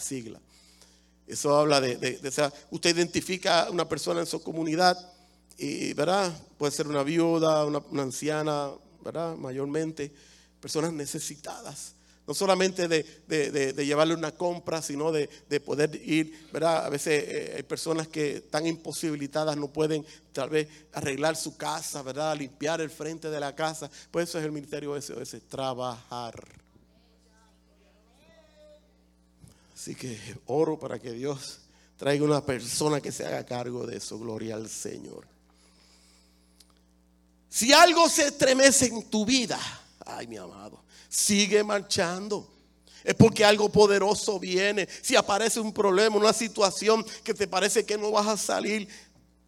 sigla. 0.00 0.40
Eso 1.26 1.56
habla 1.56 1.80
de, 1.80 2.20
o 2.26 2.30
sea, 2.30 2.52
usted 2.70 2.96
identifica 2.96 3.64
a 3.64 3.70
una 3.70 3.88
persona 3.88 4.20
en 4.20 4.26
su 4.26 4.42
comunidad 4.42 4.96
y, 5.58 5.92
¿verdad? 5.92 6.32
Puede 6.58 6.72
ser 6.72 6.88
una 6.88 7.02
viuda, 7.02 7.64
una, 7.66 7.78
una 7.90 8.02
anciana, 8.02 8.70
¿verdad? 9.04 9.36
Mayormente, 9.36 10.12
personas 10.60 10.92
necesitadas 10.92 11.94
no 12.32 12.34
solamente 12.34 12.88
de, 12.88 13.84
llevarle 13.84 14.14
una 14.14 14.32
compra, 14.32 14.80
sino 14.80 15.12
de, 15.12 15.28
poder 15.60 15.94
ir, 16.02 16.48
¿verdad? 16.50 16.86
A 16.86 16.88
veces 16.88 17.24
eh, 17.28 17.52
hay 17.56 17.62
personas 17.62 18.08
que 18.08 18.36
están 18.36 18.66
imposibilitadas, 18.66 19.54
no 19.54 19.68
pueden 19.68 20.02
tal 20.32 20.48
vez 20.48 20.66
arreglar 20.94 21.36
su 21.36 21.58
casa, 21.58 22.00
¿verdad? 22.00 22.34
Limpiar 22.34 22.80
el 22.80 22.88
frente 22.88 23.28
de 23.28 23.38
la 23.38 23.54
casa. 23.54 23.90
Pues 24.10 24.30
eso 24.30 24.38
es 24.38 24.46
el 24.46 24.52
ministerio 24.52 24.98
SOS, 24.98 25.42
trabajar. 25.46 26.42
Así 29.74 29.94
que 29.94 30.18
oro 30.46 30.78
para 30.78 30.98
que 30.98 31.12
Dios 31.12 31.58
traiga 31.98 32.24
una 32.24 32.42
persona 32.42 33.02
que 33.02 33.12
se 33.12 33.26
haga 33.26 33.44
cargo 33.44 33.86
de 33.86 33.98
eso. 33.98 34.18
Gloria 34.18 34.54
al 34.54 34.70
Señor. 34.70 35.26
Si 37.50 37.74
algo 37.74 38.08
se 38.08 38.28
estremece 38.28 38.86
en 38.86 39.10
tu 39.10 39.26
vida, 39.26 39.60
ay 40.06 40.26
mi 40.26 40.36
amado, 40.36 40.82
sigue 41.08 41.62
marchando. 41.62 42.48
Es 43.04 43.14
porque 43.14 43.44
algo 43.44 43.68
poderoso 43.68 44.38
viene. 44.38 44.88
Si 45.02 45.16
aparece 45.16 45.58
un 45.58 45.72
problema, 45.72 46.16
una 46.16 46.32
situación 46.32 47.04
que 47.24 47.34
te 47.34 47.48
parece 47.48 47.84
que 47.84 47.98
no 47.98 48.12
vas 48.12 48.28
a 48.28 48.36
salir, 48.36 48.88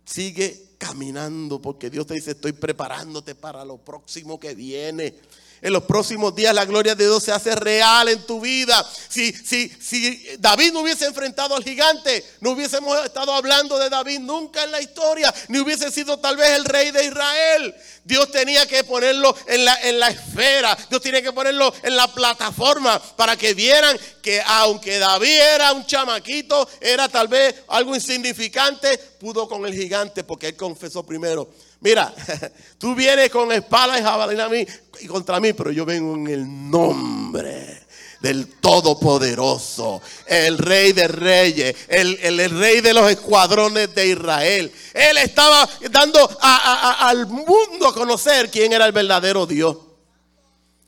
sigue 0.04 0.73
caminando 0.84 1.62
porque 1.62 1.88
Dios 1.88 2.06
te 2.06 2.12
dice, 2.12 2.32
estoy 2.32 2.52
preparándote 2.52 3.34
para 3.34 3.64
lo 3.64 3.78
próximo 3.78 4.38
que 4.38 4.54
viene. 4.54 5.14
en 5.62 5.72
los 5.72 5.84
próximos 5.84 6.34
días 6.34 6.54
la 6.54 6.66
gloria 6.66 6.94
de 6.94 7.04
Dios 7.04 7.22
se 7.22 7.32
hace 7.32 7.54
real 7.54 8.08
en 8.10 8.26
tu 8.26 8.38
vida. 8.38 8.86
Si, 9.08 9.32
si, 9.32 9.70
si 9.80 10.36
David 10.38 10.74
no 10.74 10.80
hubiese 10.80 11.06
enfrentado 11.06 11.56
al 11.56 11.64
gigante, 11.64 12.22
no 12.40 12.50
hubiésemos 12.50 13.02
estado 13.02 13.32
hablando 13.32 13.78
de 13.78 13.88
David 13.88 14.18
nunca 14.18 14.62
en 14.62 14.72
la 14.72 14.82
historia, 14.82 15.32
ni 15.48 15.58
hubiese 15.58 15.90
sido 15.90 16.18
tal 16.18 16.36
vez 16.36 16.50
el 16.50 16.66
rey 16.66 16.90
de 16.90 17.06
Israel. 17.06 17.74
Dios 18.04 18.30
tenía 18.30 18.66
que 18.66 18.84
ponerlo 18.84 19.34
en 19.46 19.64
la, 19.64 19.74
en 19.76 19.98
la 19.98 20.08
esfera, 20.08 20.76
Dios 20.90 21.00
tiene 21.00 21.22
que 21.22 21.32
ponerlo 21.32 21.72
en 21.82 21.96
la 21.96 22.08
plataforma 22.08 23.00
para 23.16 23.34
que 23.34 23.54
vieran 23.54 23.98
que 24.20 24.42
aunque 24.44 24.98
David 24.98 25.38
era 25.54 25.72
un 25.72 25.86
chamaquito, 25.86 26.68
era 26.80 27.08
tal 27.08 27.28
vez 27.28 27.54
algo 27.68 27.94
insignificante, 27.94 28.98
pudo 29.18 29.48
con 29.48 29.64
el 29.64 29.72
gigante 29.72 30.22
porque 30.24 30.48
él 30.48 30.56
confesó 30.74 31.06
primero 31.06 31.48
Mira, 31.80 32.12
tú 32.78 32.94
vienes 32.94 33.30
con 33.30 33.52
espada 33.52 33.98
y 33.98 34.02
jabalina 34.02 34.46
a 34.46 34.48
mí 34.48 34.66
y 35.00 35.06
contra 35.06 35.38
mí, 35.38 35.52
pero 35.52 35.70
yo 35.70 35.84
vengo 35.84 36.14
en 36.14 36.26
el 36.28 36.70
nombre 36.70 37.84
del 38.20 38.58
Todopoderoso, 38.58 40.00
el 40.26 40.56
Rey 40.56 40.92
de 40.92 41.06
Reyes, 41.06 41.76
el, 41.88 42.50
Rey 42.58 42.80
de 42.80 42.94
los 42.94 43.10
escuadrones 43.10 43.94
de 43.94 44.08
Israel. 44.08 44.72
Él 44.94 45.18
estaba 45.18 45.68
dando 45.90 46.26
al 46.40 47.26
mundo 47.26 47.86
a 47.86 47.92
conocer 47.92 48.50
quién 48.50 48.72
era 48.72 48.86
el 48.86 48.92
verdadero 48.92 49.44
Dios. 49.44 49.76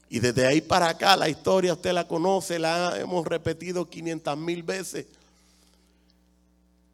Y 0.09 0.19
desde 0.19 0.47
ahí 0.47 0.63
para 0.63 0.89
acá 0.89 1.15
la 1.15 1.29
historia 1.29 1.75
usted 1.75 1.93
la 1.93 2.09
conoce, 2.09 2.59
la 2.59 2.99
hemos 2.99 3.27
repetido 3.27 3.87
500 3.87 4.39
mil 4.39 4.63
veces. 4.63 5.05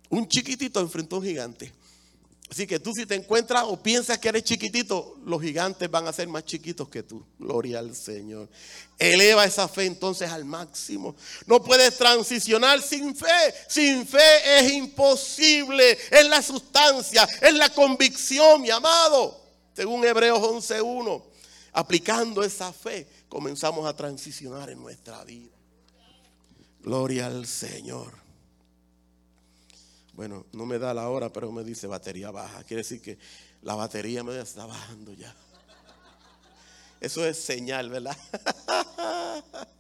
Un 0.09 0.26
chiquitito 0.26 0.80
enfrentó 0.80 1.16
a 1.16 1.18
un 1.20 1.24
gigante. 1.24 1.72
Así 2.53 2.66
que 2.66 2.78
tú 2.78 2.92
si 2.92 3.07
te 3.07 3.14
encuentras 3.14 3.64
o 3.66 3.82
piensas 3.82 4.18
que 4.18 4.28
eres 4.28 4.44
chiquitito, 4.44 5.16
los 5.24 5.40
gigantes 5.40 5.90
van 5.90 6.07
a 6.07 6.12
ser 6.12 6.28
más 6.28 6.44
chiquitos 6.44 6.86
que 6.90 7.03
tú. 7.03 7.24
Gloria 7.38 7.78
al 7.78 7.96
Señor. 7.96 8.46
Eleva 8.98 9.46
esa 9.46 9.66
fe 9.68 9.86
entonces 9.86 10.30
al 10.30 10.44
máximo. 10.44 11.16
No 11.46 11.62
puedes 11.62 11.96
transicionar 11.96 12.82
sin 12.82 13.16
fe. 13.16 13.55
Sin 13.68 14.07
fe 14.07 14.59
es 14.59 14.70
imposible. 14.70 15.96
Es 16.11 16.28
la 16.28 16.42
sustancia, 16.42 17.26
es 17.40 17.55
la 17.55 17.70
convicción, 17.70 18.61
mi 18.61 18.68
amado. 18.68 19.40
Según 19.74 20.05
Hebreos 20.05 20.38
11.1. 20.38 21.22
Aplicando 21.72 22.42
esa 22.42 22.70
fe, 22.70 23.09
comenzamos 23.30 23.86
a 23.86 23.96
transicionar 23.96 24.68
en 24.68 24.78
nuestra 24.78 25.24
vida. 25.24 25.57
Gloria 26.82 27.28
al 27.28 27.46
Señor. 27.46 28.22
Bueno, 30.12 30.46
no 30.52 30.66
me 30.66 30.78
da 30.78 30.92
la 30.92 31.08
hora, 31.08 31.32
pero 31.32 31.50
me 31.50 31.64
dice 31.64 31.86
batería 31.86 32.30
baja. 32.30 32.62
Quiere 32.64 32.82
decir 32.82 33.00
que 33.00 33.18
la 33.62 33.74
batería 33.74 34.22
me 34.22 34.38
está 34.38 34.66
bajando 34.66 35.12
ya. 35.14 35.34
Eso 37.00 37.26
es 37.26 37.42
señal, 37.42 37.88
¿verdad? 37.90 38.16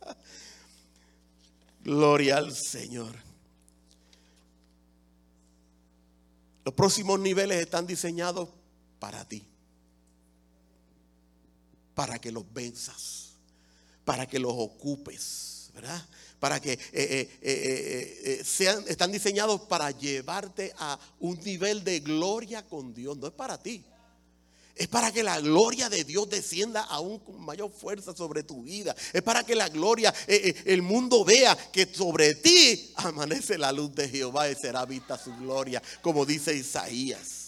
Gloria 1.84 2.38
al 2.38 2.54
Señor. 2.54 3.14
Los 6.64 6.74
próximos 6.74 7.18
niveles 7.20 7.60
están 7.60 7.86
diseñados 7.86 8.48
para 8.98 9.24
ti. 9.26 9.46
Para 11.94 12.18
que 12.18 12.32
los 12.32 12.50
venzas. 12.52 13.34
Para 14.04 14.26
que 14.26 14.38
los 14.38 14.52
ocupes. 14.54 15.70
¿Verdad? 15.74 16.04
Para 16.42 16.58
que 16.60 16.72
eh, 16.72 16.80
eh, 16.92 17.30
eh, 17.40 18.42
sean, 18.44 18.84
están 18.88 19.12
diseñados 19.12 19.60
para 19.60 19.92
llevarte 19.92 20.74
a 20.76 20.98
un 21.20 21.38
nivel 21.38 21.84
de 21.84 22.00
gloria 22.00 22.66
con 22.66 22.92
Dios. 22.92 23.16
No 23.16 23.28
es 23.28 23.32
para 23.32 23.62
ti. 23.62 23.84
Es 24.74 24.88
para 24.88 25.12
que 25.12 25.22
la 25.22 25.38
gloria 25.38 25.88
de 25.88 26.02
Dios 26.02 26.28
descienda 26.28 26.80
aún 26.82 27.20
con 27.20 27.40
mayor 27.40 27.70
fuerza 27.70 28.12
sobre 28.12 28.42
tu 28.42 28.64
vida. 28.64 28.92
Es 29.12 29.22
para 29.22 29.44
que 29.44 29.54
la 29.54 29.68
gloria, 29.68 30.12
el 30.26 30.82
mundo 30.82 31.24
vea 31.24 31.56
que 31.70 31.86
sobre 31.86 32.34
ti 32.34 32.92
amanece 32.96 33.56
la 33.56 33.70
luz 33.70 33.94
de 33.94 34.08
Jehová 34.08 34.50
y 34.50 34.56
será 34.56 34.84
vista 34.84 35.16
su 35.16 35.32
gloria, 35.36 35.80
como 36.00 36.26
dice 36.26 36.56
Isaías 36.56 37.41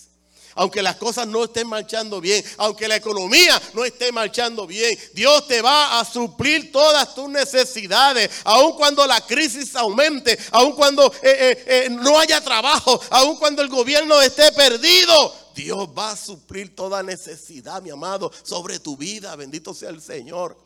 aunque 0.55 0.83
las 0.83 0.97
cosas 0.97 1.27
no 1.27 1.45
estén 1.45 1.67
marchando 1.67 2.21
bien, 2.21 2.45
aunque 2.59 2.89
la 2.89 2.97
economía 2.97 3.61
no 3.73 3.85
esté 3.85 4.13
marchando 4.13 4.67
bien, 4.67 4.99
Dios 5.13 5.47
te 5.47 5.63
va 5.63 6.01
a 6.01 6.05
suplir 6.05 6.71
todas 6.73 7.15
tus 7.15 7.29
necesidades, 7.29 8.31
aun 8.45 8.75
cuando 8.75 9.07
la 9.07 9.21
crisis 9.21 9.75
aumente, 9.77 10.39
aun 10.51 10.73
cuando 10.73 11.07
eh, 11.07 11.21
eh, 11.23 11.65
eh, 11.67 11.89
no 11.91 12.19
haya 12.19 12.41
trabajo, 12.41 13.01
aun 13.11 13.37
cuando 13.37 13.63
el 13.63 13.69
gobierno 13.69 14.21
esté 14.21 14.53
perdido. 14.53 15.45
Dios 15.55 15.89
va 15.97 16.11
a 16.11 16.17
suplir 16.17 16.75
toda 16.75 17.03
necesidad, 17.03 17.81
mi 17.81 17.91
amado, 17.91 18.33
sobre 18.43 18.81
tu 18.81 18.97
vida. 18.97 19.37
Bendito 19.37 19.73
sea 19.73 19.91
el 19.91 20.03
Señor. 20.03 20.59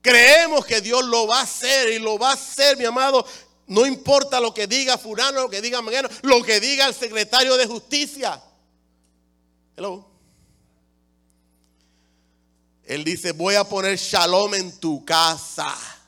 Creemos 0.00 0.64
que 0.64 0.80
Dios 0.80 1.04
lo 1.04 1.26
va 1.26 1.40
a 1.40 1.42
hacer 1.42 1.90
y 1.90 1.98
lo 1.98 2.18
va 2.18 2.30
a 2.30 2.34
hacer, 2.34 2.78
mi 2.78 2.86
amado. 2.86 3.26
No 3.66 3.86
importa 3.86 4.40
lo 4.40 4.54
que 4.54 4.66
diga 4.66 4.96
Fulano, 4.96 5.42
lo 5.42 5.50
que 5.50 5.60
diga 5.60 5.82
Mañana, 5.82 6.08
lo 6.22 6.42
que 6.42 6.58
diga 6.58 6.86
el 6.86 6.94
secretario 6.94 7.56
de 7.56 7.66
Justicia. 7.66 8.42
Él 12.84 13.04
dice, 13.04 13.32
voy 13.32 13.54
a 13.54 13.64
poner 13.64 13.96
shalom 13.96 14.54
en 14.54 14.78
tu 14.80 15.04
casa. 15.04 15.99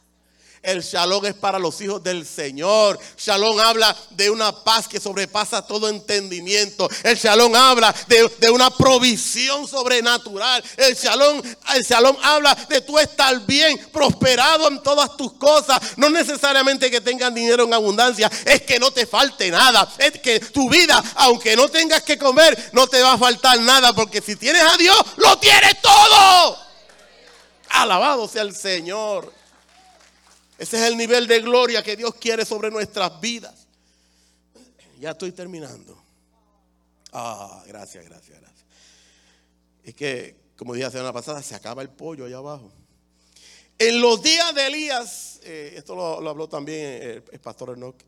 El 0.63 0.81
shalom 0.81 1.27
es 1.27 1.35
para 1.35 1.59
los 1.59 1.81
hijos 1.81 2.05
del 2.05 2.25
Señor. 2.25 2.97
Shalom 3.19 3.59
habla 3.59 3.97
de 4.11 4.31
una 4.31 4.53
paz 4.53 4.87
que 4.87 5.01
sobrepasa 5.01 5.67
todo 5.67 5.89
entendimiento. 5.89 6.89
El 7.03 7.17
shalom 7.17 7.53
habla 7.57 7.93
de, 8.07 8.49
una 8.49 8.71
provisión 8.71 9.67
sobrenatural. 9.67 10.63
El 10.77 10.95
shalom, 10.95 11.43
el 11.75 12.17
habla 12.23 12.55
de 12.69 12.81
tú 12.81 12.97
estar 12.97 13.45
bien, 13.45 13.77
prosperado 13.93 14.69
en 14.69 14.81
todas 14.85 15.17
tus 15.17 15.33
cosas. 15.33 15.81
No 15.97 16.11
necesariamente 16.11 16.93
que 16.93 17.01
tengas 17.01 17.35
dinero 17.35 17.65
en 17.65 17.75
abundancia, 17.75 18.31
es 18.45 18.63
que 18.63 18.79
no 18.79 18.93
te 18.93 19.05
falte 19.05 19.51
nada. 19.51 19.93
Es 19.99 20.21
que 20.21 20.39
tu 20.39 20.71
vida, 20.71 21.03
aunque 21.17 21.57
no 21.57 21.69
tengas 21.69 22.03
que 22.03 22.17
comer, 22.17 22.71
no 22.73 22.87
te 22.87 23.03
va 23.03 23.15
a 23.15 23.19
faltar 23.19 23.59
nada. 23.59 23.93
Porque 23.95 24.21
si 24.21 24.37
tienes 24.37 24.63
a 24.63 24.77
Dios, 24.77 24.97
lo 25.17 25.37
tienes 25.39 25.83
todo. 25.83 26.57
Alabado 27.71 28.29
sea 28.29 28.43
el 28.43 28.55
Señor. 28.55 29.42
Ese 30.63 30.77
es 30.77 30.85
el 30.85 30.97
nivel 30.97 31.27
de 31.27 31.41
gloria 31.41 31.83
que 31.83 31.97
Dios 31.97 32.15
quiere 32.15 32.45
sobre 32.45 32.71
nuestras 32.71 33.21
vidas. 33.21 33.67
Ya 35.01 35.11
estoy 35.11 35.33
terminando. 35.33 36.01
Ah, 37.13 37.65
gracias, 37.67 38.05
gracias, 38.05 38.41
gracias. 38.41 38.65
Es 39.83 39.93
que, 39.93 40.37
como 40.57 40.75
dije 40.75 40.85
la 40.85 40.93
semana 40.93 41.13
pasada, 41.13 41.43
se 41.43 41.57
acaba 41.57 41.83
el 41.83 41.89
pollo 41.89 42.27
allá 42.27 42.37
abajo. 42.37 42.71
En 43.77 44.01
los 44.01 44.23
días 44.23 44.55
de 44.55 44.67
Elías, 44.69 45.41
eh, 45.43 45.75
esto 45.77 45.97
lo, 45.97 46.31
habló 46.31 46.49
también 46.49 47.25
el, 47.33 47.41
pastor 47.41 47.77
Enoch 47.77 48.01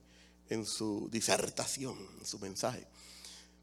en 0.49 0.65
su 0.65 1.09
disertación, 1.11 1.99
en 2.21 2.25
su 2.25 2.39
mensaje. 2.39 2.87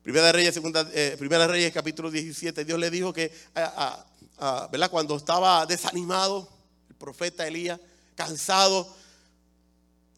Primera 0.03 0.25
de 0.25 0.31
Reyes, 0.33 0.53
segunda, 0.53 0.85
eh, 0.93 1.15
Primera 1.17 1.47
capítulo 1.71 2.11
17, 2.11 2.65
Dios 2.65 2.77
le 2.77 2.89
dijo 2.89 3.13
que, 3.13 3.31
¿verdad? 3.55 4.91
Cuando 4.91 5.15
estaba 5.15 5.65
desanimado, 5.65 6.49
el 6.89 6.95
profeta 6.95 7.47
Elías, 7.47 7.79
cansado, 8.15 8.93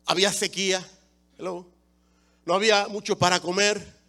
había 0.05 0.31
sequía, 0.31 0.85
no 2.45 2.53
había 2.53 2.87
mucho 2.87 3.17
para 3.17 3.39
comer. 3.39 4.01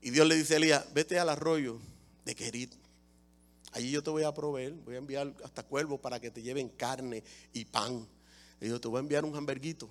Y 0.00 0.10
Dios 0.10 0.26
le 0.26 0.36
dice 0.36 0.54
a 0.54 0.56
Elías, 0.58 0.86
vete 0.94 1.18
al 1.18 1.28
arroyo 1.28 1.78
de 2.24 2.34
Querit. 2.34 2.72
Allí 3.72 3.90
yo 3.90 4.02
te 4.02 4.10
voy 4.10 4.22
a 4.22 4.32
proveer, 4.32 4.72
voy 4.72 4.94
a 4.94 4.98
enviar 4.98 5.34
hasta 5.44 5.62
cuervos 5.62 6.00
para 6.00 6.20
que 6.20 6.30
te 6.30 6.42
lleven 6.42 6.68
carne 6.68 7.22
y 7.52 7.64
pan. 7.64 8.06
Y 8.60 8.68
yo 8.68 8.80
te 8.80 8.88
voy 8.88 8.98
a 8.98 9.00
enviar 9.00 9.24
un 9.24 9.36
hamburguito, 9.36 9.88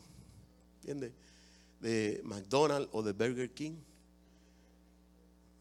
¿entiendes? 0.78 1.12
De 1.80 2.22
McDonald's 2.24 2.90
o 2.92 3.04
de 3.04 3.14
Burger 3.14 3.52
King. 3.52 3.76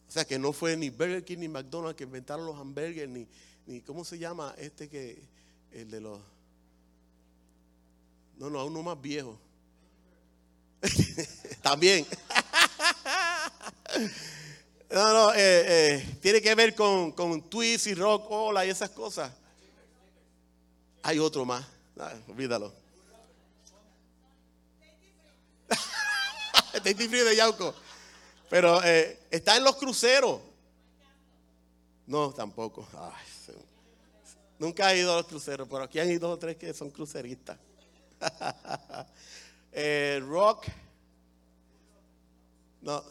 O 0.08 0.12
sea 0.12 0.24
que 0.24 0.38
no 0.38 0.52
fue 0.52 0.76
ni 0.76 0.90
Burger 0.90 1.24
King 1.24 1.38
ni 1.38 1.48
McDonald's 1.48 1.96
que 1.96 2.04
inventaron 2.04 2.46
los 2.46 2.56
hamburgues, 2.56 3.08
ni, 3.08 3.26
ni 3.66 3.80
¿cómo 3.82 4.04
se 4.04 4.18
llama 4.18 4.54
este 4.56 4.88
que, 4.88 5.22
el 5.72 5.90
de 5.90 6.00
los 6.00 6.20
no, 8.36 8.50
no, 8.50 8.60
a 8.60 8.64
uno 8.64 8.82
más 8.82 9.00
viejo. 9.00 9.38
También. 11.62 12.06
no, 14.90 15.12
no, 15.12 15.32
eh, 15.32 15.36
eh, 15.38 16.18
tiene 16.20 16.40
que 16.40 16.54
ver 16.54 16.74
con, 16.74 17.12
con 17.12 17.48
twist 17.48 17.86
y 17.86 17.94
rock, 17.94 18.26
hola 18.28 18.66
y 18.66 18.70
esas 18.70 18.90
cosas. 18.90 19.32
Hay 21.02 21.18
otro 21.18 21.44
más. 21.44 21.64
olvídalo. 22.28 22.72
Tasty 26.72 27.08
Free 27.08 27.36
Yauco. 27.36 27.74
Pero 28.50 28.82
eh, 28.84 29.18
está 29.30 29.56
en 29.56 29.64
los 29.64 29.76
cruceros. 29.76 30.40
No, 32.06 32.32
tampoco. 32.32 32.86
nunca 34.58 34.92
he 34.92 34.98
ido 34.98 35.12
a 35.12 35.16
los 35.16 35.26
cruceros, 35.26 35.66
pero 35.68 35.84
aquí 35.84 35.98
ido 35.98 36.28
dos 36.28 36.36
o 36.36 36.38
tres 36.38 36.56
que 36.56 36.72
son 36.72 36.90
cruceristas. 36.90 37.58
Eh, 39.78 40.22
rock. 40.26 40.64
No. 42.80 43.04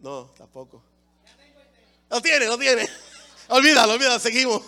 No, 0.00 0.24
tampoco. 0.36 0.82
No 2.10 2.20
tiene, 2.20 2.46
no 2.46 2.58
tiene. 2.58 2.88
olvídalo, 3.48 3.92
olvídalo, 3.92 4.18
seguimos. 4.18 4.62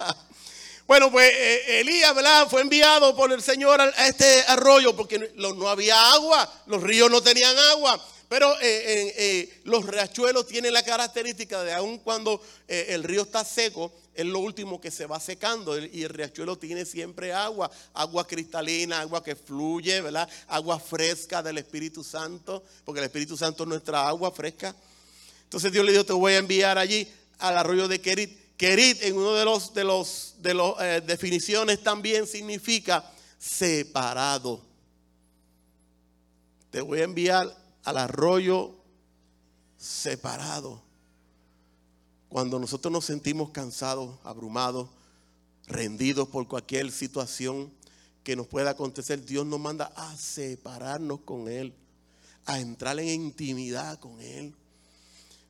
bueno, 0.86 1.10
pues 1.10 1.32
eh, 1.32 1.80
Elías, 1.80 2.14
¿verdad? 2.14 2.46
Fue 2.50 2.60
enviado 2.60 3.16
por 3.16 3.32
el 3.32 3.42
Señor 3.42 3.80
a 3.80 4.06
este 4.06 4.44
arroyo 4.48 4.94
porque 4.94 5.32
no 5.36 5.68
había 5.70 6.12
agua, 6.12 6.52
los 6.66 6.82
ríos 6.82 7.10
no 7.10 7.22
tenían 7.22 7.56
agua. 7.56 7.98
Pero 8.28 8.52
eh, 8.60 9.14
eh, 9.16 9.60
los 9.64 9.86
riachuelos 9.86 10.46
tienen 10.46 10.72
la 10.72 10.82
característica 10.82 11.62
de 11.62 11.72
aun 11.72 11.98
cuando 11.98 12.40
eh, 12.66 12.86
el 12.88 13.04
río 13.04 13.22
está 13.22 13.44
seco, 13.44 13.92
es 14.14 14.26
lo 14.26 14.40
último 14.40 14.80
que 14.80 14.90
se 14.90 15.06
va 15.06 15.20
secando 15.20 15.78
y 15.78 16.02
el 16.02 16.08
riachuelo 16.08 16.56
tiene 16.58 16.84
siempre 16.84 17.32
agua, 17.32 17.70
agua 17.94 18.26
cristalina, 18.26 19.00
agua 19.00 19.22
que 19.22 19.36
fluye, 19.36 20.00
¿verdad? 20.00 20.28
Agua 20.48 20.80
fresca 20.80 21.42
del 21.42 21.58
Espíritu 21.58 22.02
Santo, 22.02 22.64
porque 22.84 23.00
el 23.00 23.06
Espíritu 23.06 23.36
Santo 23.36 23.62
es 23.62 23.68
nuestra 23.68 24.08
agua 24.08 24.32
fresca. 24.32 24.74
Entonces 25.44 25.70
Dios 25.70 25.84
le 25.84 25.92
dijo, 25.92 26.04
te 26.04 26.12
voy 26.12 26.32
a 26.32 26.38
enviar 26.38 26.78
allí 26.78 27.06
al 27.38 27.56
arroyo 27.58 27.86
de 27.86 28.00
Kerit. 28.00 28.56
Kerit 28.56 29.02
en 29.04 29.16
uno 29.16 29.34
de 29.34 29.44
los 29.44 29.74
de 29.74 29.84
los 29.84 30.34
de 30.38 30.54
las 30.54 31.06
definiciones 31.06 31.82
también 31.82 32.26
significa 32.26 33.04
separado. 33.38 34.64
Te 36.70 36.80
voy 36.80 37.00
a 37.00 37.04
enviar 37.04 37.65
al 37.86 37.98
arroyo 37.98 38.74
separado. 39.78 40.82
Cuando 42.28 42.58
nosotros 42.58 42.92
nos 42.92 43.04
sentimos 43.04 43.50
cansados, 43.50 44.18
abrumados, 44.24 44.88
rendidos 45.68 46.28
por 46.28 46.48
cualquier 46.48 46.90
situación 46.90 47.72
que 48.24 48.34
nos 48.34 48.48
pueda 48.48 48.70
acontecer, 48.70 49.24
Dios 49.24 49.46
nos 49.46 49.60
manda 49.60 49.92
a 49.94 50.16
separarnos 50.16 51.20
con 51.20 51.46
Él, 51.46 51.72
a 52.44 52.58
entrar 52.58 52.98
en 52.98 53.08
intimidad 53.08 54.00
con 54.00 54.20
Él. 54.20 54.52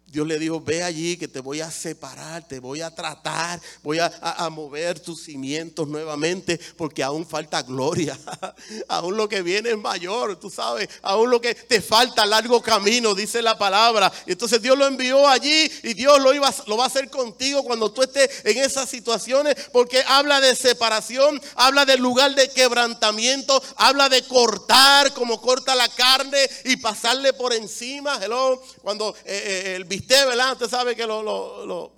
Dios 0.08 0.24
le 0.24 0.38
dijo, 0.38 0.60
ve 0.60 0.84
allí 0.84 1.16
que 1.16 1.26
te 1.26 1.40
voy 1.40 1.60
a 1.60 1.70
separar, 1.70 2.46
te 2.46 2.60
voy 2.60 2.80
a 2.80 2.94
tratar, 2.94 3.60
voy 3.82 3.98
a, 3.98 4.48
mover 4.50 5.00
tus 5.00 5.24
cimientos 5.24 5.88
nuevamente, 5.88 6.60
porque 6.76 7.02
aún 7.02 7.26
falta 7.26 7.60
gloria, 7.62 8.16
aún 8.88 9.16
lo 9.16 9.28
que 9.28 9.42
viene 9.42 9.70
es 9.70 9.78
mayor, 9.78 10.38
tú 10.38 10.48
sabes, 10.48 10.88
aún 11.02 11.28
lo 11.28 11.40
que 11.40 11.56
te 11.56 11.80
falta 11.80 12.24
largo 12.24 12.62
camino, 12.62 13.16
dice 13.16 13.42
la 13.42 13.58
palabra. 13.58 14.12
Entonces 14.26 14.62
Dios 14.62 14.78
lo 14.78 14.86
envió 14.86 15.26
allí 15.26 15.70
y 15.82 15.94
Dios 15.94 16.20
lo, 16.20 16.32
iba, 16.32 16.54
lo 16.66 16.76
va 16.76 16.84
a 16.84 16.86
hacer 16.86 17.10
contigo 17.10 17.64
cuando 17.64 17.90
tú 17.90 18.02
estés 18.02 18.44
en 18.44 18.58
esas 18.58 18.88
situaciones, 18.88 19.56
porque 19.72 20.04
habla 20.06 20.40
de 20.40 20.54
separación, 20.54 21.42
habla 21.56 21.84
del 21.84 22.00
lugar 22.00 22.32
de 22.36 22.48
quebrantamiento, 22.50 23.60
habla 23.74 24.08
de 24.08 24.22
cortar 24.22 25.12
como 25.14 25.40
corta 25.40 25.74
la 25.74 25.88
carne 25.88 26.38
y 26.64 26.76
pasarle 26.76 27.32
por 27.32 27.52
encima. 27.52 28.20
Hello, 28.22 28.62
cuando 28.82 29.16
eh, 29.24 29.42
eh, 29.66 29.76
el 29.76 29.95
viste, 29.96 30.24
¿verdad? 30.26 30.52
Usted 30.52 30.68
sabe 30.68 30.94
que 30.94 31.06
lo, 31.06 31.22
lo, 31.22 31.92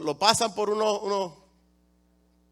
lo, 0.00 0.18
pasan 0.18 0.54
por 0.54 0.70
unos, 0.70 1.02
unos, 1.02 1.32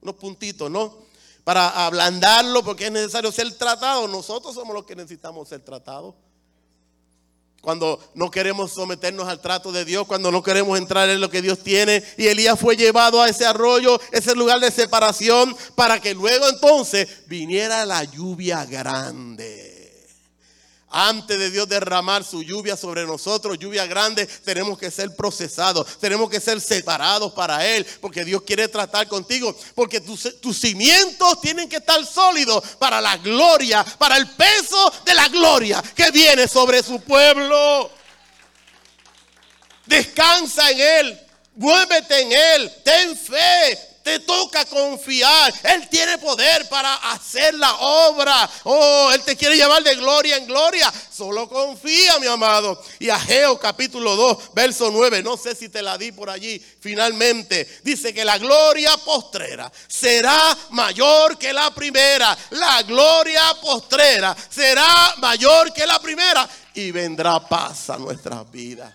unos 0.01 0.15
puntitos, 0.17 0.71
¿no? 0.71 1.07
Para 1.45 1.87
ablandarlo 1.87 2.65
porque 2.65 2.87
es 2.87 2.93
necesario 2.93 3.31
ser 3.31 3.57
tratado. 3.57 4.09
Nosotros 4.09 4.55
somos 4.55 4.75
los 4.75 4.85
que 4.85 4.97
necesitamos 4.97 5.49
ser 5.49 5.61
tratados. 5.61 6.15
Cuando 7.61 8.01
no 8.15 8.31
queremos 8.31 8.73
someternos 8.73 9.29
al 9.29 9.41
trato 9.41 9.71
de 9.71 9.85
Dios, 9.85 10.07
cuando 10.07 10.31
no 10.31 10.43
queremos 10.43 10.77
entrar 10.79 11.09
en 11.09 11.21
lo 11.21 11.31
que 11.31 11.43
Dios 11.43 11.61
tiene. 11.61 12.03
Y 12.17 12.27
Elías 12.27 12.59
fue 12.59 12.77
llevado 12.77 13.23
a 13.23 13.29
ese 13.29 13.47
arroyo, 13.47 14.01
ese 14.11 14.35
lugar 14.35 14.59
de 14.59 14.73
separación, 14.73 15.57
para 15.77 16.01
que 16.01 16.15
luego 16.15 16.49
entonces 16.49 17.27
viniera 17.29 17.87
la 17.87 18.03
lluvia 18.03 18.65
grande. 18.65 19.76
Antes 20.99 21.39
de 21.39 21.51
Dios 21.51 21.69
derramar 21.69 22.25
su 22.25 22.43
lluvia 22.43 22.75
sobre 22.75 23.05
nosotros, 23.05 23.59
lluvia 23.59 23.85
grande, 23.85 24.27
tenemos 24.27 24.79
que 24.79 24.91
ser 24.91 25.15
procesados, 25.15 25.99
tenemos 25.99 26.31
que 26.31 26.41
ser 26.41 26.59
separados 26.59 27.35
para 27.35 27.67
Él, 27.67 27.85
porque 28.01 28.25
Dios 28.25 28.41
quiere 28.47 28.67
tratar 28.67 29.07
contigo, 29.07 29.55
porque 29.75 30.01
tus, 30.01 30.57
cimientos 30.57 31.39
tienen 31.43 31.69
que 31.69 31.77
estar 31.77 32.03
sólidos 32.07 32.65
para 32.79 33.03
la 33.03 33.19
gloria, 33.19 33.85
para 33.85 34.17
el 34.17 34.27
peso 34.27 34.91
de 35.05 35.13
la 35.13 35.29
gloria 35.29 35.83
que 35.95 36.11
viene 36.11 36.49
sobre 36.49 36.83
su 36.83 36.99
pueblo. 37.03 37.91
Descansa 39.85 40.71
en 40.71 40.81
Él, 40.81 41.21
muévete 41.57 42.23
en 42.23 42.33
Él, 42.33 42.73
ten 42.83 43.15
fe, 43.15 43.96
te 44.07 44.21
toca 44.21 44.65
confiar. 44.67 45.53
Él 45.65 45.89
tiene 45.89 46.17
poder 46.19 46.69
para 46.69 46.95
hacer 47.11 47.55
la 47.55 47.75
obra. 47.75 48.49
Oh, 48.63 49.11
Él 49.13 49.21
te 49.23 49.37
quiere 49.37 49.57
llevar 49.57 49.83
de 49.83 49.97
gloria 49.97 50.37
en 50.37 50.47
gloria. 50.47 50.93
Solo 51.11 51.49
confía, 51.49 52.21
mi 52.21 52.29
amado. 52.29 52.81
Y 53.01 53.11
Ageo 53.11 53.59
capítulo 53.59 54.15
2, 54.15 54.55
verso 54.55 54.93
9. 54.93 55.25
No 55.25 55.37
sé 55.37 55.57
si 55.57 55.69
te 55.69 55.83
la 55.83 55.99
di 55.99 56.13
por 56.13 56.31
allí. 56.31 56.57
Finalmente 56.81 57.81
dice 57.83 58.15
que 58.15 58.25
la 58.25 58.39
gloria 58.39 58.97
postrera 58.99 59.73
será 59.89 60.57
mayor 60.71 61.37
que 61.37 61.53
la 61.53 61.75
primera. 61.75 62.39
La 62.51 62.85
gloria 62.85 63.43
postrera 63.61 64.37
será 64.49 65.17
mayor 65.19 65.73
que 65.73 65.85
la 65.85 65.99
primera. 65.99 66.49
Y 66.75 66.93
vendrá 66.93 67.41
paz 67.41 67.91
a 67.91 67.99
nuestras 67.99 68.49
vidas. 68.53 68.95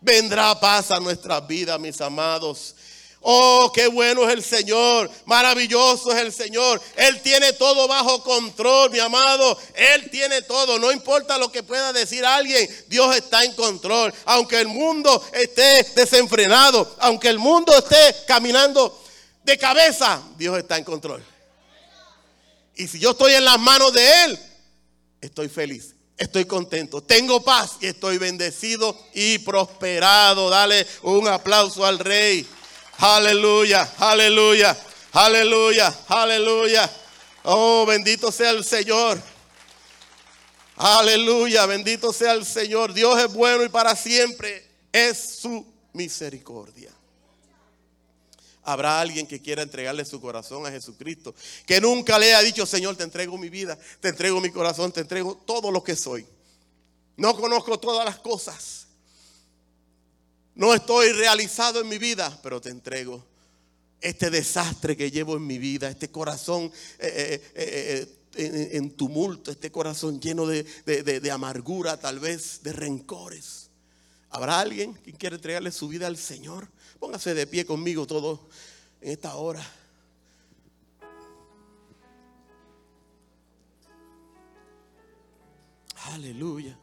Vendrá 0.00 0.58
paz 0.60 0.92
a 0.92 1.00
nuestras 1.00 1.44
vidas, 1.48 1.80
mis 1.80 2.00
amados. 2.00 2.76
Oh, 3.22 3.70
qué 3.74 3.86
bueno 3.86 4.26
es 4.26 4.32
el 4.32 4.42
Señor, 4.42 5.10
maravilloso 5.26 6.10
es 6.10 6.18
el 6.18 6.32
Señor. 6.32 6.80
Él 6.96 7.20
tiene 7.20 7.52
todo 7.52 7.86
bajo 7.86 8.22
control, 8.22 8.90
mi 8.90 8.98
amado. 8.98 9.58
Él 9.74 10.08
tiene 10.10 10.40
todo, 10.42 10.78
no 10.78 10.90
importa 10.90 11.36
lo 11.36 11.52
que 11.52 11.62
pueda 11.62 11.92
decir 11.92 12.24
alguien, 12.24 12.68
Dios 12.88 13.14
está 13.14 13.44
en 13.44 13.52
control. 13.52 14.14
Aunque 14.24 14.58
el 14.58 14.68
mundo 14.68 15.22
esté 15.34 15.82
desenfrenado, 15.94 16.96
aunque 16.98 17.28
el 17.28 17.38
mundo 17.38 17.76
esté 17.76 18.24
caminando 18.26 18.98
de 19.44 19.58
cabeza, 19.58 20.22
Dios 20.38 20.56
está 20.56 20.78
en 20.78 20.84
control. 20.84 21.22
Y 22.76 22.88
si 22.88 22.98
yo 22.98 23.10
estoy 23.10 23.34
en 23.34 23.44
las 23.44 23.60
manos 23.60 23.92
de 23.92 24.24
Él, 24.24 24.38
estoy 25.20 25.48
feliz. 25.50 25.94
Estoy 26.16 26.44
contento, 26.44 27.02
tengo 27.02 27.42
paz 27.42 27.78
y 27.80 27.86
estoy 27.86 28.18
bendecido 28.18 28.94
y 29.14 29.38
prosperado. 29.38 30.50
Dale 30.50 30.86
un 31.00 31.26
aplauso 31.26 31.86
al 31.86 31.98
Rey. 31.98 32.46
Aleluya, 33.00 33.90
aleluya, 33.98 34.76
aleluya, 35.12 35.94
aleluya. 36.06 36.90
Oh, 37.44 37.86
bendito 37.86 38.30
sea 38.30 38.50
el 38.50 38.62
Señor. 38.62 39.18
Aleluya, 40.76 41.64
bendito 41.64 42.12
sea 42.12 42.32
el 42.32 42.44
Señor. 42.44 42.92
Dios 42.92 43.18
es 43.18 43.32
bueno 43.32 43.64
y 43.64 43.70
para 43.70 43.96
siempre 43.96 44.66
es 44.92 45.38
su 45.40 45.66
misericordia. 45.94 46.90
Habrá 48.62 49.00
alguien 49.00 49.26
que 49.26 49.40
quiera 49.40 49.62
entregarle 49.62 50.04
su 50.04 50.20
corazón 50.20 50.66
a 50.66 50.70
Jesucristo, 50.70 51.34
que 51.66 51.80
nunca 51.80 52.18
le 52.18 52.34
ha 52.34 52.42
dicho, 52.42 52.66
Señor, 52.66 52.96
te 52.96 53.04
entrego 53.04 53.38
mi 53.38 53.48
vida, 53.48 53.78
te 54.00 54.08
entrego 54.08 54.42
mi 54.42 54.50
corazón, 54.50 54.92
te 54.92 55.00
entrego 55.00 55.40
todo 55.46 55.70
lo 55.70 55.82
que 55.82 55.96
soy. 55.96 56.26
No 57.16 57.34
conozco 57.34 57.80
todas 57.80 58.04
las 58.04 58.18
cosas, 58.18 58.79
no 60.60 60.74
estoy 60.74 61.12
realizado 61.12 61.80
en 61.80 61.88
mi 61.88 61.96
vida, 61.96 62.38
pero 62.42 62.60
te 62.60 62.68
entrego 62.68 63.24
este 63.98 64.28
desastre 64.28 64.94
que 64.94 65.10
llevo 65.10 65.38
en 65.38 65.46
mi 65.46 65.56
vida, 65.56 65.88
este 65.88 66.10
corazón 66.10 66.70
eh, 66.98 67.42
eh, 67.54 68.06
eh, 68.34 68.68
en, 68.72 68.90
tumulto, 68.90 69.50
este 69.50 69.72
corazón 69.72 70.20
lleno 70.20 70.44
de, 70.46 71.30
amargura, 71.32 71.98
tal 71.98 72.18
vez 72.20 72.62
de 72.62 72.74
rencores. 72.74 73.70
¿Habrá 74.28 74.60
alguien 74.60 74.92
que 74.96 75.14
quiere 75.14 75.36
entregarle 75.36 75.72
su 75.72 75.88
vida 75.88 76.06
al 76.06 76.18
Señor? 76.18 76.68
Póngase 76.98 77.32
de 77.32 77.46
pie 77.46 77.64
conmigo 77.64 78.06
todo 78.06 78.46
en 79.00 79.12
esta 79.12 79.36
hora. 79.36 79.66
Aleluya. 86.12 86.78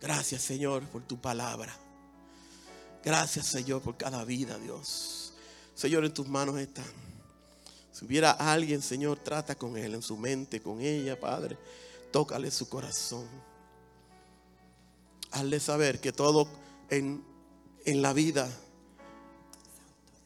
Gracias 0.00 0.42
Señor 0.42 0.84
por 0.88 1.02
tu 1.02 1.20
palabra. 1.20 1.76
Gracias 3.04 3.46
Señor 3.46 3.82
por 3.82 3.96
cada 3.96 4.24
vida, 4.24 4.58
Dios. 4.58 5.34
Señor, 5.74 6.04
en 6.04 6.14
tus 6.14 6.28
manos 6.28 6.58
están. 6.58 6.84
Si 7.92 8.04
hubiera 8.04 8.30
alguien, 8.32 8.82
Señor, 8.82 9.18
trata 9.18 9.54
con 9.54 9.76
él, 9.76 9.94
en 9.94 10.02
su 10.02 10.16
mente, 10.16 10.60
con 10.60 10.80
ella, 10.80 11.18
Padre. 11.18 11.58
Tócale 12.10 12.50
su 12.50 12.68
corazón. 12.68 13.26
Hazle 15.30 15.60
saber 15.60 16.00
que 16.00 16.12
todo 16.12 16.48
en, 16.88 17.24
en 17.84 18.02
la 18.02 18.12
vida 18.12 18.48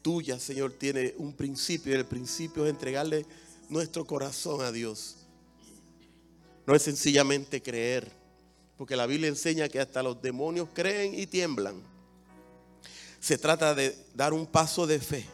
tuya, 0.01 0.39
Señor, 0.39 0.73
tiene 0.73 1.15
un 1.17 1.33
principio. 1.33 1.93
Y 1.93 1.95
el 1.95 2.05
principio 2.05 2.65
es 2.65 2.69
entregarle 2.69 3.25
nuestro 3.69 4.05
corazón 4.05 4.61
a 4.61 4.71
Dios. 4.71 5.17
No 6.65 6.75
es 6.75 6.81
sencillamente 6.81 7.61
creer 7.61 8.11
porque 8.77 8.95
la 8.95 9.05
Biblia 9.05 9.29
enseña 9.29 9.69
que 9.69 9.79
hasta 9.79 10.03
los 10.03 10.21
demonios 10.21 10.69
creen 10.73 11.17
y 11.17 11.27
tiemblan. 11.27 11.81
Se 13.19 13.37
trata 13.37 13.73
de 13.73 13.97
dar 14.13 14.33
un 14.33 14.45
paso 14.45 14.85
de 14.85 14.99
fe 14.99 15.25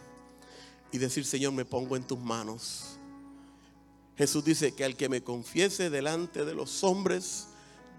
y 0.92 0.98
decir, 0.98 1.26
Señor, 1.26 1.54
me 1.54 1.66
pongo 1.66 1.96
en 1.96 2.04
tus 2.04 2.20
manos. 2.20 2.98
Jesús 4.18 4.44
dice 4.44 4.74
que 4.74 4.86
al 4.86 4.96
que 4.96 5.10
me 5.10 5.24
confiese 5.24 5.89
delante 5.89 6.46
de 6.46 6.54
los 6.54 6.84
hombres, 6.84 7.48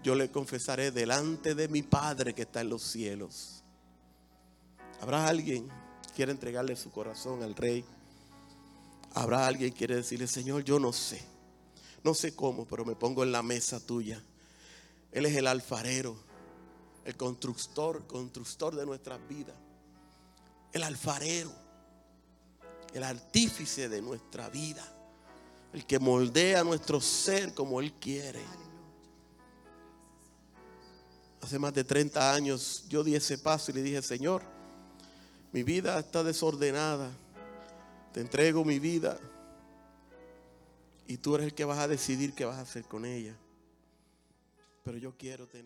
yo 0.03 0.15
le 0.15 0.31
confesaré 0.31 0.91
delante 0.91 1.55
de 1.55 1.67
mi 1.67 1.83
Padre 1.83 2.33
que 2.33 2.43
está 2.43 2.61
en 2.61 2.69
los 2.69 2.81
cielos. 2.81 3.63
Habrá 5.01 5.27
alguien 5.27 5.67
que 5.67 6.13
quiere 6.15 6.31
entregarle 6.31 6.75
su 6.75 6.91
corazón 6.91 7.43
al 7.43 7.55
rey. 7.55 7.83
Habrá 9.13 9.45
alguien 9.45 9.71
que 9.71 9.79
quiere 9.79 9.95
decirle, 9.97 10.27
Señor, 10.27 10.63
yo 10.63 10.79
no 10.79 10.93
sé. 10.93 11.21
No 12.03 12.13
sé 12.13 12.35
cómo, 12.35 12.65
pero 12.65 12.85
me 12.85 12.95
pongo 12.95 13.23
en 13.23 13.31
la 13.31 13.43
mesa 13.43 13.79
tuya. 13.79 14.23
Él 15.13 15.27
es 15.27 15.35
el 15.35 15.47
alfarero, 15.47 16.15
el 17.05 17.15
constructor, 17.15 18.05
constructor 18.07 18.75
de 18.75 18.85
nuestras 18.85 19.19
vidas. 19.27 19.55
El 20.71 20.83
alfarero, 20.83 21.51
el 22.93 23.03
artífice 23.03 23.89
de 23.89 24.01
nuestra 24.01 24.49
vida. 24.49 24.83
El 25.71 25.85
que 25.85 25.99
moldea 25.99 26.63
nuestro 26.63 26.99
ser 26.99 27.53
como 27.53 27.79
Él 27.79 27.93
quiere. 27.93 28.43
Hace 31.41 31.59
más 31.59 31.73
de 31.73 31.83
30 31.83 32.33
años 32.33 32.85
yo 32.89 33.03
di 33.03 33.15
ese 33.15 33.37
paso 33.37 33.69
y 33.71 33.75
le 33.75 33.83
dije, 33.83 34.01
Señor, 34.01 34.43
mi 35.51 35.61
vida 35.61 35.99
está 35.99 36.23
desordenada. 36.23 37.11
Te 38.13 38.21
entrego 38.21 38.65
mi 38.65 38.79
vida. 38.79 39.19
Y 41.07 41.17
tú 41.17 41.35
eres 41.35 41.47
el 41.47 41.53
que 41.53 41.65
vas 41.65 41.79
a 41.79 41.87
decidir 41.87 42.33
qué 42.33 42.45
vas 42.45 42.57
a 42.57 42.61
hacer 42.61 42.85
con 42.85 43.05
ella. 43.05 43.35
Pero 44.83 44.97
yo 44.97 45.15
quiero. 45.17 45.47